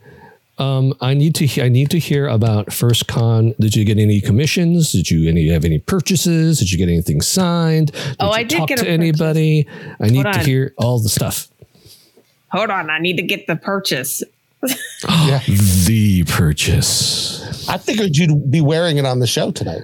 [0.60, 1.46] Um, I need to.
[1.46, 3.54] he- I need to hear about first con.
[3.60, 4.92] Did you get any commissions?
[4.92, 6.58] Did you any have any purchases?
[6.60, 7.92] Did you get anything signed?
[7.92, 9.00] Did Oh, you I did talk get a to purchase.
[9.00, 9.68] anybody.
[10.00, 11.48] I need to hear all the stuff.
[12.52, 14.24] Hold on, I need to get the purchase.
[15.08, 15.42] yeah.
[15.86, 17.68] The purchase.
[17.70, 19.84] I figured you'd be wearing it on the show tonight.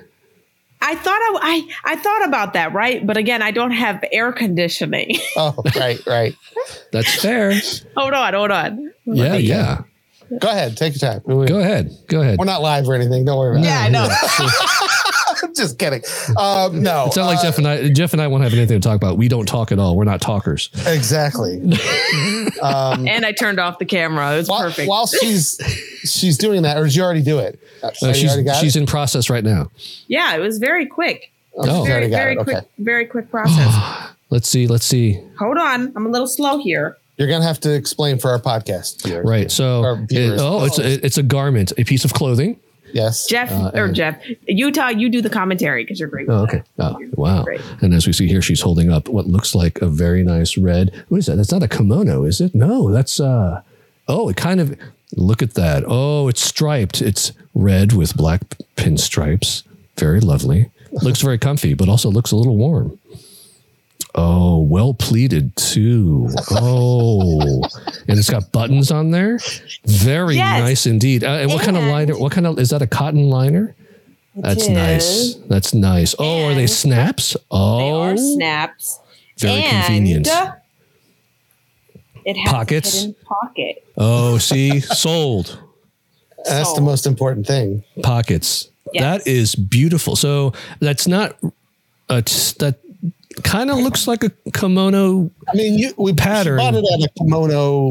[0.85, 1.39] I thought I,
[1.85, 3.05] I I thought about that, right?
[3.05, 5.17] But again, I don't have air conditioning.
[5.35, 6.35] Oh, right, right.
[6.91, 7.53] That's fair.
[7.97, 8.93] hold on, hold on.
[9.05, 9.81] yeah, yeah.
[10.39, 11.21] Go ahead, take your time.
[11.25, 12.37] Go ahead, Go ahead.
[12.37, 13.25] We're not live or anything.
[13.25, 13.67] Don't worry about it.
[13.67, 14.07] Yeah, I know.
[15.53, 15.61] it.
[15.61, 16.01] Just kidding.
[16.37, 17.89] Um, no, It's not like uh, Jeff and I.
[17.89, 19.17] Jeff and I won't have anything to talk about.
[19.17, 19.95] We don't talk at all.
[19.95, 20.69] We're not talkers.
[20.85, 21.61] exactly.
[22.61, 24.33] um, and I turned off the camera.
[24.33, 24.89] It was while, perfect.
[24.89, 25.57] while she's
[26.03, 27.59] she's doing that, or did you already do it?
[27.81, 28.79] Uh, Uh, you she's got she's it?
[28.81, 29.69] in process right now.
[30.07, 31.31] yeah, it was very quick.
[31.55, 31.85] Oh, Oh.
[31.85, 34.11] Very, very quick, Okay, very quick process.
[34.29, 34.65] Let's see.
[34.67, 35.19] Let's see.
[35.37, 36.97] hold on, I'm a little slow here.
[37.17, 39.03] you're gonna have to explain for our podcast.
[39.05, 39.25] viewers.
[39.27, 39.51] Right.
[39.51, 40.41] So, it- viewers.
[40.41, 42.59] oh, it's a, it's a garment, a piece of clothing.
[42.93, 43.27] Yes.
[43.27, 44.17] Jeff Uh, or Jeff,
[44.47, 46.29] Utah, you do the commentary because you're great.
[46.29, 46.61] Oh, okay.
[46.79, 47.43] Oh, wow.
[47.43, 47.61] great.
[47.81, 51.03] And as we see here, she's holding up what looks like a very nice red.
[51.09, 51.35] What is that?
[51.35, 52.53] That's not a kimono, is it?
[52.55, 53.61] No, that's uh.
[54.07, 54.77] Oh, it kind of.
[55.15, 55.83] Look at that.
[55.85, 57.01] Oh, it's striped.
[57.01, 58.41] It's red with black
[58.75, 59.63] pinstripes.
[59.97, 60.71] Very lovely.
[60.91, 62.99] Looks very comfy, but also looks a little warm.
[64.15, 66.29] Oh, well pleated too.
[66.51, 67.63] Oh,
[68.07, 69.39] and it's got buttons on there.
[69.85, 70.59] Very Yes.
[70.61, 71.23] nice indeed.
[71.23, 72.17] Uh, and what kind of liner?
[72.17, 72.81] What kind of is that?
[72.83, 73.75] A cotton liner?
[74.35, 75.35] That's nice.
[75.47, 76.13] That's nice.
[76.19, 77.35] Oh, are they snaps?
[77.51, 78.99] Oh, They are snaps.
[79.39, 80.27] very and convenient.
[82.25, 83.07] It has Pockets?
[83.25, 83.83] pocket.
[83.97, 85.59] Oh, see, sold
[86.45, 87.83] That's the most important thing.
[88.01, 88.69] pockets.
[88.93, 89.01] Yes.
[89.01, 90.15] That is beautiful.
[90.15, 91.35] So that's not
[92.09, 92.79] a t- that
[93.43, 96.59] kind of looks like a kimono, I mean, you we Pattern.
[96.59, 97.89] She bought it at a kimono.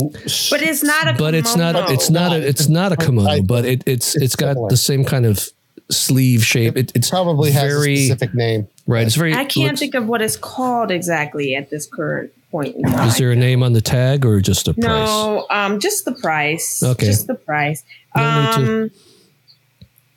[0.51, 1.74] But it's not a but it's not.
[1.74, 1.93] kimono.
[1.93, 2.32] It's not.
[2.32, 4.69] A, it's not a kimono, but it, it's it's got similar.
[4.70, 5.48] the same kind of
[5.90, 6.77] sleeve shape.
[6.77, 8.69] It, it's probably has very a specific name.
[8.86, 9.06] right.
[9.06, 9.32] It's very.
[9.35, 13.09] I can't looks- think of what it's called exactly at this current point in time.
[13.09, 14.85] Is there a name on the tag or just a price?
[14.86, 16.82] No, um, just the price.
[16.82, 17.06] Okay.
[17.06, 17.82] Just the price.
[18.14, 18.90] No need to- Um,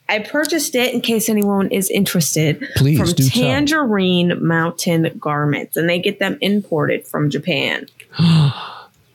[0.08, 3.44] I purchased it in case anyone is interested Please from do tell.
[3.44, 7.88] Tangerine Mountain Garments, and they get them imported from Japan.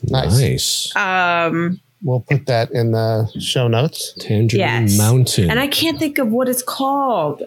[0.03, 0.41] Nice.
[0.41, 0.97] Nice.
[0.97, 4.15] Um, We'll put that in the show notes.
[4.19, 4.97] Tangerine yes.
[4.97, 5.51] Mountain.
[5.51, 7.43] and I can't think of what it's called.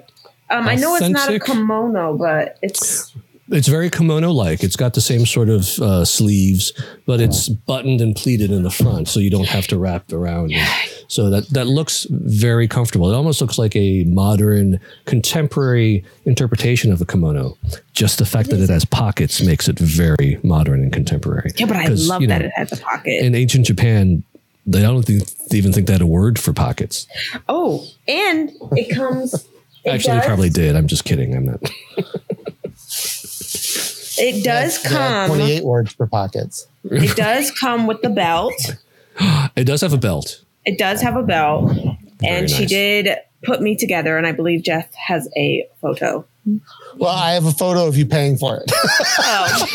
[0.50, 3.12] Um, I know it's not a kimono, but it's
[3.50, 4.64] It's very kimono like.
[4.64, 6.72] It's got the same sort of uh, sleeves,
[7.06, 10.54] but it's buttoned and pleated in the front, so you don't have to wrap around.
[11.10, 13.12] So that that looks very comfortable.
[13.12, 17.58] It almost looks like a modern, contemporary interpretation of a kimono.
[17.92, 21.52] Just the fact that it has pockets makes it very modern and contemporary.
[21.58, 23.24] yeah, but I love you that it has a pocket.
[23.26, 24.24] In ancient Japan,
[24.66, 27.08] they don't think, they even think they had a word for pockets.
[27.50, 29.34] oh, and it comes.
[29.34, 30.76] it Actually, does- they probably did.
[30.78, 31.36] I'm just kidding.
[31.36, 31.62] I'm not.
[34.18, 35.38] It does They have come.
[35.38, 36.68] 28 words per pockets.
[36.86, 38.54] It does come with the belt.
[39.56, 40.42] It does have a belt.
[40.66, 41.72] It does have a belt,
[42.24, 44.18] and she did put me together.
[44.18, 46.26] And I believe Jeff has a photo.
[46.98, 48.72] Well, I have a photo of you paying for it.
[49.20, 49.68] Oh,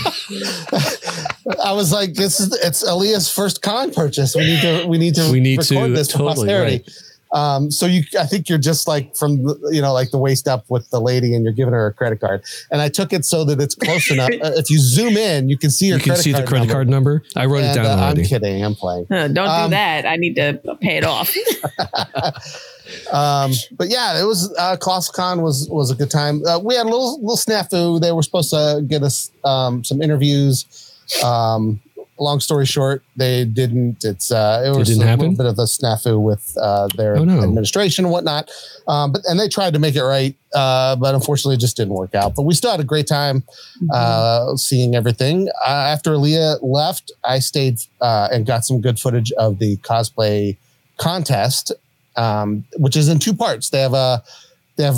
[1.64, 4.34] I was like, "This is it's Aaliyah's first con purchase.
[4.34, 6.84] We need to we need to We need record to- this for totally, posterity."
[7.32, 10.48] Um, so you, I think you're just like from the, you know like the waist
[10.48, 12.42] up with the lady, and you're giving her a credit card.
[12.70, 14.30] And I took it so that it's close enough.
[14.42, 16.66] Uh, if you zoom in, you can see your You can credit see the credit
[16.68, 16.72] number.
[16.74, 17.22] card number.
[17.36, 18.64] I wrote it down uh, I'm kidding.
[18.64, 19.06] I'm playing.
[19.10, 20.06] uh, don't Um, do that.
[20.06, 21.34] I need to pay it off.
[23.12, 26.42] Um, but yeah, it was uh, ColossCon was was a good time.
[26.46, 28.00] Uh, we had a little little snafu.
[28.00, 30.64] They were supposed to get us um, some interviews.
[31.22, 31.80] Um,
[32.20, 34.04] long story short, they didn't.
[34.04, 35.30] It's uh, it was didn't a happen?
[35.30, 37.42] little bit of a snafu with uh, their Oh, no.
[37.42, 38.50] administration and whatnot.
[38.86, 41.94] Um, but and they tried to make it right, uh, but unfortunately, it just didn't
[41.94, 42.34] work out.
[42.34, 43.42] But we still had a great time
[43.92, 45.48] uh, seeing everything.
[45.64, 50.56] Uh, after Leah left, I stayed uh, and got some good footage of the cosplay
[50.96, 51.72] contest,
[52.16, 53.70] um, which is in two parts.
[53.70, 54.22] They have a
[54.76, 54.96] they have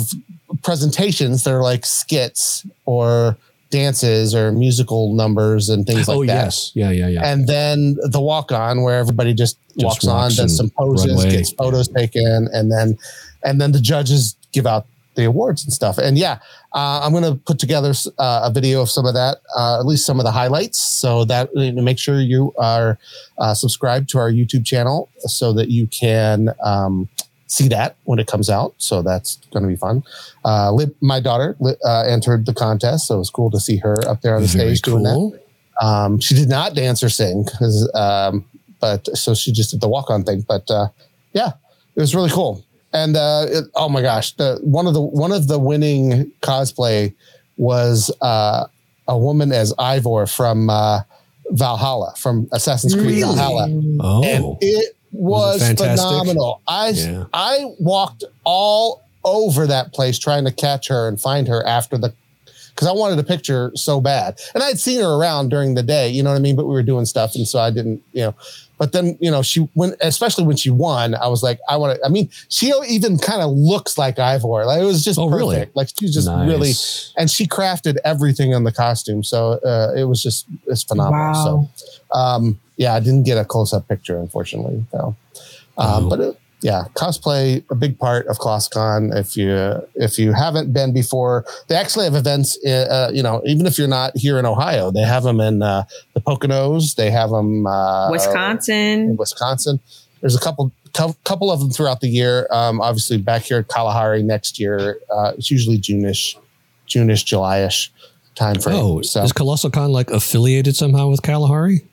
[0.63, 3.37] presentations that are like skits or
[3.71, 6.43] dances or musical numbers and things like oh that.
[6.45, 7.25] yes, yeah, yeah, yeah.
[7.25, 11.15] And then the walk on where everybody just, Just walks on, does some poses, run
[11.15, 11.31] away.
[11.31, 12.97] gets photos taken, and then
[13.43, 14.85] and then the judges give out
[15.15, 15.97] the awards and stuff.
[15.97, 16.39] And yeah,
[16.73, 19.85] uh, I'm going to put together uh, a video of some of that, uh, at
[19.85, 22.97] least some of the highlights, so that you know, make sure you are
[23.37, 27.09] uh, subscribed to our YouTube channel so that you can um,
[27.51, 28.73] see that when it comes out.
[28.77, 30.03] So that's going to be fun.
[30.45, 34.07] Uh, Lib, my daughter uh, entered the contest, so it was cool to see her
[34.07, 35.39] up there on the Very stage doing that.
[35.85, 37.45] Um, she did not dance or sing,
[37.93, 38.45] um,
[38.79, 40.45] but so she just did the walk on thing.
[40.47, 40.87] But uh,
[41.33, 41.51] yeah,
[41.95, 42.63] it was really cool.
[42.93, 47.13] And uh, it, oh my gosh, the one of the one of the winning cosplay
[47.57, 48.67] was uh,
[49.09, 51.01] a woman as Eivor from uh,
[51.49, 53.67] Valhalla, from Assassin's Creed Valhalla,
[53.99, 56.61] Oh, and it Was was, phenomenal.
[56.67, 57.25] I Yeah.
[57.33, 62.13] I walked all over that place trying to catch her and find her after the
[62.73, 66.07] because I wanted a picture so bad, and I'd seen her around during the day,
[66.09, 66.55] you know what I mean.
[66.55, 68.35] But we were doing stuff, and so I didn't, you know.
[68.77, 71.99] But then, you know, she when especially when she won, I was like, I want
[71.99, 72.03] to.
[72.05, 74.65] I mean, she even kind of looks like Eivor.
[74.65, 75.37] Like it was just Oh, perfect.
[75.39, 75.69] really?
[75.75, 76.47] Like she's just nice.
[76.47, 76.71] really,
[77.17, 81.33] and she crafted everything on the costume, so uh, it was just it's phenomenal.
[81.33, 81.69] Wow.
[82.11, 85.15] So um, yeah, I didn't get a close up picture, unfortunately, though.
[85.77, 86.09] Um, Oh.
[86.09, 89.15] But it, yeah, cosplay a big part of ClassCon.
[89.15, 89.51] If you
[89.95, 92.49] if you haven't been before, they actually have events.
[92.65, 95.83] Uh, you know, even if you're not here in Ohio, they have them in uh,
[96.13, 96.95] the Poconos.
[96.95, 99.17] They have them uh, in Wisconsin.
[99.17, 99.79] Wisconsin.
[100.21, 102.47] There's a couple cou- couple of them throughout the year.
[102.51, 106.37] Um, obviously, back here at Kalahari next year, uh, it's usually Juneish, Juneish,
[106.87, 107.91] June-ish, July-ish
[108.35, 108.75] time frame.
[108.77, 111.87] Oh, so is Colossal Con like affiliated somehow with Kalahari?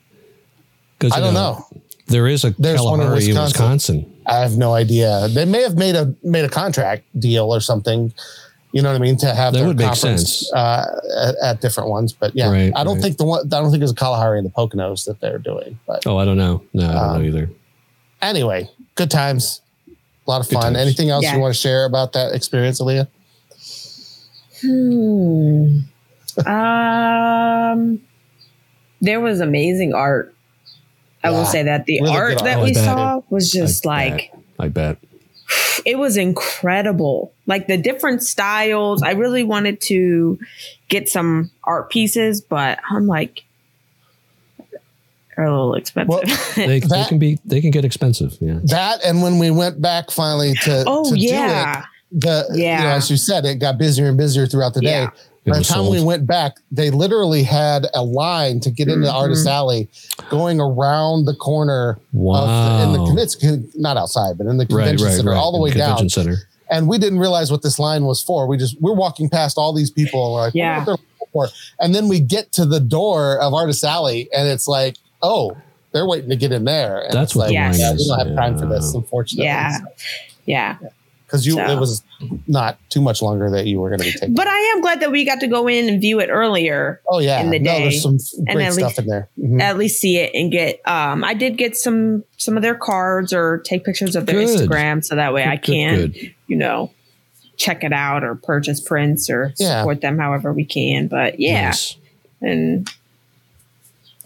[0.99, 1.65] Because I don't know.
[2.07, 3.97] There is a There's one in Kalahari in Wisconsin.
[4.01, 4.21] Wisconsin.
[4.25, 5.27] I have no idea.
[5.29, 8.11] They may have made a made a contract deal or something.
[8.71, 9.17] You know what I mean?
[9.17, 10.53] To have That their would make conference, sense.
[10.53, 10.85] uh,
[11.23, 13.01] at, at different ones, but yeah, Right, I don't right.
[13.03, 13.45] think the one.
[13.45, 15.79] I don't think it was a Kalahari and the Poconos that they're doing.
[15.87, 16.61] But Oh, I don't know.
[16.73, 17.49] No, I don't Um, know either.
[18.21, 20.63] anyway, good times, a lot of Good fun.
[20.73, 20.77] times.
[20.77, 21.33] Anything else Yeah.
[21.35, 23.07] you want to share about that experience, Aaliyah?
[24.61, 25.79] Hmm.
[26.47, 28.01] um,
[29.01, 30.33] there was amazing art.
[31.23, 32.63] I will say that the Really art that art.
[32.63, 32.83] we I bet.
[32.85, 34.41] saw was just I like bet.
[34.59, 34.97] I bet.
[35.85, 37.33] it was incredible.
[37.47, 39.01] Like the different styles.
[39.03, 40.39] I really wanted to
[40.87, 43.43] get some art pieces, but I'm like,
[45.35, 46.09] they're a little expensive.
[46.09, 46.21] Well,
[46.55, 47.39] They, they can be.
[47.45, 48.37] They can get expensive.
[48.41, 48.59] Yeah.
[48.63, 51.81] That and when we went back finally to oh to yeah,
[52.11, 52.93] do it, the you know, Yeah.
[52.95, 55.01] as you said, it got busier and busier throughout the day.
[55.03, 55.09] Yeah.
[55.45, 58.87] It By the was time we went back, they literally had a line to get
[58.87, 59.15] into Mm-hmm.
[59.15, 59.87] Artist Alley,
[60.29, 62.43] going around the corner Wow.
[62.43, 65.37] of the, in the convention, not outside, but in the convention right, center, right.
[65.37, 66.09] all the In way convention down.
[66.09, 66.37] center.
[66.69, 68.45] And we didn't realize what this line was for.
[68.47, 70.79] We just we're walking past all these people, and like, Yeah.
[70.79, 71.47] what they're for.
[71.79, 75.55] And then we get to the door of Artist Alley, and it's like, oh,
[75.93, 77.01] they're waiting to get in there.
[77.05, 77.73] And That's it's what like, the Yes.
[77.73, 77.99] line yeah, is.
[78.01, 78.97] we don't have time for this, Yeah.
[78.99, 79.45] unfortunately.
[79.45, 79.77] yeah,
[80.45, 80.77] yeah.
[81.29, 81.61] Because you So.
[81.69, 82.01] it was
[82.47, 84.33] not too much longer that you were going to be taking.
[84.33, 86.99] But I am glad that we got to go in and view it earlier.
[87.07, 89.27] oh yeah, in the no, day, there's some and great stuff least- in there.
[89.39, 89.61] Mhm.
[89.61, 90.81] At least see it and get.
[90.87, 94.47] Um, I did get some some of their cards or take pictures of their Good.
[94.69, 96.35] Instagram, so that way I Good, good, can, good.
[96.47, 96.91] you know,
[97.57, 99.81] check it out or purchase prints or Yeah.
[99.81, 101.07] support them however we can.
[101.07, 101.95] But yeah, Nice.
[102.41, 102.89] and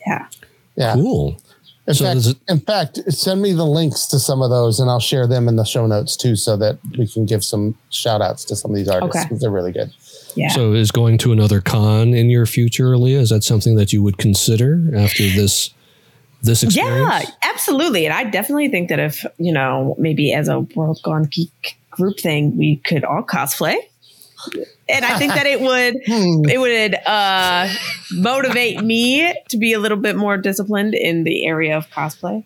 [0.07, 0.27] yeah,
[0.75, 0.93] Yeah.
[0.93, 1.37] Cool.
[1.85, 5.01] In So fact, in fact, send me the links to some of those, and I'll
[5.01, 8.45] share them in the show notes too, so that we can give some shout outs
[8.45, 9.25] to some of these artists Okay.
[9.25, 9.93] because they're really good.
[10.35, 10.47] yeah.
[10.49, 13.19] So is going to another con in your future, Leah?
[13.19, 15.71] Is that something that you would consider after this
[16.41, 17.09] this experience?
[17.25, 18.05] Yeah, absolutely.
[18.05, 22.19] And I definitely think that if, you know, maybe as a World Gone Geek group
[22.19, 23.75] thing, we could all cosplay.
[24.89, 26.49] And I think that it would Hmm.
[26.49, 27.69] it would uh
[28.13, 32.43] motivate me to be a little bit more disciplined in the area of cosplay.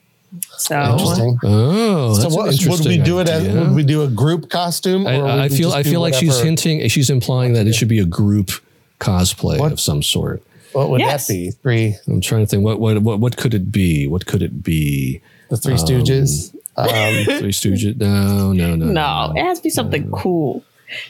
[0.58, 1.40] So Interesting.
[1.44, 3.30] Oh, so that's an what, would we interesting do it?
[3.30, 5.08] As, would we do a group costume?
[5.08, 8.00] I, would I feel I feel like she's hinting, she's implying that it should be
[8.00, 8.52] a group
[9.00, 9.72] cosplay What?
[9.72, 10.44] of some sort.
[10.74, 11.28] What would Yes.
[11.28, 11.52] that be?
[11.52, 14.06] Three, I'm trying to think what what what what could it be?
[14.08, 15.22] What could it be?
[15.50, 16.54] the Three Stooges.
[16.76, 16.88] Um,
[17.40, 17.96] Three Stooges?
[17.98, 18.86] No, no, no.
[18.86, 20.64] no, it has to be something cool.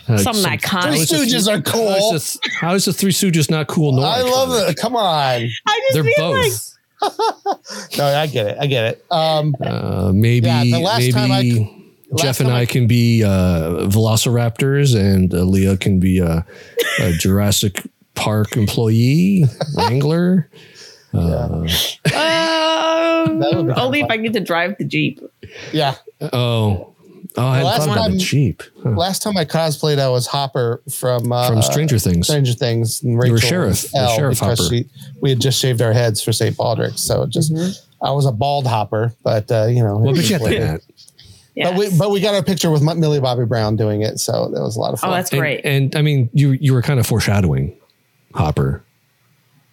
[0.08, 0.66] Uh, something some- iconic.
[0.84, 1.90] how is the Three Stooges are cool.
[1.90, 3.92] How is, the, how is the Three Stooges not cool?
[3.94, 4.78] Nor I love it.
[4.78, 5.04] Come on.
[5.06, 6.74] I just They're feel like both.
[7.98, 8.58] No, I get it.
[8.60, 9.06] I get it.
[9.12, 11.74] Um, Uh, maybe Yeah, the last maybe time I-
[12.16, 16.20] Jeff last and time I, I- can be uh, Velociraptors, and uh, Leah can be
[16.20, 16.46] a,
[17.02, 17.84] a Jurassic
[18.16, 19.44] Park employee
[19.76, 20.50] wrangler.
[21.14, 21.68] Uh,
[22.16, 24.10] um, only if.
[24.10, 25.22] I get to drive the Jeep.
[25.72, 25.96] yeah.
[26.34, 26.94] oh,
[27.38, 28.20] Oh, I hadn't Last thought about time- it.
[28.20, 28.90] Cheap Huh.
[28.92, 32.28] Last time I cosplayed, I was Hopper from uh, from Stranger Things.
[32.28, 33.04] Stranger Things.
[33.04, 34.70] And were Rachel Sheriff- was the Elle Sheriff because Hopper.
[34.76, 34.90] She,
[35.22, 36.56] we had just shaved our heads for St.
[36.58, 37.52] Baldrick's, so it just
[38.02, 39.98] I was a bald Hopper, but uh, you know.
[39.98, 40.68] Well, it but you got what the it is.
[40.70, 40.82] hat.
[41.56, 41.70] Yes.
[41.72, 44.62] But we but we got our picture with Millie Bobby Brown doing it, so that
[44.62, 45.10] was a lot of fun.
[45.10, 45.62] oh, that's And, great.
[45.66, 47.76] and I mean, you you were kind of foreshadowing
[48.36, 48.84] Hopper.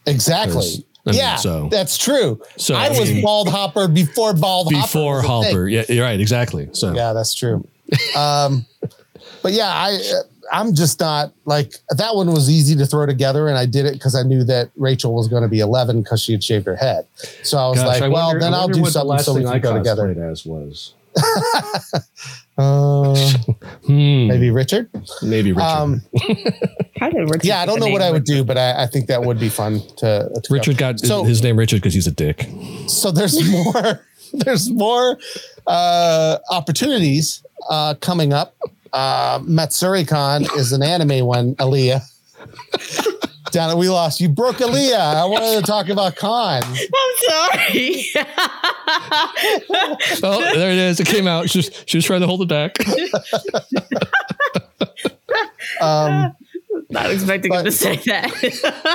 [0.07, 0.55] exactly.
[0.55, 2.41] Because, I mean, yeah, so- that's true.
[2.57, 5.67] So, I I was mean- bald Hopper before bald Before Hopper.
[5.67, 6.19] a Yeah, you're right.
[6.21, 6.69] Exactly.
[6.73, 7.67] So Yeah, that's true.
[8.17, 8.65] um,
[9.43, 9.99] but yeah, I
[10.53, 13.95] I'm just not like that one was easy to throw together, and I did it
[13.95, 16.77] because I knew that Rachel was going to be 11 because she had shaved her
[16.77, 17.07] head.
[17.43, 19.43] So I was Gosh, like, I well, wonder- then I'll do something last so we
[19.45, 20.11] can go together.
[20.31, 20.93] as was.
[22.57, 23.15] Uh,
[23.87, 24.89] Hmm, maybe Richard.
[25.23, 25.65] maybe Richard.
[25.67, 26.03] Um,
[27.01, 28.39] How did Richard yeah, I don't know what I would Richard?
[28.39, 30.31] do, but I, I think that would be fun to.
[30.33, 30.55] to go.
[30.55, 32.49] Richard got so- his name Richard because he's a dick.
[32.87, 34.01] so there's more
[34.33, 35.19] there's more
[35.67, 38.55] uh opportunities uh coming up
[38.93, 42.03] uh matsuri con is an anime one Aaliyah
[43.55, 46.79] down at we lost you broke Aaliyah i wanted to talk about con I'm
[47.29, 48.05] sorry.
[50.23, 51.01] Oh, there it is.
[51.01, 51.49] It came out.
[51.51, 52.77] She was, she was trying to hold it back.
[55.81, 56.35] um
[56.91, 58.31] Not expecting him to say that.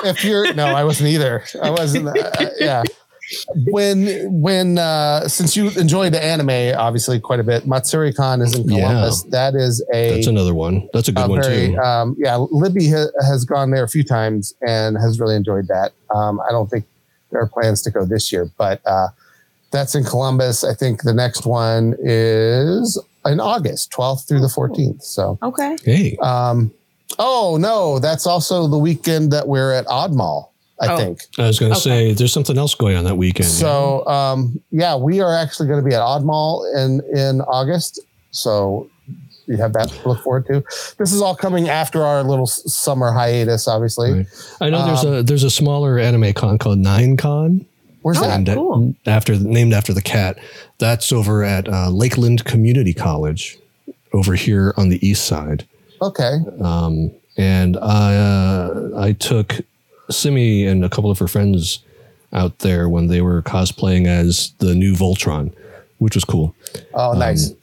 [0.05, 2.13] if you're no i wasn't either i wasn't uh,
[2.59, 2.83] yeah
[3.67, 4.07] when
[4.41, 8.67] when uh since you enjoy the anime obviously quite a bit matsuri con is in
[8.69, 8.87] Yeah.
[8.87, 10.87] columbus that is a That's another one.
[10.93, 11.77] That's a good uh, one very, too.
[11.79, 15.91] um, yeah, Libby ha- has gone there a few times and has really enjoyed that.
[16.15, 16.85] Um, I don't think
[17.31, 19.09] there are plans to go this year, but uh,
[19.71, 20.63] that's in Columbus.
[20.63, 25.03] I think the next one is in August, 12th through the 14th.
[25.03, 25.77] So, okay.
[25.83, 26.71] Hey, um,
[27.19, 30.48] oh no, that's also the weekend that we're at Oddmall,
[30.81, 30.97] I Oh.
[30.97, 31.19] think.
[31.37, 31.89] I was going to Okay.
[31.89, 33.49] say there's something else going on that weekend.
[33.49, 37.99] So, um, yeah, we are actually going to be at Oddmall in in August.
[38.31, 38.87] So
[39.47, 40.63] you have that to look forward to.
[40.97, 44.11] This is all coming after our little summer hiatus, obviously.
[44.13, 44.27] Right.
[44.61, 47.65] I know there's Um, a there's a smaller anime con called Nine Con.
[48.01, 48.37] Where's Oh, that?
[48.41, 48.93] named cool.
[49.05, 50.37] after named after the cat.
[50.77, 53.57] That's over at uh, Lakeland Community College,
[54.13, 55.65] over here on the east side.
[56.01, 56.37] Okay.
[56.61, 59.61] Um, and I uh, I took
[60.09, 61.83] Simi and a couple of her friends
[62.33, 65.53] out there when they were cosplaying as the new Voltron,
[65.97, 66.55] which was cool.
[66.93, 67.53] Oh, nice.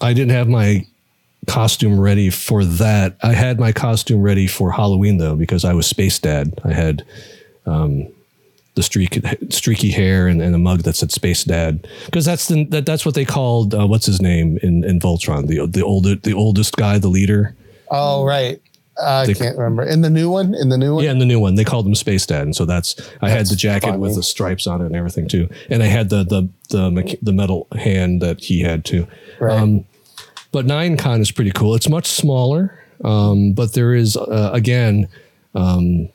[0.00, 0.86] I didn't have my
[1.46, 3.16] costume ready for that.
[3.22, 6.58] I had my costume ready for Halloween though because I was Space Dad.
[6.64, 7.04] I had
[7.66, 8.08] um,
[8.74, 9.18] the streak,
[9.50, 13.04] streaky hair and, and a mug that said Space Dad because that's the that, that's
[13.04, 16.76] what they called uh, what's his name in, in Voltron the the older the oldest
[16.76, 17.54] guy the leader.
[17.90, 18.60] oh, right.
[19.00, 19.82] I They- can't remember.
[19.84, 20.54] In the new one?
[20.54, 21.04] In the new one?
[21.04, 23.46] Yeah, in the new one they called him Space Dad, and so that's I had
[23.46, 26.48] the jacket with the stripes on it and everything too, and I had the the
[26.70, 29.06] the the metal hand that he had too.
[29.40, 29.56] Right.
[29.58, 29.84] Um,
[30.50, 31.74] but Nine Con is pretty cool.
[31.74, 35.06] It's much smaller, um, but there is uh, again
[35.54, 36.08] um,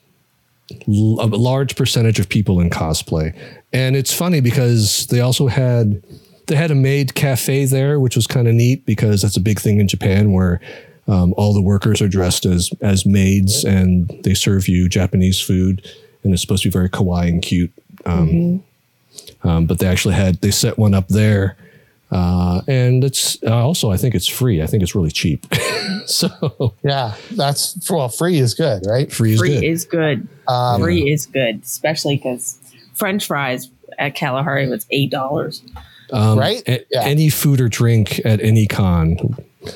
[0.88, 3.34] l- a large percentage of people in cosplay,
[3.72, 6.03] and it's funny because they also had
[6.47, 9.60] they had a maid cafe there, which was kind of neat because that's a big
[9.61, 10.60] thing in Japan where.
[11.07, 15.85] Um, all the workers are dressed as as maids, and they serve you Japanese food,
[16.23, 17.71] and it's supposed to be very kawaii and cute.
[18.05, 18.63] Um,
[19.43, 21.57] um, but they actually had they set one up there,
[22.11, 24.61] uh, and it's uh, also I think it's free.
[24.61, 25.45] I think it's really cheap.
[26.05, 27.15] so Yeah.
[27.31, 29.11] That's, well, free is good, right?
[29.11, 29.63] free is Free good.
[29.63, 30.27] is good.
[30.47, 32.57] Um, Free is good, especially because
[32.93, 33.69] French fries
[33.99, 35.61] at Kalahari was eight dollars.
[36.11, 36.61] Um, Right?
[36.67, 37.03] a- Yeah.
[37.03, 39.17] Any food or drink at any con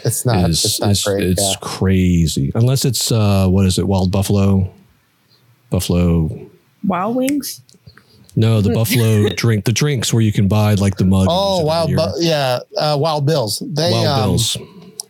[0.05, 1.23] It's not, is it's not is- great.
[1.23, 1.53] it's yeah.
[1.61, 2.51] crazy.
[2.55, 3.87] Unless it's uh, what is it?
[3.87, 4.69] Wild buffalo,
[5.69, 6.49] buffalo.
[6.85, 7.61] Wild wings.
[8.35, 9.65] No, the buffalo drink.
[9.65, 11.27] The drinks where you can buy like the mug.
[11.29, 11.89] Oh, Wild.
[11.95, 12.59] Bu- yeah.
[12.77, 13.63] Uh, Wild Bills.
[13.65, 14.57] They, Wild um, bills.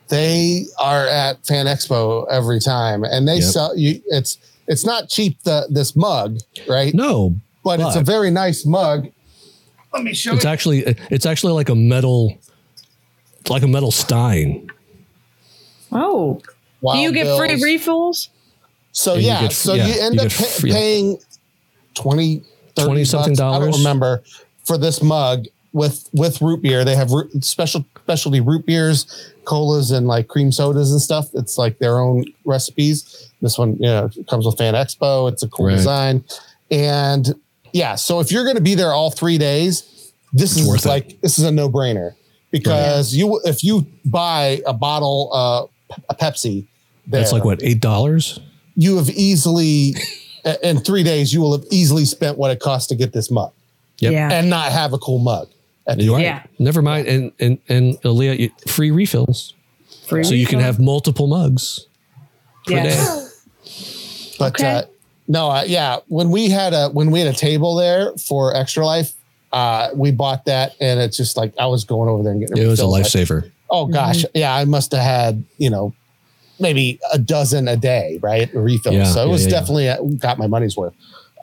[0.07, 3.43] they are at Fan Expo every time and they Yep.
[3.43, 4.37] sell you, it's,
[4.67, 6.37] it's not cheap, the, this mug,
[6.67, 6.93] right?
[6.93, 9.07] No, but, it's a very nice mug.
[9.93, 10.49] Let me show it's you.
[10.49, 10.79] actually
[11.09, 12.37] it's actually like a metal,
[13.49, 14.69] like a metal stein.
[15.91, 16.41] Oh,
[16.93, 18.29] do you get free refills?
[18.91, 21.17] So And you yeah, get- so yeah, you end you up get pa- free- paying
[21.95, 22.37] 20,
[22.75, 23.69] 30 20 something bucks, I dollars?
[23.71, 24.23] don't remember
[24.63, 26.83] for this mug with with root beer.
[26.83, 31.27] They have root, special specialty root beers, colas, and like cream sodas and stuff.
[31.35, 33.31] It's like their own recipes.
[33.41, 35.31] This one, you know, comes with Fan Expo.
[35.31, 35.75] It's a cool Right.
[35.75, 36.23] design,
[36.71, 37.35] and
[37.73, 37.95] yeah.
[37.95, 40.89] So if you're going to be there all three days, this It's worth is it.
[40.89, 42.13] like this is a no brainer
[42.59, 46.65] because you if you buy a bottle uh, a Pepsi.
[47.07, 48.39] That's like what eight dollars.
[48.75, 49.95] you have easily
[50.61, 53.51] in three days you will have easily spent what it costs to get this mug
[53.99, 54.11] Yep.
[54.11, 54.31] Yeah.
[54.31, 55.47] and not have a cool mug
[55.97, 56.19] You are.
[56.19, 56.43] Yeah.
[56.59, 57.07] Never mind.
[57.07, 59.53] And and and Leah, you- free refills,
[60.07, 61.87] Free so you can have multiple mugs.
[62.65, 62.97] per Yes.
[62.97, 63.23] day.
[64.39, 64.69] But Okay.
[64.71, 64.81] uh,
[65.27, 68.85] no, uh, yeah, when we had a when we had a table there for Extra
[68.85, 69.13] Life,
[69.53, 72.57] uh, we bought that, and it's just like I was going over there and getting.
[72.57, 73.05] It was a refilled.
[73.05, 73.51] lifesaver.
[73.69, 75.93] Oh gosh, yeah, I must have had you know
[76.59, 78.49] maybe a dozen a day, right?
[78.53, 78.95] Refills.
[78.95, 79.59] Yeah, so it yeah, was yeah, yeah.
[79.59, 80.93] definitely uh, got my money's worth.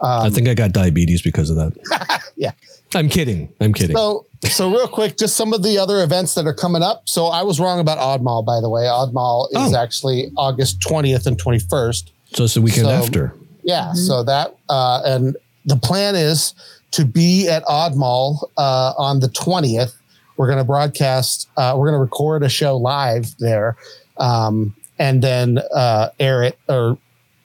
[0.03, 2.21] I think I got diabetes because of that.
[2.37, 2.51] Yeah.
[2.97, 3.49] I'm kidding.
[3.61, 3.97] I'm kidding.
[3.97, 7.09] So, so real quick, just some of the other events that are coming up.
[7.09, 8.83] So I was wrong about Oddmall, by the way.
[8.83, 9.77] Oddmall is Oh.
[9.77, 12.11] actually August 20th and 21st.
[12.35, 13.35] So it's the weekend So- after.
[13.63, 13.93] Yeah.
[13.93, 16.55] So that, uh, and the plan is
[16.95, 19.95] to be at Oddmall uh, on the 20th.
[20.37, 23.77] We're going to broadcast, uh, we're going to record a show live there
[24.17, 26.99] um, and then uh, air it or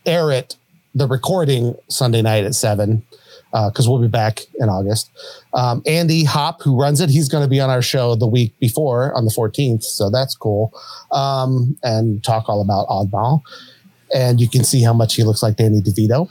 [0.06, 0.56] air it,
[0.94, 3.04] the recording Sunday night at seven
[3.52, 5.10] because we'll be back in August.
[5.56, 8.54] Um, Andy Hopp, who runs it, he's going to be on our show the week
[8.60, 9.84] before on the 14th.
[9.84, 10.72] So that's cool.
[11.12, 13.42] Um, and talk all about Oddmall.
[14.14, 16.30] And you can see how much he looks like Danny DeVito.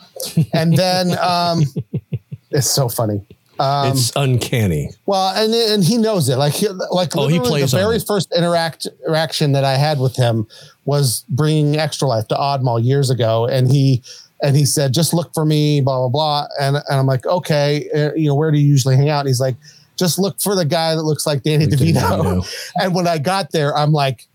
[0.53, 1.63] And then um,
[2.51, 3.21] it's so funny.
[3.61, 4.91] Um, it's uncanny.
[5.07, 6.37] well, and and he knows it.
[6.37, 10.15] Like he, like Oh, he plays the very first interact interaction that I had with
[10.15, 10.47] him
[10.85, 14.03] was bringing Extra Life to Oddmall years ago, and he
[14.43, 17.89] and he said, "Just look for me," blah blah blah, and and I'm like, okay,
[17.93, 19.21] uh, you know, where do you usually hang out?
[19.21, 19.57] And he's like,
[19.97, 21.95] just look for the guy that looks like Danny DeVito.
[22.01, 22.71] DeVito.
[22.77, 24.29] and when I got there, I'm like,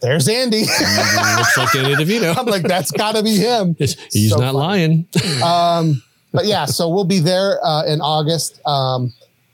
[0.00, 0.60] there's Andy.
[0.60, 2.34] Looks like Danny DeVito.
[2.34, 3.76] I'm like, that's got to be him.
[3.78, 5.06] He's he's So not funny.
[5.12, 5.42] lying.
[5.42, 6.02] Um,
[6.32, 9.12] but yeah, so we'll be there uh, in August, um,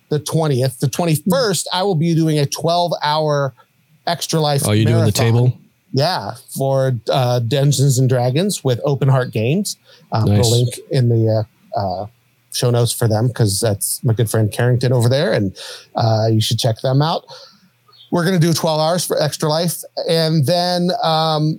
[0.09, 0.79] the 20th.
[0.79, 3.55] The 21st, I will be doing a 12 hour
[4.07, 4.67] extra life.
[4.67, 5.59] Are you doing the table?
[5.93, 9.79] Yeah, for uh, Dungeons and Dragons with Open Heart Games.
[10.13, 10.47] Um, Nice.
[10.47, 12.07] A link in the uh, uh,
[12.53, 15.57] show notes for them because that's my good friend Carrington over there, and
[15.95, 17.25] uh, you should check them out.
[18.11, 21.59] We're going to do 12 hours for Extra Life, and then um,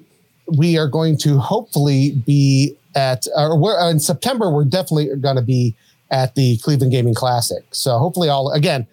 [0.57, 5.41] we are going to hopefully be at, or we're, in September, we're definitely going to
[5.41, 5.75] be
[6.09, 7.63] at the Cleveland Gaming Classic.
[7.71, 8.87] So hopefully, all again,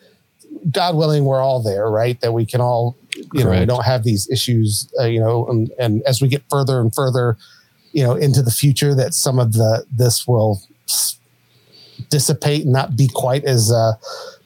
[0.71, 2.21] God willing, we're all there, right?
[2.21, 2.97] That we can all,
[3.33, 6.43] you know, we don't have these issues, uh, you know, and, and as we get
[6.51, 7.37] further and further,
[7.93, 10.63] you know, into the future, that some of the this will
[12.11, 13.93] dissipate and not be quite as uh,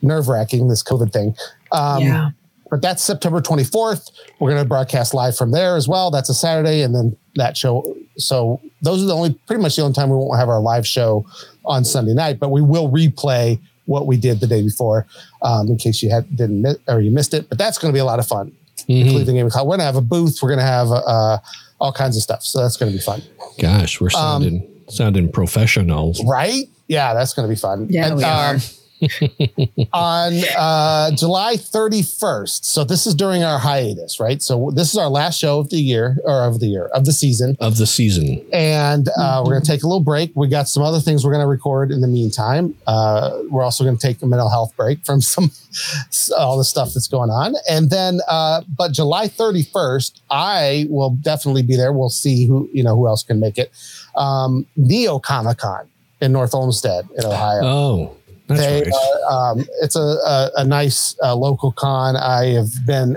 [0.03, 0.69] nerve wracking.
[0.69, 1.35] This COVID thing.
[1.73, 2.31] Um, yeah.
[2.71, 4.11] but that's September 24th.
[4.39, 6.11] We're going to broadcast live from there as well.
[6.11, 7.97] That's a Saturday, and then that show.
[8.19, 10.87] So those are the only, pretty much the only time we won't have our live
[10.87, 11.27] show
[11.65, 12.39] on Sunday night.
[12.39, 15.07] But we will replay what we did the day before,
[15.43, 17.49] um, in case you had didn't miss, or you missed it.
[17.49, 18.53] But that's going to be a lot of fun.
[18.89, 19.03] Mhm.
[19.11, 19.67] Cleveland Gaming Club.
[19.67, 20.39] We're going to have a booth.
[20.43, 21.39] We're going to have uh,
[21.81, 22.43] all kinds of stuff.
[22.43, 23.23] So that's going to be fun,
[23.59, 26.23] Gosh, Um, we're sounding sounding professionals.
[26.25, 26.65] right?
[26.87, 27.87] Yeah, that's going to be fun.
[27.91, 28.57] Yeah, we are.
[29.93, 32.65] on uh, July 31st.
[32.65, 34.43] So this is during our hiatus, right?
[34.43, 37.13] So this is our last show of the year or of the year of the
[37.13, 37.57] season.
[37.61, 38.45] Of the season.
[38.53, 40.33] And uh, we're going to take a little break.
[40.35, 42.75] We got some other things we're going to record in the meantime.
[42.87, 45.51] Uh, we're also going to take a mental health break from some
[46.39, 47.55] all the stuff that's going on.
[47.71, 51.93] And then, uh, but July 31st, I will definitely be there.
[51.93, 53.73] We'll see who, you know, who else can make it.
[54.17, 55.89] Um, Neo Comic Con
[56.21, 58.17] in North Olmsted in Ohio Oh,
[58.49, 58.93] that's they right.
[59.31, 62.17] are, um, it's a, a, a nice uh, local con.
[62.17, 63.17] I have been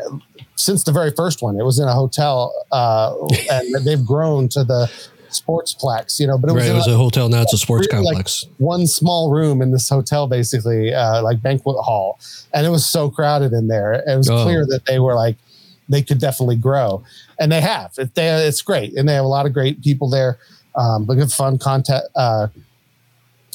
[0.55, 1.59] since the very first one.
[1.59, 3.15] It was in a hotel, uh,
[3.51, 4.91] and they've grown to the
[5.29, 6.19] sportsplex.
[6.19, 6.71] You know, but it was right.
[6.71, 7.29] It was a- a hotel.
[7.29, 8.45] Now it's a sports really, like, complex.
[8.57, 12.19] one small room in this hotel, basically uh, like banquet hall,
[12.53, 13.93] and it was so crowded in there.
[13.93, 14.43] It was Oh.
[14.43, 15.37] clear that they were like
[15.89, 17.03] they could definitely grow,
[17.39, 17.91] and they have.
[17.97, 20.37] It, they, it's great, and they have a lot of great people there.
[20.75, 22.47] Um, but good fun content, uh,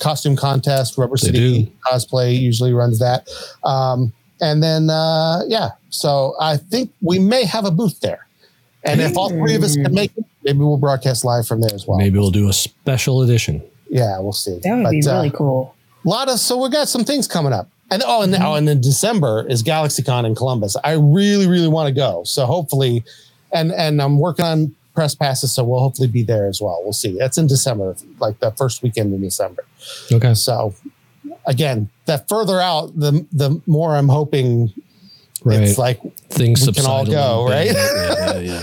[0.01, 0.97] costume contest.
[0.99, 1.73] Rubber They City do.
[1.85, 3.29] cosplay usually runs that,
[3.65, 5.71] um, and then uh, yeah.
[5.91, 8.27] So I think we may have a booth there,
[8.85, 11.75] and if all three of us can make it, maybe we'll broadcast live from there
[11.75, 11.99] as well.
[11.99, 13.63] Maybe we'll do a special edition.
[13.89, 14.59] Yeah, we'll see.
[14.63, 15.75] That would be But, uh, really cool.
[16.05, 18.69] a lot of so we've got some things coming up and oh and, oh, and
[18.69, 23.05] in december is galaxycon in columbus i really really want to go so hopefully
[23.53, 26.93] and and i'm working on press passes so we'll hopefully be there as well we'll
[26.93, 29.65] see that's in december like the first weekend in december
[30.13, 30.35] Okay.
[30.35, 30.75] so
[31.47, 34.73] again that further out the the more i'm hoping
[35.45, 35.61] Right.
[35.61, 36.01] it's like
[36.31, 37.67] Things we can all go, right?
[37.75, 38.63] Yeah, yeah, yeah.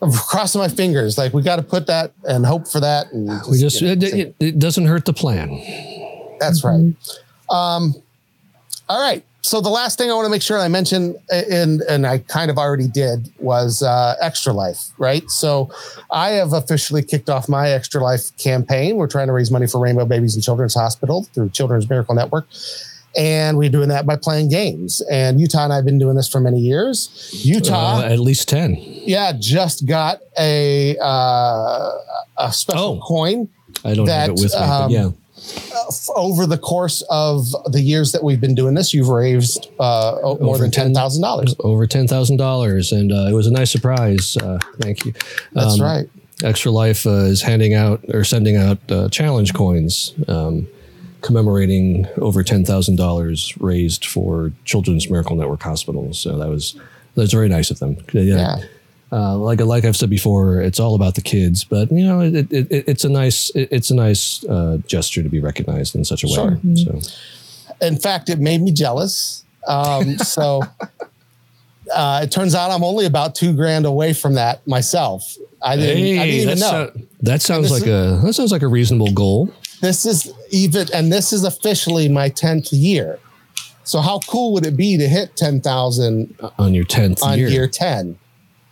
[0.00, 3.28] I'm crossing my fingers like we got to put that and hope for that and
[3.50, 5.48] we just it, it, it doesn't hurt the plan.
[6.38, 6.94] That's right.
[7.50, 7.94] Um,
[8.88, 9.24] all right.
[9.42, 12.50] So the last thing I want to make sure I mention, and and I kind
[12.50, 14.88] of already did, was uh, Extra Life.
[14.98, 15.28] Right.
[15.30, 15.70] So
[16.10, 18.96] I have officially kicked off my Extra Life campaign.
[18.96, 22.46] We're trying to raise money for Rainbow Babies and Children's Hospital through Children's Miracle Network.
[23.16, 25.00] And we're doing that by playing games.
[25.10, 27.30] And Utah and I have been doing this for many years.
[27.44, 28.76] Utah, Uh, at least 10.
[28.78, 31.90] yeah, just got a uh,
[32.38, 33.06] a special Oh.
[33.06, 33.48] coin
[33.84, 35.10] I don't have it with me, but um, yeah.
[35.40, 38.92] F- over the course of the years that we've been doing this.
[38.94, 41.54] You've raised uh, more Over than ten thousand dollars.
[41.60, 42.92] Over $10,000.
[42.92, 44.36] And uh, it was a nice surprise.
[44.36, 45.12] Uh, thank you.
[45.52, 46.06] That's Um, right.
[46.42, 50.66] Extra Life uh, is handing out or sending out uh, challenge coins um,
[51.20, 56.18] commemorating over $10,000 raised for Children's Miracle Network hospitals.
[56.18, 56.74] So that was
[57.14, 57.96] that was very nice of them.
[58.12, 58.22] Yeah.
[58.36, 58.56] Yeah.
[59.12, 62.34] Uh, like like I've said before, it's all about the kids, but you know, it,
[62.52, 66.04] it, it, it's a nice it, it's a nice uh, gesture to be recognized in
[66.04, 66.34] such a way.
[66.34, 67.00] Sure.
[67.00, 67.00] So
[67.80, 69.44] In fact, it made me jealous.
[69.66, 70.62] Um, so
[71.92, 75.36] uh, it turns out I'm only about two grand away from that myself.
[75.62, 76.66] I didn't, I didn't even know.
[76.66, 76.90] uh,
[77.22, 79.52] that sounds like is- a that sounds like a reasonable goal.
[79.80, 83.18] this is even, and this is officially my 10th year.
[83.82, 87.48] So how cool would it be to hit 10,000 on your 10th on year.
[87.48, 88.16] year 10?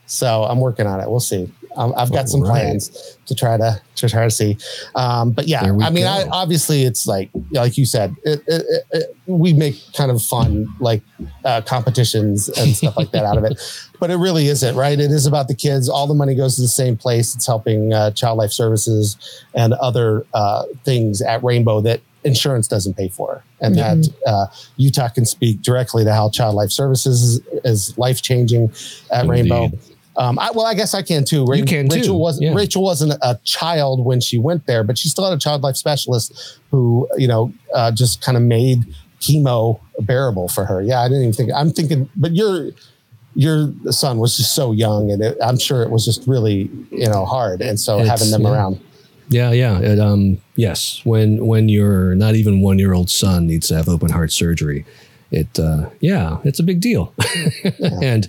[0.09, 1.09] So I'm working on it.
[1.09, 1.53] We'll see.
[1.77, 2.63] Um, I've got some All right.
[2.63, 4.57] plans to try to to try to see.
[4.97, 9.17] Um, but yeah, I mean, I, obviously, it's like like you said, it, it, it,
[9.27, 11.03] we make kind of fun like
[11.45, 13.61] uh, competitions and stuff like that out of it.
[14.01, 14.97] But it really isn't, right?
[14.97, 15.89] It is about the kids.
[15.89, 17.35] All the money goes to the same place.
[17.35, 19.17] It's helping uh, Child Life Services
[19.55, 25.09] and other uh, things at Rainbow that insurance doesn't pay for, and that uh, Utah
[25.09, 28.71] can speak directly to how Child Life Services is, is life changing
[29.11, 29.51] at Indeed.
[29.51, 29.79] Rainbow.
[30.19, 31.45] Um, I, well, I guess I can too.
[31.45, 32.55] Ra- You can Rachel too, wasn't yeah.
[32.55, 35.77] Rachel wasn't a child when she went there, but she still had a child life
[35.77, 38.85] specialist who, you know, uh, just kind of made
[39.21, 40.83] chemo bearable for her.
[40.83, 41.51] Yeah, I didn't even think.
[41.55, 42.71] I'm thinking, but your
[43.35, 47.09] your son was just so young, and it, I'm sure it was just really, you
[47.09, 47.61] know, hard.
[47.61, 48.53] And so It's- having them yeah.
[48.53, 48.81] around,
[49.29, 49.79] Yeah, yeah.
[49.79, 53.89] It, um, yes, when when your not even one year old son needs to have
[53.89, 54.85] open heart surgery,
[55.31, 57.15] it uh, yeah, it's a big deal.
[58.03, 58.29] and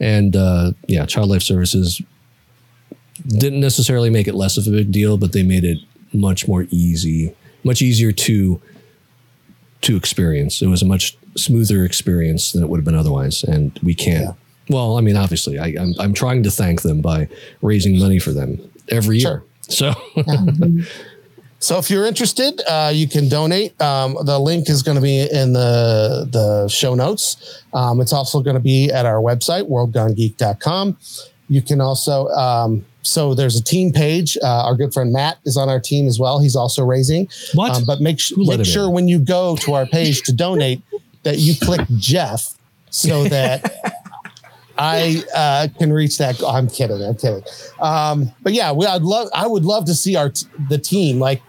[0.00, 2.00] and uh, yeah, Child Life Services
[3.26, 5.78] didn't necessarily make it less of a big deal, but they made it
[6.12, 8.60] much more easy, much easier to
[9.82, 10.62] to experience.
[10.62, 14.36] It was a much smoother experience than it would have been otherwise, and we can't.
[14.68, 17.28] Well, I mean, obviously, I, I'm I'm trying to thank them by
[17.62, 18.58] raising money for them
[18.88, 19.42] every year.
[19.62, 19.92] So.
[21.58, 23.80] So if you're interested, uh, you can donate.
[23.80, 27.64] Um, the link is going to be in the the show notes.
[27.72, 30.96] Um, it's also going to be at our website, worldgonegeek.com.
[31.48, 34.36] You can also um, so there's a team page.
[34.42, 36.40] Uh, our good friend Matt is on our team as well.
[36.40, 37.28] He's also raising.
[37.54, 37.70] What?
[37.76, 40.82] Um, but make, sh- make sure when you go to our page to donate
[41.22, 42.54] that you click Jeff
[42.90, 43.85] so that
[44.78, 46.38] I uh, can reach that.
[46.38, 46.50] goal.
[46.50, 47.02] I'm kidding.
[47.02, 47.42] I'm kidding.
[47.80, 49.28] Um, but yeah, we, I'd love.
[49.34, 51.42] I would love to see our t- the team like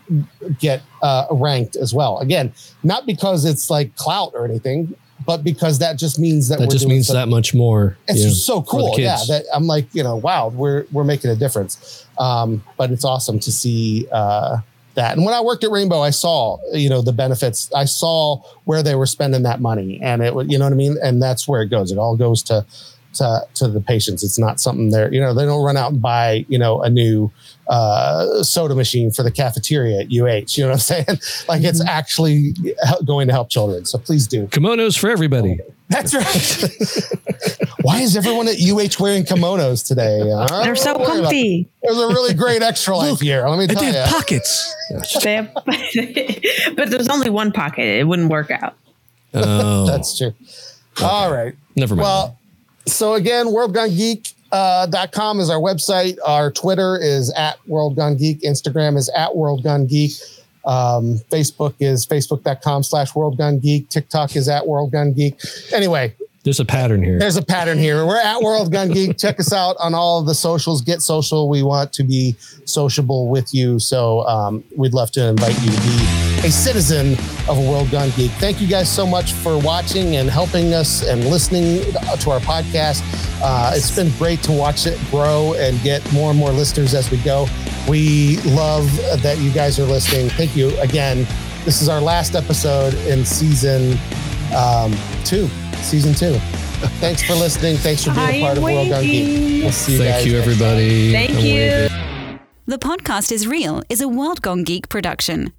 [0.59, 2.19] get uh, ranked as well.
[2.19, 4.95] Again, not because it's like clout or anything,
[5.25, 7.97] but because that just means that that we're just means that much more.
[8.07, 8.97] it's so cool.
[8.97, 12.05] Yeah, that I'm like, you know, wow, we're we're making a difference.
[12.17, 14.57] Um, but it's awesome to see uh,
[14.95, 15.15] that.
[15.15, 17.71] And when I worked at Rainbow, I saw, you know, the benefits.
[17.73, 20.77] I saw where they were spending that money, and it, was, you know what I
[20.77, 20.97] mean.
[21.03, 21.91] And that's where it goes.
[21.91, 22.65] It all goes to
[23.17, 24.23] to to the patients.
[24.23, 26.89] It's not something they're, you know, they don't run out and buy, you know, a
[26.89, 27.31] new
[27.67, 30.55] uh, soda machine for the cafeteria at UH.
[30.57, 31.05] You know what I'm saying?
[31.47, 31.87] like it's Mm-hmm.
[31.89, 32.53] actually
[33.05, 33.85] going to help children.
[33.85, 34.47] So please do.
[34.47, 35.59] kimonos for everybody.
[35.89, 37.17] That's right.
[37.81, 40.19] Why is everyone at UH wearing kimonos today?
[40.63, 41.61] They're so don't worry about comfy.
[41.61, 41.67] it.
[41.83, 43.47] There's a really great extra life here.
[43.47, 43.93] Let me tell you.
[44.07, 44.75] pockets.
[45.23, 45.53] They have-
[46.75, 47.85] but there's only one pocket.
[47.85, 48.75] It wouldn't work out.
[49.33, 50.33] Oh, That's true.
[51.01, 51.55] All right.
[51.75, 52.03] never mind.
[52.03, 52.36] Well,
[52.87, 56.17] so again, worldgonegeek.com uh, dot com is our website.
[56.25, 58.41] Our Twitter is at worldgonegeek.
[58.41, 60.41] Instagram is at worldgonegeek.
[60.65, 63.89] Um, Facebook is facebook.com slash worldgonegeek.
[63.89, 65.73] TikTok is at worldgonegeek.
[65.73, 67.19] Anyway, There's a pattern here.
[67.19, 68.05] There's a pattern here.
[68.05, 69.17] We're at World Gone Geek.
[69.19, 70.81] Check us out on all of the socials.
[70.81, 71.49] Get social.
[71.49, 72.35] We want to be
[72.65, 73.79] sociable with you.
[73.79, 77.13] So um, we'd love to invite you to be a citizen
[77.49, 78.31] of a World Gone Geek.
[78.33, 83.01] Thank you guys so much for watching and helping us and listening to our podcast.
[83.41, 87.09] Uh, it's been great to watch it grow and get more and more listeners as
[87.11, 87.47] we go.
[87.87, 88.85] We love
[89.21, 90.29] that you guys are listening.
[90.29, 91.27] Thank you again.
[91.65, 93.97] This is our last episode in season
[94.55, 94.95] um,
[95.25, 95.47] two.
[95.81, 96.37] Season two.
[96.99, 97.77] Thanks for listening.
[97.77, 99.63] Thanks for being a part am of World Gone Geek.
[99.63, 100.07] We'll see you guys.
[100.07, 100.53] Thank guys you, next time.
[100.53, 101.11] everybody.
[101.11, 101.53] Thank I'm you.
[101.53, 102.39] waving.
[102.67, 105.53] The podcast is real is a World Gone Geek production.